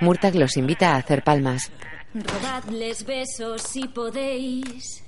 Murtag 0.00 0.36
los 0.36 0.56
invita 0.58 0.92
a 0.92 0.98
hacer 0.98 1.24
palmas. 1.24 1.72
Robadles 2.14 3.04
besos 3.04 3.62
si 3.62 3.86
podéis. 3.86 5.04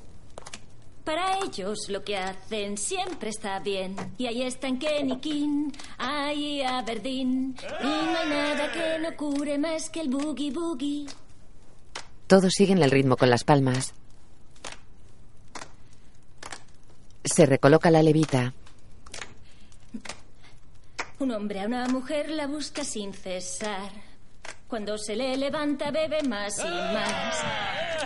Para 1.04 1.40
ellos 1.40 1.88
lo 1.88 2.04
que 2.04 2.16
hacen 2.16 2.78
siempre 2.78 3.30
está 3.30 3.58
bien. 3.58 3.96
Y 4.18 4.26
ahí 4.26 4.42
están 4.42 4.78
Kenny 4.78 5.18
King, 5.18 5.72
ahí 5.98 6.62
Aberdeen. 6.62 7.56
Y 7.80 7.84
no 7.84 8.18
hay 8.18 8.28
nada 8.28 8.72
que 8.72 8.98
no 9.00 9.16
cure 9.16 9.58
más 9.58 9.90
que 9.90 10.00
el 10.00 10.10
boogie 10.10 10.52
boogie. 10.52 11.06
Todos 12.28 12.52
siguen 12.52 12.80
el 12.82 12.90
ritmo 12.90 13.16
con 13.16 13.30
las 13.30 13.42
palmas. 13.42 13.94
Se 17.24 17.46
recoloca 17.46 17.90
la 17.90 18.02
levita. 18.02 18.54
Un 21.18 21.32
hombre 21.32 21.60
a 21.60 21.66
una 21.66 21.86
mujer 21.88 22.30
la 22.30 22.46
busca 22.46 22.84
sin 22.84 23.12
cesar. 23.12 24.11
Cuando 24.72 24.96
se 24.96 25.14
le 25.14 25.36
levanta 25.36 25.90
bebe 25.90 26.22
más 26.22 26.58
y 26.58 26.62
más. 26.94 27.44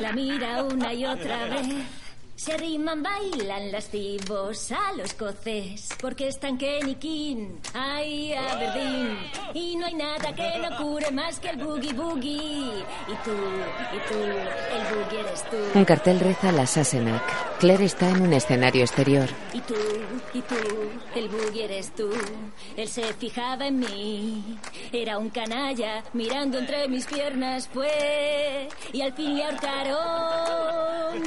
La 0.00 0.10
mira 0.10 0.64
una 0.64 0.92
y 0.92 1.06
otra 1.06 1.44
vez. 1.44 1.64
Se 2.34 2.54
arriman, 2.54 3.04
bailan 3.04 3.70
lascivos 3.70 4.72
a 4.72 4.92
lo 4.96 5.04
escocés. 5.04 5.90
Porque 6.00 6.26
están 6.26 6.58
Kenny 6.58 6.98
ahí 7.72 8.34
Aberdeen. 8.34 9.16
Y 9.54 9.76
no 9.76 9.86
hay 9.86 9.94
nada 9.94 10.34
que 10.34 10.58
no 10.58 10.76
cure 10.76 11.08
más 11.12 11.38
que 11.38 11.50
el 11.50 11.64
boogie 11.64 11.92
boogie. 11.92 12.32
Y 12.34 13.14
tú, 13.24 13.30
y 13.92 14.08
tú, 14.08 14.18
el 14.18 14.82
boogie 14.92 15.20
eres 15.20 15.44
tú. 15.48 15.78
Un 15.78 15.84
cartel 15.84 16.18
reza 16.18 16.50
la 16.50 16.66
Sassenach. 16.66 17.45
Claire 17.58 17.86
está 17.86 18.10
en 18.10 18.20
un 18.20 18.32
escenario 18.34 18.82
exterior. 18.82 19.28
Y 19.54 19.60
tú, 19.60 19.74
y 20.34 20.42
tú, 20.42 20.54
el 21.14 21.28
boogie 21.28 21.64
eres 21.64 21.90
tú. 21.94 22.10
Él 22.76 22.86
se 22.86 23.02
fijaba 23.14 23.66
en 23.68 23.78
mí. 23.78 24.58
Era 24.92 25.16
un 25.16 25.30
canalla 25.30 26.04
mirando 26.12 26.58
entre 26.58 26.86
mis 26.88 27.06
piernas, 27.06 27.66
fue. 27.72 28.68
Y 28.92 29.00
al 29.00 29.14
fin 29.14 29.36
le 29.36 29.44
ahorcaron. 29.44 31.22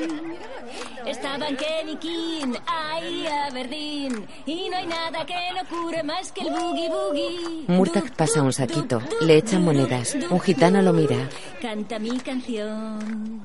Estaban 1.08 1.58
Kenny 1.58 1.96
King, 1.98 2.54
ahí 2.68 3.26
Aberdeen. 3.26 4.28
Y 4.46 4.70
no 4.70 4.78
hay 4.78 4.86
nada 4.86 5.26
que 5.26 5.34
no 5.34 5.68
cure 5.68 6.04
más 6.04 6.32
que 6.32 6.42
el 6.42 6.52
boogie 6.52 6.90
boogie. 6.90 7.66
Murtag 7.68 8.16
pasa 8.16 8.44
un 8.44 8.54
saquito. 8.54 9.02
Le 9.22 9.38
echan 9.38 9.64
monedas. 9.64 10.16
Un 10.30 10.40
gitano 10.40 10.80
lo 10.84 10.94
mira. 10.94 11.28
Canta 11.60 11.98
mi 11.98 12.20
canción. 12.20 13.42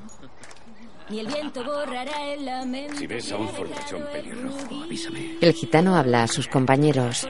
Y 1.09 1.19
el 1.19 1.27
viento 1.27 1.63
borrará 1.63 2.33
el 2.33 2.45
lamento. 2.45 2.95
Si 2.95 3.05
ves 3.05 3.31
a 3.31 3.37
un 3.37 3.49
fortachón 3.49 4.03
pelirrojo, 4.11 4.83
avísame. 4.83 5.37
El 5.39 5.53
gitano 5.53 5.95
habla 5.95 6.23
a 6.23 6.27
sus 6.27 6.47
compañeros. 6.47 7.27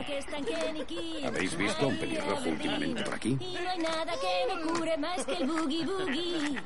¿Habéis 1.26 1.58
visto 1.58 1.86
a 1.86 1.88
un 1.88 1.98
pelirrojo 1.98 2.50
últimamente 2.50 3.04
por 3.04 3.14
aquí? 3.16 3.38
Y 3.40 3.58
no 3.62 3.70
hay 3.70 3.80
nada 3.80 4.14
que 4.14 4.56
no 4.56 4.74
cure 4.74 4.98
más 4.98 5.26
que 5.26 5.34
el 5.34 5.48
boogie 5.48 5.86
boogie. 5.86 6.62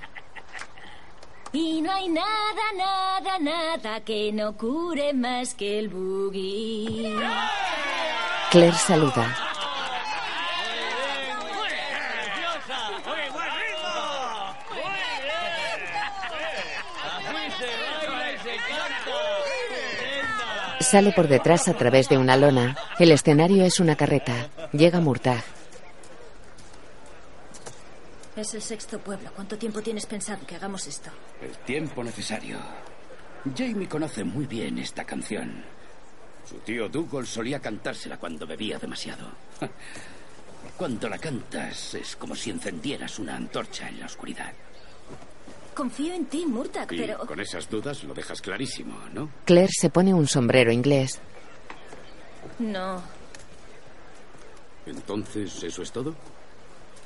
Y 1.51 1.81
no 1.81 1.91
hay 1.91 2.09
nada, 2.09 2.63
nada, 2.77 3.39
nada 3.39 3.99
que 4.01 4.31
no 4.31 4.55
cure 4.55 5.13
más 5.13 5.55
que 5.55 5.79
el 5.79 5.89
boogie. 5.89 7.15
Claire 8.51 8.77
saluda. 8.77 9.35
Sale 20.79 21.11
por 21.11 21.27
detrás 21.27 21.67
a 21.67 21.73
través 21.73 22.07
de 22.07 22.17
una 22.17 22.37
lona. 22.37 22.77
El 22.97 23.11
escenario 23.11 23.65
es 23.65 23.79
una 23.79 23.95
carreta. 23.95 24.49
Llega 24.71 25.01
Murtag. 25.01 25.43
Es 28.35 28.53
el 28.53 28.61
sexto 28.61 28.97
pueblo. 28.99 29.29
¿Cuánto 29.35 29.57
tiempo 29.57 29.81
tienes 29.81 30.05
pensado 30.05 30.45
que 30.47 30.55
hagamos 30.55 30.87
esto? 30.87 31.09
El 31.41 31.51
tiempo 31.65 32.03
necesario. 32.03 32.57
Jamie 33.57 33.89
conoce 33.89 34.23
muy 34.23 34.45
bien 34.45 34.77
esta 34.77 35.03
canción. 35.03 35.63
Su 36.49 36.55
tío 36.59 36.87
Dougal 36.87 37.27
solía 37.27 37.59
cantársela 37.59 38.17
cuando 38.17 38.47
bebía 38.47 38.79
demasiado. 38.79 39.27
Cuando 40.77 41.09
la 41.09 41.17
cantas 41.17 41.93
es 41.95 42.15
como 42.15 42.35
si 42.35 42.51
encendieras 42.51 43.19
una 43.19 43.35
antorcha 43.35 43.89
en 43.89 43.99
la 43.99 44.05
oscuridad. 44.05 44.53
Confío 45.79 46.13
en 46.13 46.25
ti, 46.25 46.45
Murtag, 46.45 46.91
Y 46.91 46.97
pero... 46.97 47.19
con 47.19 47.39
esas 47.39 47.69
dudas 47.69 48.03
lo 48.03 48.13
dejas 48.13 48.41
clarísimo, 48.41 48.97
¿no? 49.13 49.29
Claire 49.45 49.71
se 49.71 49.89
pone 49.89 50.13
un 50.13 50.27
sombrero 50.27 50.73
inglés. 50.73 51.21
No. 52.59 53.01
Entonces, 54.85 55.63
¿eso 55.63 55.81
es 55.81 55.89
todo? 55.93 56.13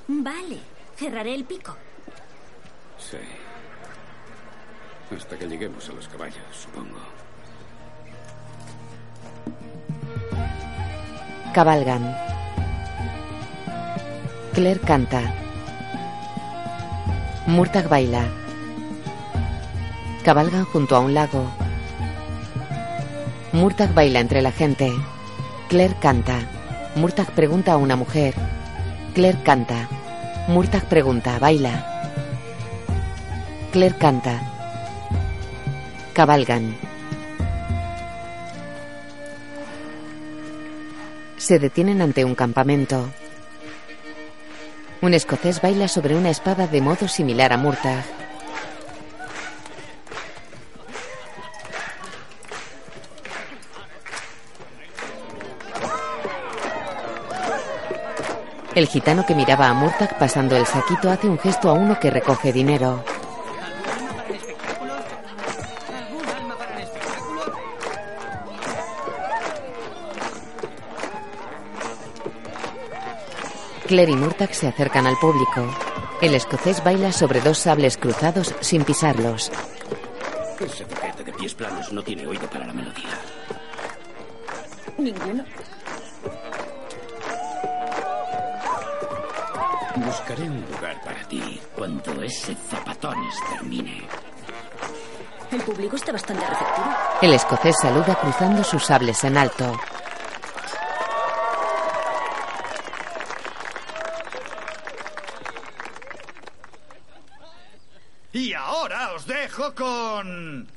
Vale. 0.07 0.57
Cerraré 0.95 1.35
el 1.35 1.45
pico. 1.45 1.77
Sí. 2.97 3.17
Hasta 5.15 5.37
que 5.37 5.45
lleguemos 5.47 5.87
a 5.89 5.93
los 5.93 6.07
caballos, 6.07 6.41
supongo. 6.51 6.97
Cabalgan. 11.53 12.17
Claire 14.55 14.79
canta. 14.79 15.21
Murtag 17.45 17.87
baila. 17.87 18.42
Cabalgan 20.23 20.63
junto 20.63 20.95
a 20.95 21.01
un 21.01 21.13
lago. 21.13 21.51
Murtag 23.51 23.93
baila 23.93 24.21
entre 24.21 24.41
la 24.41 24.53
gente. 24.53 24.89
Claire 25.67 25.95
canta. 25.99 26.39
Murtag 26.95 27.29
pregunta 27.31 27.73
a 27.73 27.77
una 27.77 27.97
mujer. 27.97 28.33
Claire 29.13 29.43
canta. 29.43 29.89
Murtag 30.47 30.85
pregunta, 30.85 31.37
baila. 31.39 31.85
Claire 33.73 33.97
canta. 33.97 34.41
Cabalgan. 36.13 36.73
Se 41.35 41.59
detienen 41.59 42.01
ante 42.01 42.23
un 42.23 42.35
campamento. 42.35 43.09
Un 45.01 45.13
escocés 45.13 45.61
baila 45.61 45.89
sobre 45.89 46.15
una 46.15 46.29
espada 46.29 46.67
de 46.67 46.79
modo 46.79 47.09
similar 47.09 47.51
a 47.51 47.57
Murtagh. 47.57 48.22
El 58.75 58.87
gitano 58.87 59.23
que 59.23 59.35
miraba 59.35 59.67
a 59.69 59.73
Murtagh 59.73 60.17
pasando 60.17 60.57
el 60.57 60.65
saquito 60.65 61.11
hace 61.11 61.27
un 61.27 61.37
gesto 61.37 61.69
a 61.69 61.73
uno 61.73 61.99
que 61.99 62.09
recoge 62.09 62.51
dinero. 62.51 63.03
Claire 73.85 74.11
y 74.11 74.15
Murtagh 74.15 74.53
se 74.53 74.67
acercan 74.67 75.05
al 75.05 75.17
público. 75.17 75.67
El 76.19 76.33
escocés 76.33 76.83
baila 76.83 77.11
sobre 77.11 77.41
dos 77.41 77.59
sables 77.59 77.97
cruzados 77.97 78.55
sin 78.61 78.83
pisarlos. 78.83 79.51
Ese 80.59 80.85
paquete 80.85 81.23
de 81.25 81.33
pies 81.33 81.53
planos 81.53 81.93
no 81.93 82.01
tiene 82.01 82.25
oído 82.25 82.49
para 82.49 82.65
la 82.65 82.73
melodía. 82.73 83.19
Ninguno. 84.97 85.43
Buscaré 89.95 90.43
un 90.43 90.65
lugar 90.71 90.99
para 91.03 91.23
ti 91.27 91.61
cuando 91.75 92.23
ese 92.23 92.55
zapatones 92.55 93.35
termine. 93.49 94.07
El 95.51 95.61
público 95.61 95.95
está 95.95 96.11
bastante 96.11 96.43
receptivo. 96.45 96.87
El 97.21 97.33
escocés 97.33 97.75
saluda 97.79 98.15
cruzando 98.15 98.63
sus 98.63 98.83
sables 98.83 99.23
en 99.23 99.37
alto. 99.37 99.79
Y 108.31 108.53
ahora 108.53 109.13
os 109.13 109.27
dejo 109.27 109.75
con. 109.75 110.67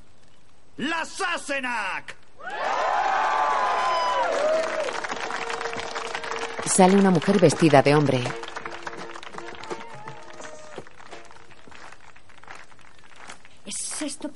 ¡La 0.76 1.06
Sassenach! 1.06 2.14
Sale 6.66 6.96
una 6.96 7.10
mujer 7.10 7.38
vestida 7.38 7.80
de 7.80 7.94
hombre. 7.94 8.22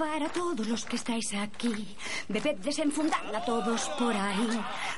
Para 0.00 0.30
todos 0.30 0.66
los 0.66 0.86
que 0.86 0.96
estáis 0.96 1.34
aquí. 1.34 1.94
Bebed 2.26 2.56
desenfundad 2.64 3.34
a 3.34 3.44
todos 3.44 3.82
por 3.98 4.16
ahí. 4.16 4.48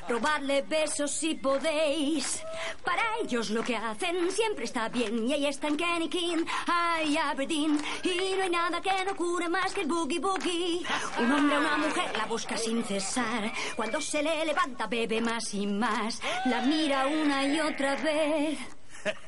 Robarle 0.07 0.61
besos 0.61 1.11
si 1.11 1.35
podéis. 1.35 2.41
Para 2.85 3.03
ellos 3.21 3.49
lo 3.49 3.61
que 3.61 3.75
hacen 3.75 4.31
siempre 4.31 4.63
está 4.63 4.87
bien. 4.87 5.27
Y 5.27 5.33
ahí 5.33 5.47
están 5.47 5.75
Kenny 5.75 6.07
King, 6.07 6.45
hay 6.67 7.17
Aberdeen. 7.17 7.77
Y 8.01 8.35
no 8.37 8.43
hay 8.43 8.49
nada 8.49 8.81
que 8.81 9.03
no 9.03 9.13
cure 9.17 9.49
más 9.49 9.73
que 9.73 9.81
el 9.81 9.87
boogie 9.87 10.19
boogie. 10.19 10.85
Un 11.19 11.31
hombre 11.33 11.57
o 11.57 11.59
una 11.59 11.77
mujer 11.77 12.09
la 12.15 12.25
busca 12.25 12.55
sin 12.55 12.81
cesar. 12.85 13.51
Cuando 13.75 13.99
se 13.99 14.23
le 14.23 14.45
levanta 14.45 14.87
bebe 14.87 15.19
más 15.19 15.53
y 15.53 15.67
más. 15.67 16.21
La 16.45 16.61
mira 16.61 17.07
una 17.07 17.45
y 17.45 17.59
otra 17.59 17.97
vez. 17.97 18.57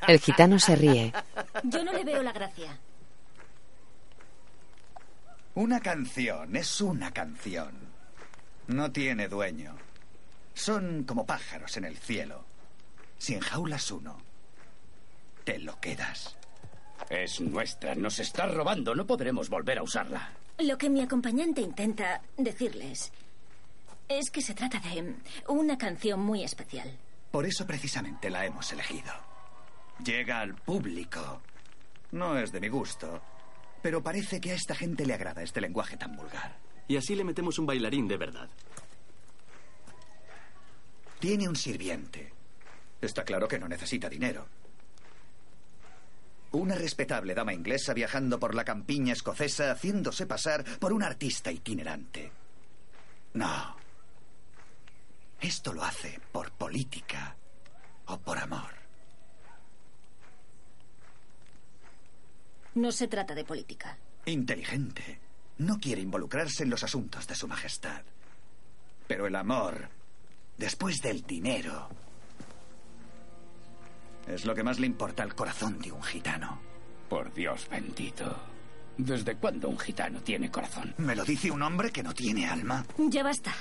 El 0.08 0.18
gitano 0.20 0.58
se 0.58 0.74
ríe. 0.74 1.12
Yo 1.64 1.84
no 1.84 1.92
le 1.92 2.02
veo 2.02 2.22
la 2.22 2.32
gracia. 2.32 2.80
Una 5.56 5.80
canción 5.80 6.54
es 6.54 6.82
una 6.82 7.10
canción. 7.12 7.72
No 8.66 8.92
tiene 8.92 9.26
dueño. 9.26 9.74
Son 10.52 11.04
como 11.04 11.24
pájaros 11.24 11.78
en 11.78 11.86
el 11.86 11.96
cielo. 11.96 12.44
Si 13.16 13.32
enjaulas 13.32 13.90
uno, 13.90 14.18
te 15.44 15.58
lo 15.58 15.80
quedas. 15.80 16.36
Es 17.08 17.40
nuestra, 17.40 17.94
nos 17.94 18.18
está 18.18 18.44
robando, 18.44 18.94
no 18.94 19.06
podremos 19.06 19.48
volver 19.48 19.78
a 19.78 19.82
usarla. 19.82 20.30
Lo 20.58 20.76
que 20.76 20.90
mi 20.90 21.00
acompañante 21.00 21.62
intenta 21.62 22.20
decirles 22.36 23.10
es 24.10 24.30
que 24.30 24.42
se 24.42 24.52
trata 24.52 24.78
de 24.80 25.14
una 25.48 25.78
canción 25.78 26.20
muy 26.20 26.44
especial. 26.44 26.98
Por 27.30 27.46
eso 27.46 27.66
precisamente 27.66 28.28
la 28.28 28.44
hemos 28.44 28.70
elegido. 28.72 29.14
Llega 30.04 30.40
al 30.40 30.54
público. 30.54 31.40
No 32.12 32.36
es 32.38 32.52
de 32.52 32.60
mi 32.60 32.68
gusto, 32.68 33.22
pero 33.86 34.02
parece 34.02 34.40
que 34.40 34.50
a 34.50 34.54
esta 34.56 34.74
gente 34.74 35.06
le 35.06 35.14
agrada 35.14 35.44
este 35.44 35.60
lenguaje 35.60 35.96
tan 35.96 36.16
vulgar. 36.16 36.58
Y 36.88 36.96
así 36.96 37.14
le 37.14 37.22
metemos 37.22 37.56
un 37.60 37.66
bailarín 37.66 38.08
de 38.08 38.16
verdad. 38.16 38.50
Tiene 41.20 41.48
un 41.48 41.54
sirviente. 41.54 42.32
Está 43.00 43.22
claro 43.22 43.46
que 43.46 43.60
no 43.60 43.68
necesita 43.68 44.08
dinero. 44.08 44.48
Una 46.50 46.74
respetable 46.74 47.32
dama 47.32 47.54
inglesa 47.54 47.94
viajando 47.94 48.40
por 48.40 48.56
la 48.56 48.64
campiña 48.64 49.12
escocesa 49.12 49.70
haciéndose 49.70 50.26
pasar 50.26 50.64
por 50.80 50.92
un 50.92 51.04
artista 51.04 51.52
itinerante. 51.52 52.32
No. 53.34 53.76
Esto 55.40 55.72
lo 55.72 55.84
hace 55.84 56.18
por 56.32 56.50
política 56.50 57.36
o 58.06 58.18
por 58.18 58.36
amor. 58.36 58.85
No 62.76 62.92
se 62.92 63.08
trata 63.08 63.34
de 63.34 63.44
política. 63.44 63.96
Inteligente. 64.26 65.18
No 65.58 65.78
quiere 65.78 66.02
involucrarse 66.02 66.62
en 66.62 66.68
los 66.68 66.82
asuntos 66.82 67.26
de 67.26 67.34
su 67.34 67.48
majestad. 67.48 68.02
Pero 69.06 69.26
el 69.26 69.34
amor, 69.34 69.88
después 70.58 71.00
del 71.00 71.22
dinero, 71.22 71.88
es 74.26 74.44
lo 74.44 74.54
que 74.54 74.62
más 74.62 74.78
le 74.78 74.86
importa 74.86 75.22
al 75.22 75.34
corazón 75.34 75.78
de 75.78 75.90
un 75.90 76.02
gitano. 76.02 76.60
Por 77.08 77.32
Dios 77.32 77.66
bendito. 77.70 78.36
¿Desde 78.98 79.36
cuándo 79.36 79.70
un 79.70 79.78
gitano 79.78 80.20
tiene 80.20 80.50
corazón? 80.50 80.94
¿Me 80.98 81.16
lo 81.16 81.24
dice 81.24 81.50
un 81.50 81.62
hombre 81.62 81.90
que 81.90 82.02
no 82.02 82.12
tiene 82.12 82.46
alma? 82.46 82.84
Ya 82.98 83.22
basta. 83.22 83.54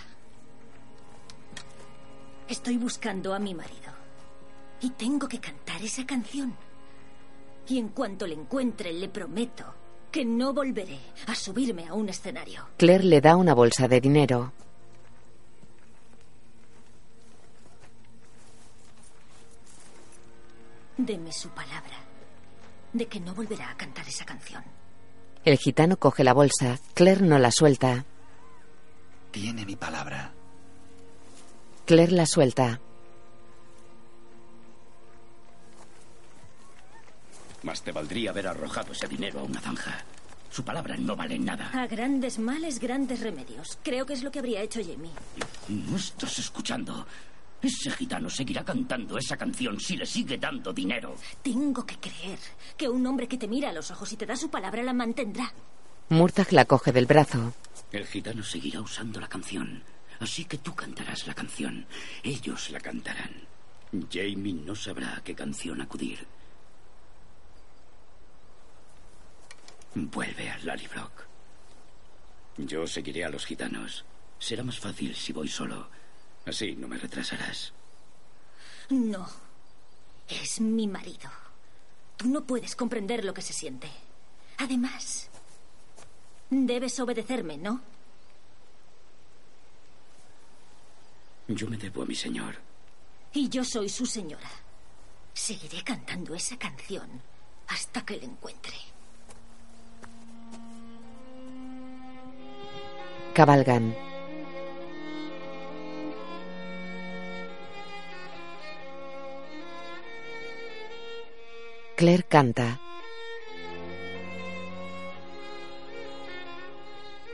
Estoy 2.50 2.78
buscando 2.78 3.34
a 3.34 3.40
mi 3.40 3.54
marido. 3.54 3.94
Y 4.82 4.90
tengo 4.90 5.30
que 5.30 5.40
cantar 5.40 5.82
esa 5.82 6.06
canción. 6.06 6.54
Y 7.68 7.80
en 7.80 7.90
cuanto 7.90 8.28
le 8.28 8.36
encuentre, 8.36 8.94
le 8.94 9.10
prometo 9.10 9.64
que 10.12 10.24
no 10.24 10.54
volveré 10.54 11.00
a 11.28 11.36
subirme 11.36 11.88
a 11.88 11.94
un 11.94 12.10
escenario. 12.10 12.68
Claire 12.78 13.04
le 13.04 13.22
da 13.22 13.36
una 13.36 13.54
bolsa 13.54 13.88
de 13.88 14.00
dinero. 14.00 14.54
Deme 20.98 21.32
su 21.32 21.50
palabra 21.50 21.98
de 22.94 23.08
que 23.08 23.20
no 23.20 23.34
volverá 23.36 23.72
a 23.72 23.76
cantar 23.78 24.08
esa 24.08 24.24
canción. 24.24 24.64
El 25.44 25.58
gitano 25.58 25.98
coge 25.98 26.24
la 26.24 26.34
bolsa. 26.34 26.80
Claire 26.94 27.22
no 27.22 27.38
la 27.38 27.52
suelta. 27.52 28.06
Tiene 29.32 29.66
mi 29.66 29.76
palabra. 29.76 30.32
Claire 31.86 32.14
la 32.14 32.26
suelta. 32.26 32.80
Más 37.66 37.82
te 37.82 37.92
valdría 37.92 38.30
haber 38.30 38.48
arrojado 38.48 38.92
ese 38.92 39.08
dinero 39.08 39.40
a 39.40 39.44
una 39.44 39.60
zanja. 39.60 39.98
Su 40.52 40.64
palabra 40.64 40.96
no 40.98 41.16
vale 41.16 41.40
nada. 41.40 41.72
A 41.74 41.88
grandes 41.88 42.38
males, 42.38 42.80
grandes 42.80 43.22
remedios. 43.22 43.80
Creo 43.82 44.06
que 44.06 44.14
es 44.14 44.22
lo 44.22 44.30
que 44.30 44.38
habría 44.38 44.62
hecho 44.62 44.82
Jamie. 44.82 45.10
No 45.68 45.98
estás 45.98 46.38
escuchando. 46.38 47.08
Ese 47.60 47.90
gitano 47.90 48.30
seguirá 48.30 48.64
cantando 48.64 49.18
esa 49.18 49.36
canción 49.36 49.80
si 49.80 49.98
le 49.98 50.06
sigue 50.06 50.38
dando 50.38 50.72
dinero. 50.72 51.16
Tengo 51.42 51.84
que 51.84 51.98
creer 51.98 52.38
que 52.78 52.88
un 52.88 53.04
hombre 53.08 53.28
que 53.28 53.40
te 53.40 53.48
mira 53.48 53.72
a 53.72 53.74
los 53.74 53.90
ojos 53.90 54.14
y 54.14 54.16
te 54.16 54.28
da 54.28 54.36
su 54.36 54.52
palabra 54.52 54.84
la 54.84 54.94
mantendrá. 54.94 55.52
Murtagh 56.10 56.52
la 56.52 56.66
coge 56.66 56.92
del 56.92 57.08
brazo. 57.08 57.52
El 57.92 58.06
gitano 58.06 58.44
seguirá 58.44 58.80
usando 58.80 59.20
la 59.20 59.28
canción. 59.28 59.82
Así 60.20 60.46
que 60.46 60.60
tú 60.60 60.76
cantarás 60.76 61.26
la 61.26 61.34
canción. 61.34 61.88
Ellos 62.22 62.70
la 62.70 62.80
cantarán. 62.80 63.32
Jamie 64.12 64.54
no 64.54 64.76
sabrá 64.76 65.18
a 65.18 65.24
qué 65.24 65.34
canción 65.34 65.82
acudir. 65.82 66.28
Vuelve 69.96 70.50
a 70.50 70.58
Lallybrook. 70.58 71.26
Yo 72.58 72.86
seguiré 72.86 73.24
a 73.24 73.30
los 73.30 73.46
gitanos. 73.46 74.04
Será 74.38 74.62
más 74.62 74.78
fácil 74.78 75.16
si 75.16 75.32
voy 75.32 75.48
solo. 75.48 75.88
Así 76.46 76.76
no 76.76 76.88
me 76.90 76.98
retrasarás. 76.98 77.72
No. 78.90 79.26
Es 80.28 80.60
mi 80.60 80.86
marido. 80.88 81.30
Tú 82.18 82.28
no 82.28 82.44
puedes 82.44 82.76
comprender 82.76 83.24
lo 83.24 83.34
que 83.34 83.42
se 83.42 83.54
siente. 83.54 83.90
Además, 84.58 85.30
debes 86.50 87.00
obedecerme, 87.00 87.58
¿no? 87.58 87.82
Yo 91.48 91.70
me 91.70 91.78
debo 91.78 92.04
a 92.04 92.06
mi 92.06 92.16
señor. 92.16 92.56
Y 93.32 93.48
yo 93.48 93.64
soy 93.64 93.88
su 93.88 94.06
señora. 94.06 94.50
Seguiré 95.34 95.84
cantando 95.84 96.36
esa 96.36 96.58
canción 96.58 97.22
hasta 97.68 98.06
que 98.06 98.18
la 98.18 98.26
encuentre. 98.26 98.95
Cabalgan. 103.36 103.94
Claire 111.98 112.24
canta. 112.30 112.80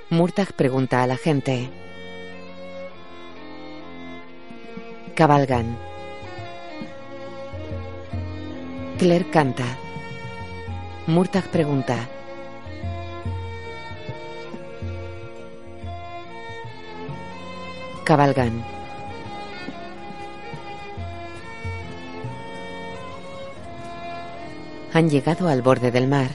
Murtag 0.10 0.53
pregunta 0.53 1.03
a 1.03 1.06
la 1.06 1.18
gente. 1.18 1.69
Cabalgan. 5.14 5.78
Claire 8.98 9.30
canta. 9.30 9.78
Murtag 11.06 11.45
pregunta. 11.52 12.20
Cabalgan. 18.03 18.64
Han 24.94 25.10
llegado 25.10 25.48
al 25.48 25.61
borde 25.61 25.91
del 25.91 26.07
mar. 26.07 26.30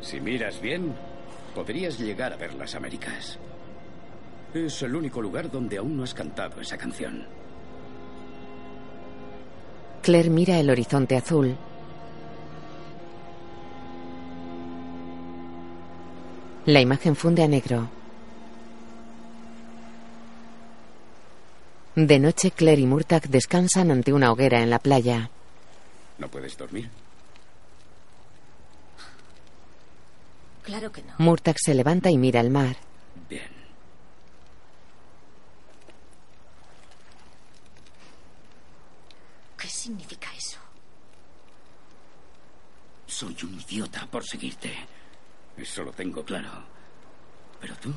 Si 0.00 0.20
miras 0.20 0.60
bien, 0.60 0.92
podrías 1.54 1.98
llegar 1.98 2.32
a 2.32 2.36
ver 2.36 2.54
las 2.54 2.74
Américas. 2.74 3.38
Es 4.52 4.82
el 4.82 4.94
único 4.94 5.20
lugar 5.20 5.50
donde 5.50 5.78
aún 5.78 5.96
no 5.96 6.04
has 6.04 6.14
cantado 6.14 6.60
esa 6.60 6.76
canción. 6.76 7.26
Claire 10.02 10.30
mira 10.30 10.58
el 10.58 10.70
horizonte 10.70 11.16
azul. 11.16 11.56
La 16.66 16.80
imagen 16.80 17.14
funde 17.14 17.42
a 17.42 17.48
negro. 17.48 17.90
De 21.94 22.18
noche, 22.18 22.50
Claire 22.50 22.80
y 22.80 22.86
Murtag 22.86 23.28
descansan 23.28 23.90
ante 23.90 24.12
una 24.12 24.32
hoguera 24.32 24.62
en 24.62 24.70
la 24.70 24.78
playa. 24.78 25.30
¿No 26.18 26.28
puedes 26.28 26.56
dormir? 26.56 26.90
Claro 30.62 30.90
que 30.90 31.02
no. 31.02 31.12
Murtag 31.18 31.56
se 31.58 31.74
levanta 31.74 32.10
y 32.10 32.16
mira 32.16 32.40
el 32.40 32.50
mar. 32.50 32.76
Bien. 33.28 33.42
¿Qué 39.58 39.68
significa 39.68 40.28
eso? 40.34 40.58
Soy 43.06 43.36
un 43.44 43.60
idiota 43.60 44.06
por 44.06 44.24
seguirte. 44.24 44.72
Eso 45.56 45.82
lo 45.84 45.92
tengo 45.92 46.24
claro. 46.24 46.50
Pero 47.60 47.74
tú... 47.76 47.92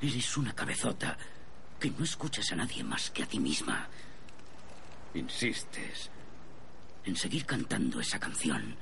Eres 0.00 0.36
una 0.36 0.54
cabezota 0.54 1.16
que 1.80 1.90
no 1.90 2.04
escuchas 2.04 2.52
a 2.52 2.56
nadie 2.56 2.84
más 2.84 3.10
que 3.10 3.22
a 3.22 3.26
ti 3.26 3.38
misma. 3.40 3.88
Insistes 5.14 6.10
en 7.04 7.16
seguir 7.16 7.46
cantando 7.46 8.00
esa 8.00 8.18
canción. 8.18 8.76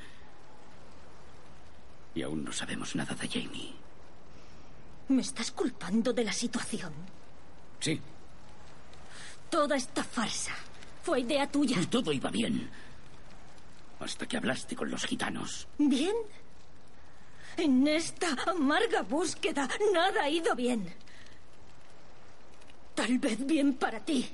Y 2.17 2.23
aún 2.23 2.45
no 2.45 2.53
sabemos 2.53 2.97
nada 2.97 3.15
de 3.15 3.29
Jamie. 3.29 3.75
¿Me 5.09 5.23
estás 5.23 5.51
culpando 5.53 6.13
de 6.13 6.25
la 6.25 6.33
situación? 6.33 6.93
Sí, 7.81 8.01
Toda 9.51 9.77
esta 9.77 10.03
farsa 10.03 10.53
fue 11.05 11.21
idea 11.21 11.49
tuya. 11.49 11.81
y 11.81 11.87
todo 11.87 12.13
iba 12.13 12.29
bien. 12.31 12.69
Hasta 14.05 14.27
que 14.27 14.37
hablaste 14.37 14.77
con 14.77 14.91
los 14.91 15.05
gitanos. 15.07 15.67
¿Bien? 15.79 16.15
En 17.57 17.89
esta 17.89 18.37
amarga 18.47 19.01
búsqueda 19.03 19.67
nada 19.93 20.25
ha 20.25 20.29
ido 20.29 20.55
bien. 20.55 20.93
Tal 22.95 23.19
vez 23.19 23.45
bien 23.47 23.75
para 23.75 24.01
ti, 24.01 24.29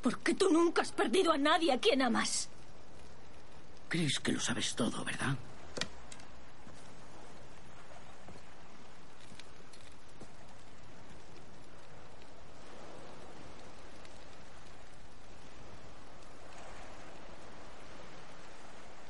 porque 0.00 0.34
tú 0.34 0.48
nunca 0.50 0.82
has 0.82 0.92
perdido 0.92 1.32
a 1.32 1.38
nadie 1.38 1.72
a 1.72 1.78
quien 1.78 2.02
amas. 2.02 2.48
Crees 3.88 4.20
que 4.20 4.32
lo 4.32 4.40
sabes 4.40 4.74
todo, 4.76 5.04
¿verdad? 5.04 5.36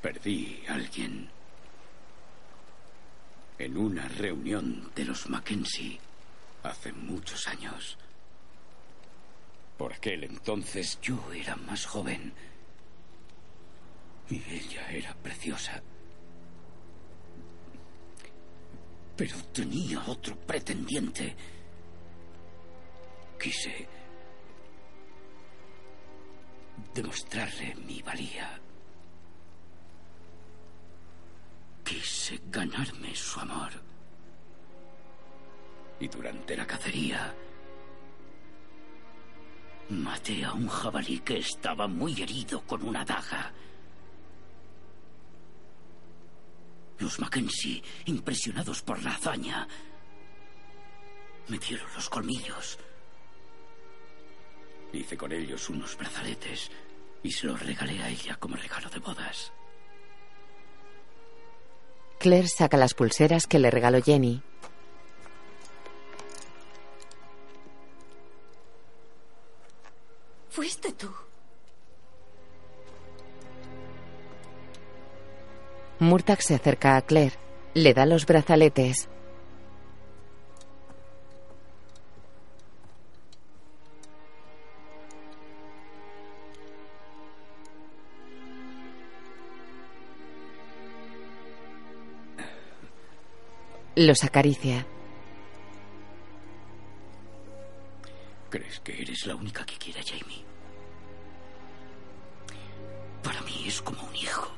Perdí 0.02 0.64
a 0.66 0.74
alguien 0.74 1.28
en 3.58 3.76
una 3.76 4.08
reunión 4.08 4.90
de 4.94 5.04
los 5.04 5.28
Mackenzie 5.28 6.00
hace 6.62 6.92
muchos 6.92 7.46
años. 7.46 7.98
Por 9.76 9.92
aquel 9.92 10.24
entonces 10.24 10.98
yo 11.02 11.18
era 11.32 11.56
más 11.56 11.84
joven 11.84 12.32
y 14.30 14.36
ella 14.36 14.90
era 14.90 15.14
preciosa. 15.14 15.82
Pero 19.16 19.36
tenía 19.52 20.02
otro 20.06 20.34
pretendiente. 20.36 21.36
Quise 23.38 23.86
demostrarle 26.94 27.74
mi 27.74 28.00
valía. 28.00 28.58
Ganarme 32.38 33.14
su 33.14 33.40
amor. 33.40 33.72
Y 35.98 36.08
durante 36.08 36.56
la 36.56 36.66
cacería 36.66 37.34
maté 39.90 40.44
a 40.44 40.52
un 40.52 40.68
jabalí 40.68 41.20
que 41.20 41.38
estaba 41.38 41.88
muy 41.88 42.20
herido 42.22 42.62
con 42.62 42.82
una 42.82 43.04
daga. 43.04 43.52
Los 46.98 47.18
Mackenzie, 47.18 47.82
impresionados 48.06 48.82
por 48.82 49.02
la 49.02 49.14
hazaña, 49.14 49.66
me 51.48 51.58
dieron 51.58 51.88
los 51.94 52.08
colmillos. 52.08 52.78
Hice 54.92 55.16
con 55.16 55.32
ellos 55.32 55.68
unos 55.70 55.96
brazaletes 55.96 56.70
y 57.22 57.30
se 57.30 57.46
los 57.46 57.60
regalé 57.60 58.02
a 58.02 58.08
ella 58.08 58.36
como 58.36 58.56
regalo 58.56 58.88
de 58.90 58.98
bodas. 58.98 59.52
Claire 62.20 62.48
saca 62.48 62.76
las 62.76 62.92
pulseras 62.92 63.46
que 63.46 63.58
le 63.58 63.70
regaló 63.70 64.02
Jenny. 64.02 64.42
Fuiste 70.50 70.92
tú. 70.92 71.08
Murtag 75.98 76.42
se 76.42 76.56
acerca 76.56 76.98
a 76.98 77.00
Claire. 77.00 77.38
Le 77.72 77.94
da 77.94 78.04
los 78.04 78.26
brazaletes. 78.26 79.08
Los 94.02 94.24
acaricia. 94.24 94.86
¿Crees 98.48 98.80
que 98.80 99.02
eres 99.02 99.26
la 99.26 99.34
única 99.34 99.66
que 99.66 99.76
quiere 99.76 100.00
a 100.00 100.02
Jamie? 100.02 100.42
Para 103.22 103.42
mí 103.42 103.64
es 103.66 103.82
como 103.82 104.02
un 104.02 104.16
hijo. 104.16 104.50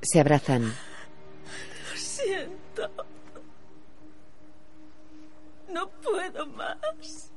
Se 0.00 0.20
abrazan. 0.20 0.72
Lo 0.72 1.96
siento. 1.98 2.90
No 5.68 5.86
puedo 6.00 6.46
más. 6.46 7.33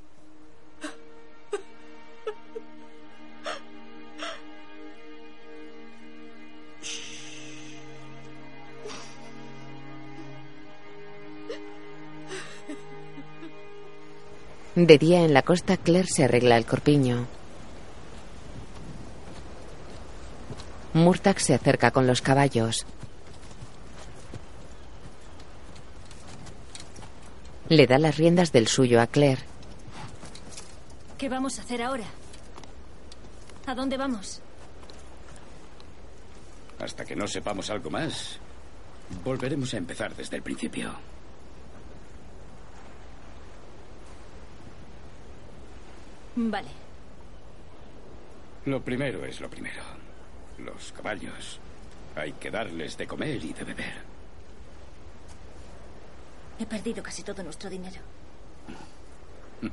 De 14.78 15.00
día 15.00 15.26
en 15.26 15.34
la 15.34 15.42
costa, 15.42 15.76
Claire 15.76 16.08
se 16.08 16.26
arregla 16.26 16.56
el 16.56 16.68
corpiño. 16.68 17.26
Murtag 20.94 21.40
se 21.40 21.56
acerca 21.56 21.90
con 21.90 22.06
los 22.06 22.22
caballos. 22.22 22.86
Le 27.70 27.88
da 27.88 27.98
las 27.98 28.18
riendas 28.18 28.52
del 28.52 28.68
suyo 28.68 29.02
a 29.02 29.08
Claire. 29.08 29.42
¿Qué 31.18 31.28
vamos 31.28 31.58
a 31.58 31.64
hacer 31.64 31.82
ahora? 31.82 32.06
¿A 33.66 33.74
dónde 33.74 33.98
vamos? 33.98 34.42
Hasta 36.78 37.04
que 37.04 37.16
no 37.16 37.26
sepamos 37.26 37.72
algo 37.72 37.90
más, 37.90 38.38
volveremos 39.24 39.74
a 39.74 39.78
empezar 39.78 40.16
desde 40.16 40.36
el 40.36 40.44
principio. 40.44 41.17
Vale. 46.40 46.70
Lo 48.66 48.80
primero 48.82 49.26
es 49.26 49.42
lo 49.42 49.50
primero. 49.50 49.82
Los 50.60 50.92
caballos. 50.92 51.60
Hay 52.16 52.34
que 52.34 52.52
darles 52.52 52.96
de 52.96 53.08
comer 53.08 53.44
y 53.44 53.54
de 53.54 53.64
beber. 53.64 53.94
He 56.60 56.66
perdido 56.68 57.02
casi 57.02 57.24
todo 57.24 57.44
nuestro 57.44 57.70
dinero. 57.70 58.02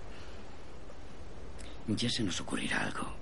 Ya 1.87 2.09
se 2.09 2.23
nos 2.23 2.41
ocurrirá 2.41 2.81
algo. 2.81 3.13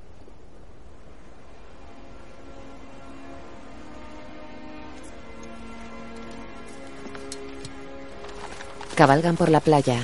Cabalgan 8.95 9.37
por 9.37 9.49
la 9.49 9.59
playa. 9.59 9.99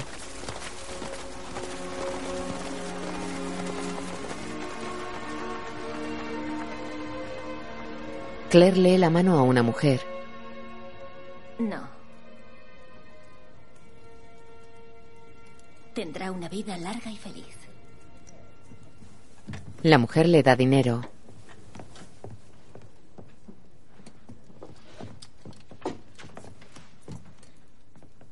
Claire 8.50 8.78
lee 8.78 8.96
la 8.96 9.10
mano 9.10 9.38
a 9.38 9.42
una 9.42 9.62
mujer. 9.62 10.00
No. 11.58 11.86
Tendrá 15.94 16.32
una 16.32 16.48
vida 16.48 16.78
larga 16.78 17.10
y 17.10 17.16
feliz. 17.16 17.56
La 19.82 19.98
mujer 19.98 20.28
le 20.28 20.42
da 20.42 20.56
dinero. 20.56 21.02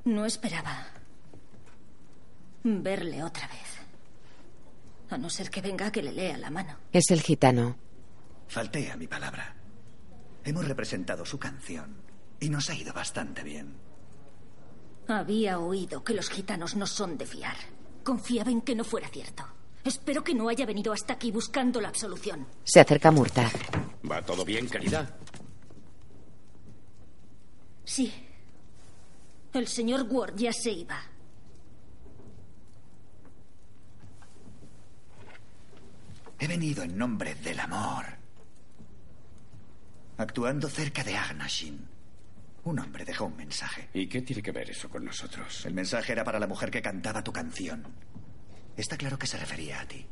No 0.05 0.24
esperaba 0.24 0.86
verle 2.64 3.22
otra 3.22 3.47
vez. 3.48 3.56
A 5.10 5.18
no 5.18 5.28
ser 5.28 5.51
que 5.51 5.60
venga 5.60 5.88
a 5.88 5.93
que 5.93 6.02
le 6.02 6.12
lea 6.12 6.38
la 6.38 6.51
mano. 6.51 6.76
Es 6.93 7.10
el 7.10 7.20
gitano. 7.20 7.76
Falté 8.48 8.90
a 8.90 8.97
mi 8.97 9.06
palabra. 9.06 9.56
Hemos 10.47 10.68
representado 10.68 11.24
su 11.24 11.40
canción 11.40 11.97
y 12.39 12.48
nos 12.48 12.70
ha 12.70 12.74
ido 12.77 12.93
bastante 12.93 13.43
bien. 13.43 13.74
Había 15.09 15.59
oído 15.59 16.05
que 16.05 16.14
los 16.14 16.31
gitanos 16.31 16.77
no 16.77 16.86
son 16.86 17.18
de 17.18 17.27
fiar. 17.27 17.56
Confiaba 18.05 18.52
en 18.52 18.60
que 18.60 18.77
no 18.77 18.85
fuera 18.85 19.09
cierto. 19.09 19.44
Espero 19.85 20.23
que 20.23 20.35
no 20.35 20.48
haya 20.48 20.64
venido 20.64 20.93
hasta 20.93 21.14
aquí 21.14 21.32
buscando 21.32 21.81
la 21.81 21.89
absolución. 21.89 22.47
Se 22.62 22.78
acerca 22.78 23.10
Murtagh. 23.10 23.52
¿Va 24.09 24.23
todo 24.24 24.44
bien, 24.44 24.68
querida? 24.68 25.18
Sí. 27.85 28.12
El 29.52 29.66
señor 29.66 30.06
Ward 30.09 30.36
ya 30.36 30.52
se 30.52 30.70
iba. 30.70 31.01
He 36.39 36.47
venido 36.47 36.85
en 36.85 36.97
nombre 36.97 37.35
del 37.35 37.59
amor. 37.59 38.15
Actuando 40.18 40.68
cerca 40.68 41.05
de 41.05 41.16
Agnashin. 41.16 41.86
Un 42.64 42.78
hombre 42.80 43.05
dejó 43.05 43.26
un 43.26 43.36
mensaje. 43.36 43.88
¿Y 43.94 44.09
qué 44.09 44.22
tiene 44.22 44.43
que 44.43 44.51
ver 44.51 44.70
eso 44.70 44.88
con 44.88 45.05
nosotros? 45.05 45.64
El 45.66 45.74
mensaje 45.74 46.12
era 46.12 46.24
para 46.24 46.40
la 46.40 46.47
mujer 46.47 46.70
que 46.70 46.82
cantaba 46.82 47.22
tu 47.22 47.32
canción. 47.32 47.86
Está 48.76 48.97
claro 48.97 49.18
que 49.18 49.26
se 49.26 49.36
refería 49.36 49.80
a 49.80 49.86
ti. 49.86 50.05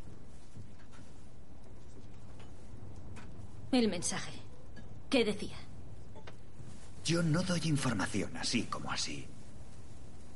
El 3.73 3.89
mensaje. 3.89 4.33
¿Qué 5.11 5.25
decía? 5.25 5.57
Yo 7.05 7.23
no 7.23 7.43
doy 7.43 7.61
información 7.65 8.37
así 8.37 8.65
como 8.65 8.93
así. 8.93 9.27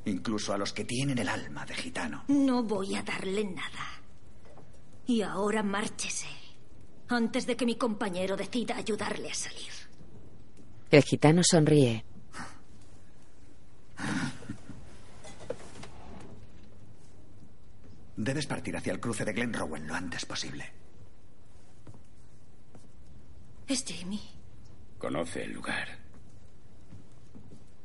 Incluso 0.05 0.53
a 0.53 0.57
los 0.57 0.73
que 0.73 0.85
tienen 0.85 1.17
el 1.19 1.29
alma 1.29 1.65
de 1.65 1.75
gitano. 1.75 2.25
No 2.27 2.63
voy 2.63 2.95
a 2.95 3.03
darle 3.03 3.43
nada. 3.45 4.01
Y 5.05 5.21
ahora 5.21 5.63
márchese. 5.63 6.27
Antes 7.09 7.47
de 7.47 7.55
que 7.55 7.65
mi 7.65 7.75
compañero 7.75 8.37
decida 8.37 8.77
ayudarle 8.77 9.31
a 9.31 9.33
salir. 9.33 9.71
El 10.91 11.03
gitano 11.03 11.41
sonríe. 11.43 12.05
Debes 18.15 18.47
partir 18.47 18.75
hacia 18.75 18.93
el 18.93 18.99
cruce 18.99 19.23
de 19.25 19.33
Glen 19.33 19.53
Rowan 19.53 19.87
lo 19.87 19.95
antes 19.95 20.25
posible. 20.25 20.69
Es 23.67 23.85
Jamie. 23.87 24.19
Conoce 24.97 25.43
el 25.43 25.53
lugar. 25.53 25.87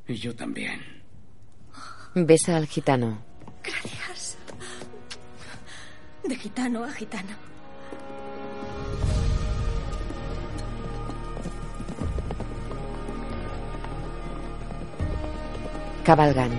Y 0.07 0.15
yo 0.15 0.35
también. 0.35 0.81
Besa 2.13 2.57
al 2.57 2.67
gitano. 2.67 3.23
Gracias. 3.63 4.37
De 6.23 6.35
gitano 6.35 6.83
a 6.83 6.91
gitano. 6.91 7.54
Cabalgan. 16.05 16.51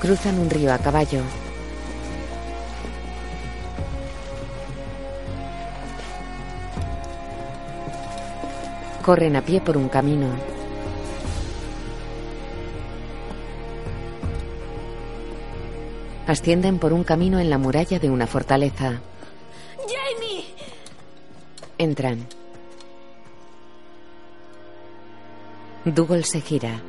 Cruzan 0.00 0.40
un 0.40 0.50
río 0.50 0.72
a 0.74 0.78
caballo. 0.78 1.22
Corren 9.04 9.36
a 9.36 9.42
pie 9.42 9.60
por 9.60 9.76
un 9.76 9.88
camino. 9.88 10.26
Ascienden 16.26 16.80
por 16.80 16.92
un 16.92 17.04
camino 17.04 17.38
en 17.38 17.50
la 17.50 17.58
muralla 17.58 18.00
de 18.00 18.10
una 18.10 18.26
fortaleza. 18.26 19.00
¡Jamie! 19.78 20.44
Entran. 21.78 22.39
Dougal 25.84 26.24
se 26.24 26.40
gira. 26.40 26.80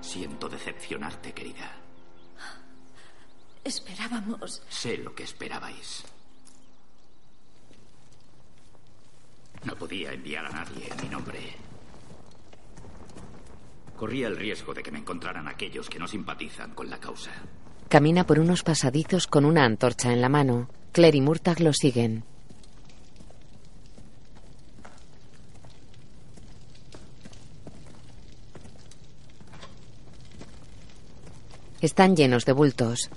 Siento 0.00 0.48
decepcionarte, 0.48 1.32
querida. 1.32 1.70
Esperábamos. 3.62 4.62
Sé 4.70 4.96
lo 4.96 5.14
que 5.14 5.24
esperabais. 5.24 6.04
No 9.64 9.74
podía 9.74 10.12
enviar 10.12 10.46
a 10.46 10.50
nadie 10.50 10.88
en 10.90 11.02
mi 11.02 11.08
nombre. 11.10 11.38
Corría 13.96 14.28
el 14.28 14.36
riesgo 14.36 14.72
de 14.72 14.82
que 14.82 14.92
me 14.92 15.00
encontraran 15.00 15.48
aquellos 15.48 15.90
que 15.90 15.98
no 15.98 16.06
simpatizan 16.06 16.72
con 16.72 16.88
la 16.88 16.98
causa. 16.98 17.32
Camina 17.88 18.26
por 18.26 18.38
unos 18.38 18.62
pasadizos 18.62 19.26
con 19.26 19.44
una 19.44 19.64
antorcha 19.64 20.12
en 20.12 20.22
la 20.22 20.28
mano. 20.28 20.70
Claire 20.92 21.18
y 21.18 21.20
Murtagh 21.20 21.60
lo 21.60 21.72
siguen. 21.72 22.24
Están 31.80 32.16
llenos 32.16 32.44
de 32.44 32.52
bultos. 32.52 33.08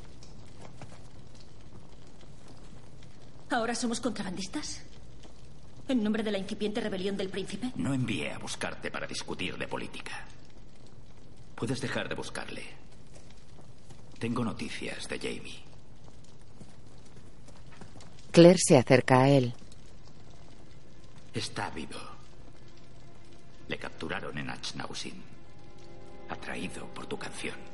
¿Ahora 3.49 3.73
somos 3.73 3.99
contrabandistas? 3.99 4.83
¿En 5.87 6.03
nombre 6.03 6.23
de 6.23 6.31
la 6.31 6.37
incipiente 6.37 6.79
rebelión 6.79 7.17
del 7.17 7.29
príncipe? 7.29 7.71
No 7.75 7.93
envié 7.93 8.31
a 8.31 8.37
buscarte 8.37 8.91
para 8.91 9.07
discutir 9.07 9.57
de 9.57 9.67
política. 9.67 10.25
Puedes 11.55 11.81
dejar 11.81 12.07
de 12.07 12.15
buscarle. 12.15 12.63
Tengo 14.19 14.43
noticias 14.43 15.07
de 15.09 15.17
Jamie. 15.17 15.59
Claire 18.31 18.59
se 18.59 18.77
acerca 18.77 19.23
a 19.23 19.29
él. 19.29 19.53
Está 21.33 21.69
vivo. 21.71 21.99
Le 23.67 23.77
capturaron 23.77 24.37
en 24.37 24.49
Achnausin. 24.49 25.21
Atraído 26.29 26.85
por 26.93 27.07
tu 27.07 27.17
canción. 27.17 27.70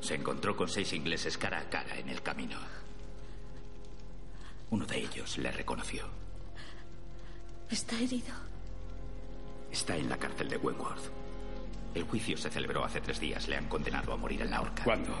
Se 0.00 0.14
encontró 0.14 0.56
con 0.56 0.68
seis 0.68 0.92
ingleses 0.92 1.36
cara 1.38 1.58
a 1.60 1.68
cara 1.68 1.98
en 1.98 2.08
el 2.08 2.22
camino. 2.22 2.58
Uno 4.70 4.86
de 4.86 4.98
ellos 4.98 5.38
le 5.38 5.50
reconoció. 5.50 6.08
¿Está 7.68 7.96
herido? 7.96 8.34
Está 9.70 9.96
en 9.96 10.08
la 10.08 10.16
cárcel 10.16 10.48
de 10.48 10.56
Wentworth. 10.56 11.10
El 11.94 12.04
juicio 12.04 12.36
se 12.36 12.50
celebró 12.50 12.84
hace 12.84 13.00
tres 13.00 13.20
días. 13.20 13.48
Le 13.48 13.56
han 13.56 13.68
condenado 13.68 14.12
a 14.12 14.16
morir 14.16 14.42
en 14.42 14.50
la 14.50 14.60
horca. 14.62 14.84
¿Cuándo? 14.84 15.12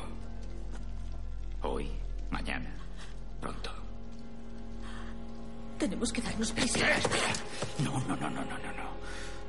Hoy, 1.62 1.90
mañana, 2.30 2.74
pronto. 3.40 3.72
Tenemos 5.78 6.12
que 6.12 6.22
darnos 6.22 6.52
prisa. 6.52 6.78
Espera, 6.78 6.96
espera. 6.98 7.32
No, 7.78 8.00
no, 8.00 8.16
no, 8.16 8.30
no, 8.30 8.44
no, 8.44 8.58
no, 8.58 8.72
no. 8.72 8.90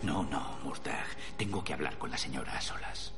No, 0.04 0.24
no, 0.24 0.58
Murtagh. 0.64 1.06
Tengo 1.38 1.64
que 1.64 1.74
hablar 1.74 1.98
con 1.98 2.10
la 2.10 2.18
señora 2.18 2.58
a 2.58 2.62
solas. 2.62 3.14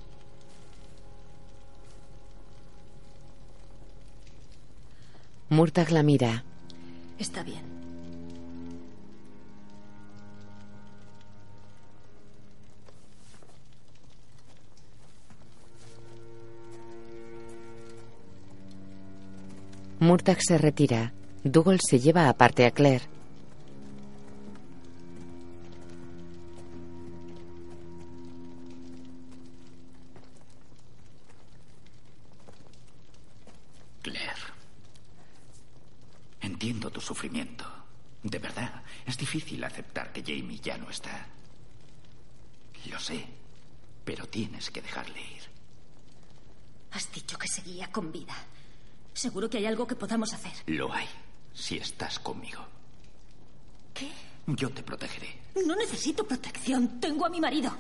Murtag 5.49 5.91
la 5.91 6.03
mira. 6.03 6.43
Está 7.19 7.43
bien. 7.43 7.61
Murtag 19.99 20.39
se 20.41 20.57
retira. 20.57 21.13
Dougal 21.43 21.79
se 21.79 21.99
lleva 21.99 22.27
aparte 22.27 22.65
a 22.65 22.71
Claire. 22.71 23.12
Sufrimiento. 37.03 37.65
De 38.23 38.39
verdad, 38.39 38.81
es 39.05 39.17
difícil 39.17 39.63
aceptar 39.63 40.11
que 40.11 40.23
Jamie 40.23 40.59
ya 40.59 40.77
no 40.77 40.89
está. 40.89 41.27
Lo 42.89 42.99
sé, 42.99 43.25
pero 44.03 44.27
tienes 44.27 44.71
que 44.71 44.81
dejarle 44.81 45.19
ir. 45.21 45.43
Has 46.91 47.11
dicho 47.11 47.37
que 47.37 47.47
seguía 47.47 47.91
con 47.91 48.11
vida. 48.11 48.35
Seguro 49.13 49.49
que 49.49 49.57
hay 49.57 49.65
algo 49.65 49.85
que 49.85 49.95
podamos 49.95 50.33
hacer. 50.33 50.53
Lo 50.67 50.91
hay, 50.93 51.07
si 51.53 51.77
estás 51.77 52.19
conmigo. 52.19 52.65
¿Qué? 53.93 54.09
Yo 54.47 54.69
te 54.69 54.83
protegeré. 54.83 55.39
No 55.65 55.75
necesito 55.75 56.25
protección. 56.25 56.99
Tengo 56.99 57.25
a 57.25 57.29
mi 57.29 57.39
marido. 57.39 57.71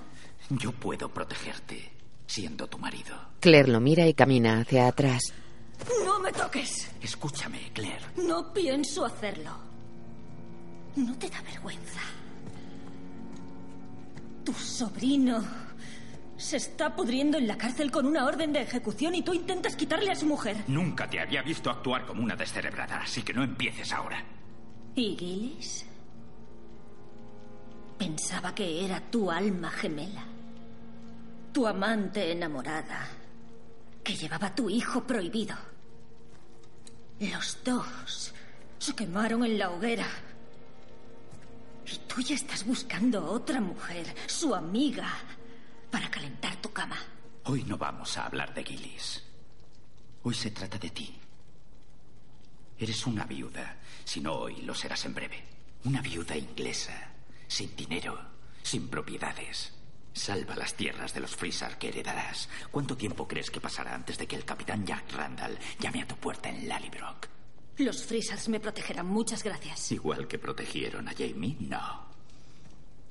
Yo 0.49 0.71
puedo 0.71 1.09
protegerte, 1.09 1.91
siendo 2.27 2.67
tu 2.67 2.77
marido. 2.77 3.15
Claire 3.39 3.69
lo 3.69 3.79
mira 3.79 4.07
y 4.07 4.13
camina 4.13 4.59
hacia 4.59 4.87
atrás. 4.87 5.33
No 6.05 6.19
me 6.19 6.31
toques. 6.31 6.89
Escúchame, 7.01 7.71
Claire. 7.73 8.05
No 8.17 8.53
pienso 8.53 9.05
hacerlo. 9.05 9.51
¿No 10.95 11.17
te 11.17 11.29
da 11.29 11.41
vergüenza? 11.41 12.01
Tu 14.45 14.53
sobrino 14.53 15.43
se 16.37 16.57
está 16.57 16.95
pudriendo 16.95 17.37
en 17.37 17.47
la 17.47 17.57
cárcel 17.57 17.89
con 17.91 18.05
una 18.05 18.25
orden 18.25 18.51
de 18.53 18.61
ejecución 18.61 19.15
y 19.15 19.21
tú 19.21 19.33
intentas 19.33 19.75
quitarle 19.75 20.11
a 20.11 20.15
su 20.15 20.25
mujer. 20.25 20.57
Nunca 20.67 21.09
te 21.09 21.19
había 21.19 21.41
visto 21.41 21.69
actuar 21.69 22.05
como 22.05 22.23
una 22.23 22.35
descerebrada, 22.35 23.01
así 23.01 23.23
que 23.23 23.33
no 23.33 23.43
empieces 23.43 23.91
ahora. 23.93 24.23
¿Y 24.95 25.15
Gillis? 25.17 25.85
Pensaba 27.97 28.53
que 28.53 28.83
era 28.85 28.99
tu 28.99 29.31
alma 29.31 29.71
gemela. 29.71 30.25
Tu 31.53 31.65
amante 31.65 32.31
enamorada. 32.31 33.07
Que 34.03 34.15
llevaba 34.15 34.47
a 34.47 34.55
tu 34.55 34.69
hijo 34.69 35.03
prohibido. 35.03 35.55
Los 37.31 37.63
dos 37.63 38.33
se 38.79 38.93
quemaron 38.93 39.45
en 39.45 39.57
la 39.57 39.69
hoguera. 39.69 40.07
Y 41.85 41.97
tú 41.99 42.21
ya 42.21 42.35
estás 42.35 42.65
buscando 42.65 43.19
a 43.19 43.29
otra 43.31 43.61
mujer, 43.61 44.13
su 44.27 44.53
amiga, 44.53 45.09
para 45.89 46.09
calentar 46.11 46.57
tu 46.57 46.73
cama. 46.73 46.97
Hoy 47.45 47.63
no 47.63 47.77
vamos 47.77 48.17
a 48.17 48.25
hablar 48.25 48.53
de 48.53 48.63
Gillis. 48.63 49.23
Hoy 50.23 50.33
se 50.33 50.51
trata 50.51 50.77
de 50.77 50.89
ti. 50.89 51.15
Eres 52.77 53.05
una 53.05 53.25
viuda. 53.25 53.77
Si 54.03 54.19
no 54.19 54.33
hoy, 54.33 54.61
lo 54.63 54.75
serás 54.75 55.05
en 55.05 55.13
breve. 55.13 55.43
Una 55.85 56.01
viuda 56.01 56.35
inglesa, 56.35 57.09
sin 57.47 57.75
dinero, 57.75 58.19
sin 58.63 58.89
propiedades. 58.89 59.72
Salva 60.13 60.55
las 60.55 60.75
tierras 60.75 61.13
de 61.13 61.19
los 61.19 61.35
Freezer 61.35 61.77
que 61.77 61.89
heredarás. 61.89 62.47
¿Cuánto 62.71 62.95
tiempo 62.95 63.27
crees 63.27 63.49
que 63.49 63.59
pasará 63.59 63.95
antes 63.95 64.17
de 64.17 64.27
que 64.27 64.35
el 64.35 64.45
capitán 64.45 64.85
Jack 64.85 65.11
Randall 65.11 65.57
llame 65.79 66.03
a 66.03 66.07
tu 66.07 66.15
puerta 66.15 66.49
en 66.49 66.67
Lallybrook? 66.67 67.27
Los 67.77 68.05
Freezers 68.05 68.47
me 68.49 68.59
protegerán. 68.59 69.07
Muchas 69.07 69.43
gracias. 69.43 69.91
Igual 69.91 70.27
que 70.27 70.37
protegieron 70.37 71.07
a 71.07 71.13
Jamie, 71.13 71.57
no. 71.59 72.13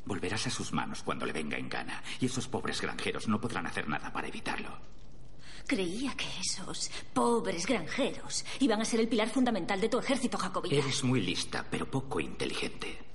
Volverás 0.04 0.46
a 0.46 0.50
sus 0.50 0.72
manos 0.72 1.02
cuando 1.02 1.26
le 1.26 1.32
venga 1.32 1.58
en 1.58 1.68
gana, 1.68 2.02
y 2.20 2.26
esos 2.26 2.46
pobres 2.46 2.80
granjeros 2.80 3.26
no 3.28 3.40
podrán 3.40 3.66
hacer 3.66 3.88
nada 3.88 4.12
para 4.12 4.28
evitarlo. 4.28 4.78
Creía 5.66 6.14
que 6.16 6.26
esos 6.40 6.90
pobres 7.12 7.66
granjeros 7.66 8.44
iban 8.60 8.80
a 8.80 8.84
ser 8.84 9.00
el 9.00 9.08
pilar 9.08 9.28
fundamental 9.28 9.80
de 9.80 9.88
tu 9.88 9.98
ejército 9.98 10.38
jacobino. 10.38 10.76
Eres 10.76 11.04
muy 11.04 11.20
lista, 11.20 11.66
pero 11.68 11.90
poco 11.90 12.20
inteligente. 12.20 13.11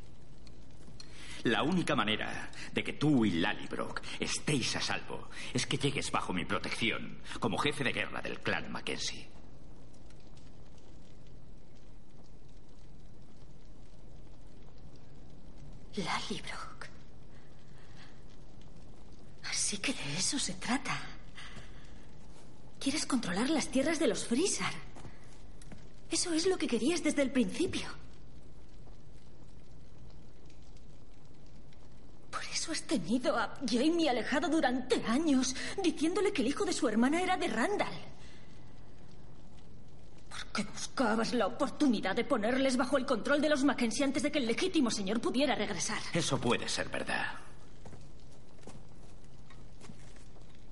La 1.44 1.64
única 1.64 1.96
manera 1.96 2.50
de 2.74 2.84
que 2.84 2.94
tú 2.94 3.26
y 3.26 3.32
Lallybrook 3.32 4.02
estéis 4.20 4.76
a 4.76 4.82
salvo 4.82 5.30
es 5.54 5.66
que 5.66 5.78
llegues 5.78 6.12
bajo 6.12 6.34
mi 6.34 6.46
protección 6.46 7.20
como 7.40 7.58
jefe 7.58 7.84
de 7.84 7.94
guerra 7.94 8.22
del 8.22 8.40
clan 8.40 8.72
Mackenzie. 8.72 9.28
Lallybrook. 15.96 16.88
Así 19.50 19.78
que 19.78 19.94
de 19.94 20.18
eso 20.18 20.38
se 20.38 20.54
trata. 20.54 20.98
Quieres 22.80 23.06
controlar 23.06 23.50
las 23.50 23.70
tierras 23.70 24.00
de 24.00 24.08
los 24.08 24.26
Freezer. 24.26 24.74
Eso 26.10 26.34
es 26.34 26.46
lo 26.46 26.58
que 26.58 26.68
querías 26.68 27.04
desde 27.04 27.22
el 27.22 27.32
principio. 27.32 27.88
Por 32.32 32.44
eso 32.68 32.74
has 32.74 32.84
tenido 32.84 33.38
a 33.38 33.58
Jamie 33.66 34.10
alejado 34.10 34.50
durante 34.50 35.02
años, 35.06 35.56
diciéndole 35.82 36.34
que 36.34 36.42
el 36.42 36.50
hijo 36.50 36.66
de 36.66 36.74
su 36.74 36.90
hermana 36.90 37.22
era 37.22 37.38
de 37.38 37.48
Randall. 37.48 37.94
Porque 40.30 40.64
buscabas 40.64 41.34
la 41.34 41.48
oportunidad 41.48 42.14
de 42.14 42.26
ponerles 42.26 42.76
bajo 42.76 42.98
el 42.98 43.06
control 43.06 43.40
de 43.40 43.48
los 43.48 43.64
Mackenzie 43.64 44.04
antes 44.04 44.22
de 44.24 44.32
que 44.32 44.40
el 44.40 44.48
legítimo 44.48 44.92
señor 44.92 45.22
pudiera 45.22 45.56
regresar. 45.56 46.00
Eso 46.12 46.42
puede 46.42 46.68
ser 46.68 46.90
verdad. 46.90 47.36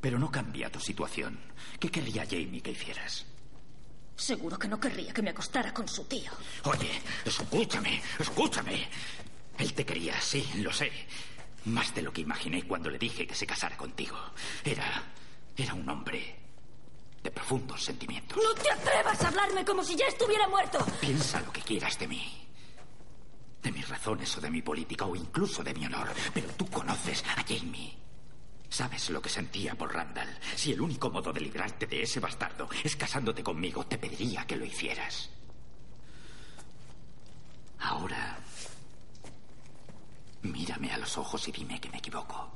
Pero 0.02 0.20
no 0.20 0.30
cambia 0.30 0.70
tu 0.70 0.82
situación. 0.82 1.40
¿Qué 1.80 1.90
querría 1.90 2.26
Jamie 2.30 2.62
que 2.62 2.72
hicieras? 2.72 3.26
Seguro 4.18 4.60
que 4.60 4.68
no 4.68 4.80
querría 4.82 5.14
que 5.14 5.22
me 5.22 5.30
acostara 5.30 5.74
con 5.74 5.88
su 5.88 6.04
tío. 6.04 6.32
Oye, 6.66 7.02
escúchame, 7.24 8.02
escúchame. 8.20 8.86
Él 9.58 9.74
te 9.74 9.86
quería, 9.86 10.20
sí, 10.20 10.46
lo 10.58 10.74
sé. 10.74 10.92
Más 11.66 11.94
de 11.96 12.02
lo 12.02 12.14
que 12.14 12.22
imaginé 12.22 12.64
cuando 12.64 12.90
le 12.90 13.00
dije 13.00 13.26
que 13.26 13.36
se 13.36 13.48
casara 13.48 13.76
contigo. 13.76 14.18
Era. 14.64 15.04
Era 15.58 15.74
un 15.74 15.88
hombre 15.90 16.36
de 17.24 17.32
profundos 17.32 17.84
sentimientos. 17.84 18.38
¡No 18.38 18.54
te 18.54 18.72
atrevas 18.72 19.20
a 19.24 19.30
hablarme 19.30 19.66
como 19.66 19.84
si 19.84 19.96
ya 19.96 20.06
estuviera 20.06 20.48
muerto! 20.48 20.86
Piensa 21.02 21.42
lo 21.42 21.52
que 21.52 21.62
quieras 21.62 21.98
de 21.98 22.08
mí. 22.08 22.48
De 23.64 23.72
mis 23.72 23.90
razones 23.90 24.38
o 24.38 24.42
de 24.42 24.52
mi 24.52 24.62
política 24.62 25.06
o 25.06 25.16
incluso 25.16 25.64
de 25.64 25.74
mi 25.74 25.86
honor. 25.86 26.10
Pero 26.34 26.50
tú 26.50 26.68
conoces 26.68 27.24
a 27.36 27.44
Jamie. 27.44 27.98
Sabes 28.70 29.10
lo 29.10 29.22
que 29.22 29.30
sentía 29.30 29.74
por 29.76 29.94
Randall. 29.94 30.38
Si 30.56 30.74
el 30.74 30.82
único 30.82 31.10
modo 31.10 31.34
de 31.34 31.42
librarte 31.42 31.88
de 31.88 32.04
ese 32.04 32.20
bastardo 32.20 32.70
es 32.84 32.96
casándote 32.96 33.42
conmigo, 33.42 33.86
te 33.86 33.98
pediría 33.98 34.46
que 34.46 34.58
lo 34.58 34.66
hicieras. 34.66 35.30
Ahora, 37.80 38.38
mírame 40.46 40.92
a 40.92 40.98
los 40.98 41.18
ojos 41.18 41.48
y 41.48 41.52
dime 41.52 41.80
que 41.80 41.90
me 41.90 41.98
equivoco. 41.98 42.52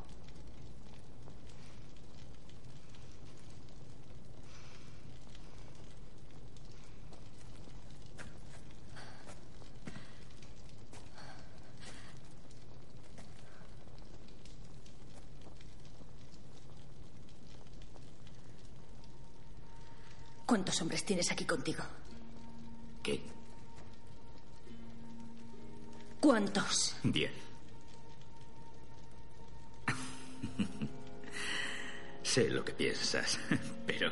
¿Cuántos 20.45 20.82
hombres 20.82 21.06
tienes 21.06 21.32
aquí 21.32 21.45
contigo? 21.45 21.84
¿Qué? 23.03 23.22
¿Cuántos? 26.20 26.95
Diez. 27.03 27.49
sé 32.24 32.49
lo 32.49 32.64
que 32.64 32.74
piensas, 32.74 33.40
pero 33.86 34.11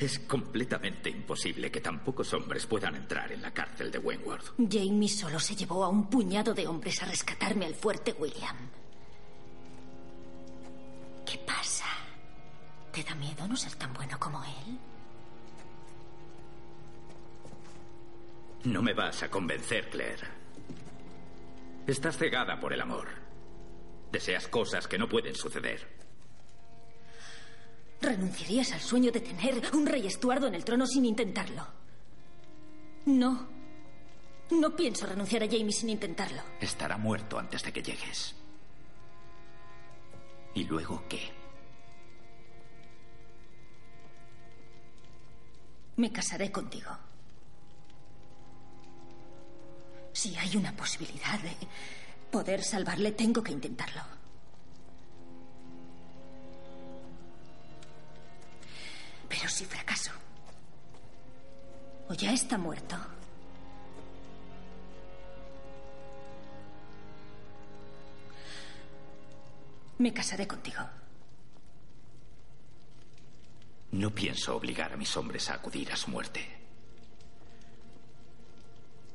es 0.00 0.18
completamente 0.20 1.10
imposible 1.10 1.70
que 1.70 1.80
tan 1.80 2.00
pocos 2.00 2.32
hombres 2.32 2.66
puedan 2.66 2.94
entrar 2.94 3.30
en 3.32 3.42
la 3.42 3.52
cárcel 3.52 3.90
de 3.90 3.98
Wentworth. 3.98 4.54
Jamie 4.58 5.08
solo 5.08 5.38
se 5.38 5.54
llevó 5.54 5.84
a 5.84 5.88
un 5.88 6.08
puñado 6.08 6.54
de 6.54 6.66
hombres 6.66 7.02
a 7.02 7.06
rescatarme 7.06 7.66
al 7.66 7.74
fuerte 7.74 8.14
William. 8.18 8.56
¿Qué 11.26 11.38
pasa? 11.38 11.84
¿Te 12.90 13.02
da 13.02 13.14
miedo 13.14 13.46
no 13.46 13.56
ser 13.56 13.74
tan 13.74 13.92
bueno 13.92 14.18
como 14.18 14.42
él? 14.42 14.78
No 18.64 18.82
me 18.82 18.92
vas 18.94 19.22
a 19.22 19.30
convencer, 19.30 19.88
Claire. 19.88 20.26
Estás 21.86 22.16
cegada 22.16 22.58
por 22.58 22.72
el 22.72 22.80
amor. 22.80 23.08
Deseas 24.10 24.48
cosas 24.48 24.86
que 24.88 24.98
no 24.98 25.08
pueden 25.08 25.34
suceder. 25.34 25.86
¿Renunciarías 28.00 28.72
al 28.72 28.80
sueño 28.80 29.10
de 29.10 29.20
tener 29.20 29.60
un 29.74 29.86
rey 29.86 30.06
Estuardo 30.06 30.46
en 30.46 30.54
el 30.54 30.64
trono 30.64 30.86
sin 30.86 31.04
intentarlo? 31.04 31.66
No. 33.06 33.48
No 34.50 34.76
pienso 34.76 35.06
renunciar 35.06 35.42
a 35.42 35.46
Jamie 35.46 35.72
sin 35.72 35.90
intentarlo. 35.90 36.42
Estará 36.60 36.96
muerto 36.96 37.38
antes 37.38 37.62
de 37.62 37.72
que 37.72 37.82
llegues. 37.82 38.34
¿Y 40.54 40.64
luego 40.64 41.04
qué? 41.08 41.30
Me 45.96 46.10
casaré 46.12 46.50
contigo. 46.50 46.90
Si 50.12 50.34
hay 50.36 50.56
una 50.56 50.74
posibilidad 50.74 51.38
de 51.40 51.54
poder 52.30 52.62
salvarle, 52.62 53.12
tengo 53.12 53.42
que 53.42 53.52
intentarlo. 53.52 54.02
Pero 59.28 59.48
si 59.48 59.64
fracaso, 59.64 60.10
o 62.08 62.14
ya 62.14 62.32
está 62.32 62.56
muerto, 62.56 62.96
me 69.98 70.12
casaré 70.12 70.46
contigo. 70.46 70.82
No 73.90 74.14
pienso 74.14 74.54
obligar 74.56 74.92
a 74.92 74.96
mis 74.96 75.16
hombres 75.16 75.50
a 75.50 75.54
acudir 75.54 75.90
a 75.92 75.96
su 75.96 76.10
muerte. 76.10 76.46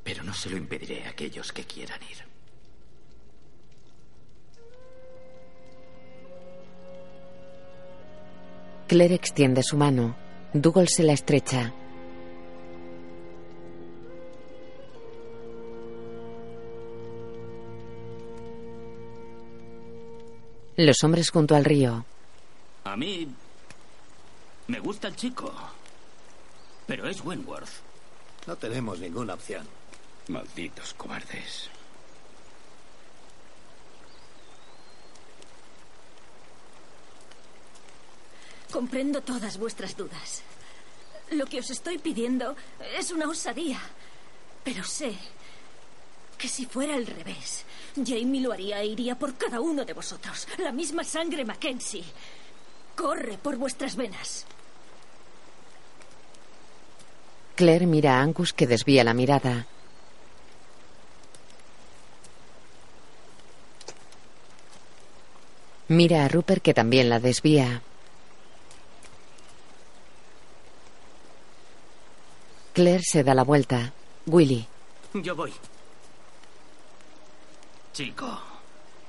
Pero 0.02 0.22
no 0.22 0.34
se 0.34 0.50
lo 0.50 0.56
impediré 0.56 1.06
a 1.06 1.10
aquellos 1.10 1.52
que 1.52 1.64
quieran 1.64 2.02
ir. 2.02 2.33
Claire 8.86 9.14
extiende 9.14 9.62
su 9.62 9.76
mano. 9.76 10.14
Dougal 10.52 10.88
se 10.88 11.02
la 11.02 11.12
estrecha. 11.12 11.72
Los 20.76 21.02
hombres 21.02 21.30
junto 21.30 21.54
al 21.54 21.64
río. 21.64 22.04
A 22.84 22.96
mí 22.96 23.28
me 24.66 24.80
gusta 24.80 25.08
el 25.08 25.16
chico. 25.16 25.52
Pero 26.86 27.08
es 27.08 27.24
Wentworth. 27.24 27.70
No 28.46 28.56
tenemos 28.56 28.98
ninguna 28.98 29.34
opción. 29.34 29.66
Malditos 30.28 30.94
cobardes. 30.94 31.70
Comprendo 38.74 39.20
todas 39.20 39.56
vuestras 39.56 39.96
dudas. 39.96 40.42
Lo 41.30 41.46
que 41.46 41.60
os 41.60 41.70
estoy 41.70 41.98
pidiendo 41.98 42.56
es 42.98 43.12
una 43.12 43.28
osadía. 43.28 43.78
Pero 44.64 44.82
sé 44.82 45.14
que 46.36 46.48
si 46.48 46.66
fuera 46.66 46.96
al 46.96 47.06
revés, 47.06 47.64
Jamie 47.94 48.40
lo 48.40 48.50
haría 48.50 48.80
e 48.80 48.86
iría 48.86 49.16
por 49.16 49.36
cada 49.36 49.60
uno 49.60 49.84
de 49.84 49.92
vosotros. 49.92 50.48
La 50.58 50.72
misma 50.72 51.04
sangre 51.04 51.44
Mackenzie. 51.44 52.02
Corre 52.96 53.38
por 53.38 53.54
vuestras 53.58 53.94
venas. 53.94 54.44
Claire 57.54 57.86
mira 57.86 58.18
a 58.18 58.22
Angus 58.22 58.52
que 58.52 58.66
desvía 58.66 59.04
la 59.04 59.14
mirada. 59.14 59.68
Mira 65.86 66.24
a 66.24 66.28
Rupert 66.28 66.60
que 66.60 66.74
también 66.74 67.08
la 67.08 67.20
desvía. 67.20 67.80
Claire 72.74 73.04
se 73.04 73.22
da 73.22 73.34
la 73.34 73.44
vuelta. 73.44 73.92
Willy. 74.26 74.66
Yo 75.14 75.36
voy. 75.36 75.52
Chico, 77.92 78.40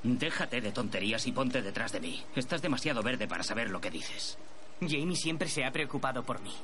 déjate 0.04 0.60
de 0.60 0.70
tonterías 0.70 1.26
y 1.26 1.32
ponte 1.32 1.60
detrás 1.60 1.90
de 1.90 1.98
mí. 1.98 2.22
Estás 2.36 2.62
demasiado 2.62 3.02
verde 3.02 3.26
para 3.26 3.42
saber 3.42 3.70
lo 3.70 3.80
que 3.80 3.90
dices. 3.90 4.38
Jamie 4.80 5.16
siempre 5.16 5.48
se 5.48 5.64
ha 5.64 5.72
preocupado 5.72 6.22
por 6.22 6.40
mí. 6.40 6.54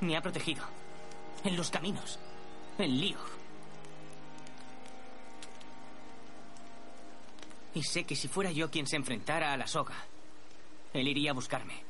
Me 0.00 0.16
ha 0.16 0.22
protegido. 0.22 0.62
En 1.42 1.56
los 1.56 1.70
caminos. 1.70 2.20
En 2.78 3.00
lío. 3.00 3.18
Y 7.74 7.82
sé 7.82 8.04
que 8.04 8.14
si 8.14 8.28
fuera 8.28 8.52
yo 8.52 8.70
quien 8.70 8.86
se 8.86 8.94
enfrentara 8.94 9.52
a 9.52 9.56
la 9.56 9.66
soga, 9.66 9.96
él 10.92 11.08
iría 11.08 11.32
a 11.32 11.34
buscarme. 11.34 11.82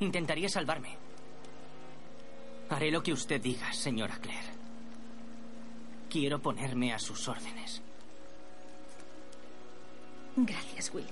Intentaría 0.00 0.50
salvarme. 0.50 1.09
Haré 2.70 2.90
lo 2.90 3.02
que 3.02 3.12
usted 3.12 3.40
diga, 3.40 3.72
señora 3.72 4.16
Claire. 4.18 4.48
Quiero 6.08 6.40
ponerme 6.40 6.92
a 6.92 6.98
sus 6.98 7.28
órdenes. 7.28 7.82
Gracias, 10.36 10.92
Willy. 10.94 11.06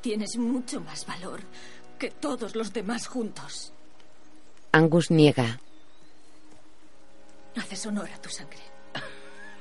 Tienes 0.00 0.36
mucho 0.38 0.80
más 0.80 1.06
valor 1.06 1.40
que 1.98 2.10
todos 2.10 2.56
los 2.56 2.72
demás 2.72 3.06
juntos. 3.06 3.72
Angus 4.72 5.10
niega. 5.10 5.60
Haces 7.56 7.86
honor 7.86 8.08
a 8.10 8.20
tu 8.20 8.28
sangre. 8.28 8.60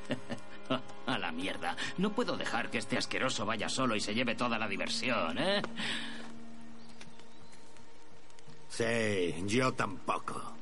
A 1.05 1.19
la 1.19 1.31
mierda. 1.31 1.77
No 1.97 2.13
puedo 2.13 2.35
dejar 2.35 2.71
que 2.71 2.79
este 2.79 2.97
asqueroso 2.97 3.45
vaya 3.45 3.69
solo 3.69 3.95
y 3.95 3.99
se 3.99 4.15
lleve 4.15 4.33
toda 4.33 4.57
la 4.57 4.67
diversión, 4.67 5.37
¿eh? 5.37 5.61
Sí, 8.69 9.43
yo 9.45 9.71
tampoco. 9.73 10.55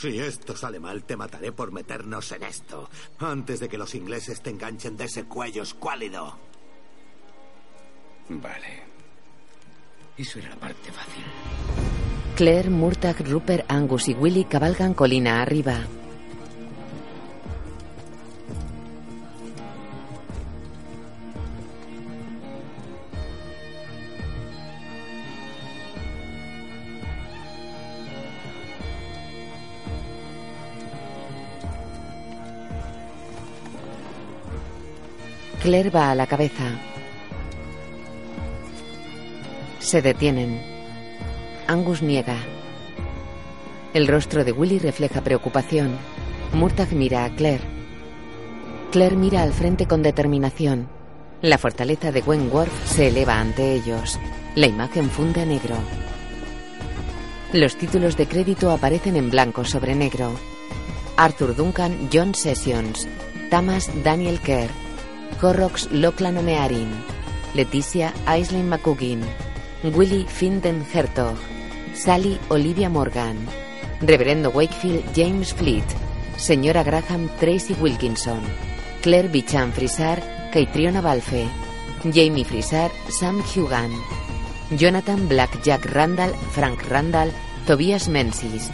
Si 0.00 0.16
esto 0.20 0.56
sale 0.56 0.78
mal, 0.78 1.02
te 1.02 1.16
mataré 1.16 1.50
por 1.50 1.72
meternos 1.72 2.30
en 2.30 2.44
esto, 2.44 2.88
antes 3.18 3.58
de 3.58 3.68
que 3.68 3.76
los 3.76 3.96
ingleses 3.96 4.40
te 4.40 4.50
enganchen 4.50 4.96
de 4.96 5.06
ese 5.06 5.24
cuello 5.24 5.64
escuálido. 5.64 6.36
Vale. 8.28 8.84
Eso 10.16 10.38
era 10.38 10.50
la 10.50 10.56
parte 10.56 10.92
fácil. 10.92 11.24
Claire, 12.36 12.70
Murtagh, 12.70 13.28
Rupert, 13.28 13.64
Angus 13.68 14.08
y 14.08 14.14
Willy 14.14 14.44
cabalgan 14.44 14.94
colina 14.94 15.42
arriba. 15.42 15.80
Claire 35.68 35.90
va 35.90 36.10
a 36.10 36.14
la 36.14 36.26
cabeza. 36.26 36.64
Se 39.80 40.00
detienen. 40.00 40.62
Angus 41.66 42.00
niega. 42.00 42.38
El 43.92 44.08
rostro 44.08 44.44
de 44.44 44.52
Willy 44.52 44.78
refleja 44.78 45.20
preocupación. 45.20 45.98
Murtagh 46.54 46.94
mira 46.94 47.26
a 47.26 47.36
Claire. 47.36 47.64
Claire 48.92 49.16
mira 49.16 49.42
al 49.42 49.52
frente 49.52 49.84
con 49.84 50.02
determinación. 50.02 50.88
La 51.42 51.58
fortaleza 51.58 52.12
de 52.12 52.22
Wentworth 52.22 52.72
se 52.86 53.08
eleva 53.08 53.38
ante 53.38 53.74
ellos. 53.74 54.18
La 54.54 54.68
imagen 54.68 55.10
funde 55.10 55.42
a 55.42 55.44
negro. 55.44 55.76
Los 57.52 57.76
títulos 57.76 58.16
de 58.16 58.26
crédito 58.26 58.70
aparecen 58.70 59.16
en 59.16 59.28
blanco 59.28 59.66
sobre 59.66 59.94
negro. 59.94 60.32
Arthur 61.18 61.54
Duncan, 61.54 62.08
John 62.10 62.34
Sessions. 62.34 63.06
Thomas 63.50 63.90
Daniel 64.02 64.40
Kerr. 64.40 64.87
Horrocks 65.40 65.88
Lachlan 65.92 66.36
Onearin. 66.38 66.90
Leticia 67.54 68.12
Aislinn 68.26 68.68
McCuggin. 68.68 69.22
Willy 69.84 70.26
Finden 70.26 70.84
Hertog. 70.92 71.36
Sally 71.94 72.40
Olivia 72.48 72.88
Morgan. 72.88 73.46
Reverendo 74.00 74.50
Wakefield 74.50 75.04
James 75.14 75.54
Fleet. 75.54 75.84
Señora 76.36 76.82
Graham 76.82 77.28
Tracy 77.38 77.74
Wilkinson. 77.80 78.40
Claire 79.00 79.28
Bichan 79.28 79.72
Frisar 79.72 80.50
Caitriona 80.52 81.00
Balfe. 81.00 81.46
Jamie 82.02 82.44
Frisar 82.44 82.90
Sam 83.08 83.40
Hugan. 83.54 83.92
Jonathan 84.76 85.28
Black 85.28 85.62
Jack 85.62 85.86
Randall 85.86 86.34
Frank 86.50 86.82
Randall 86.90 87.30
Tobias 87.64 88.08
Menzies. 88.08 88.70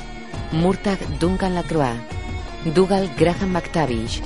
Murtagh 0.53 1.19
Duncan 1.21 1.55
Lacroix. 1.55 2.01
Dougal 2.65 3.11
Graham 3.19 3.53
McTavish. 3.53 4.23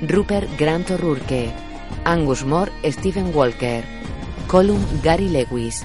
Rupert 0.00 0.48
Grant 0.56 0.90
O'Rourke. 0.90 1.63
Angus 2.04 2.44
Moore 2.44 2.70
Stephen 2.90 3.32
Walker. 3.32 3.82
Column 4.46 4.84
Gary 5.02 5.28
Lewis. 5.28 5.84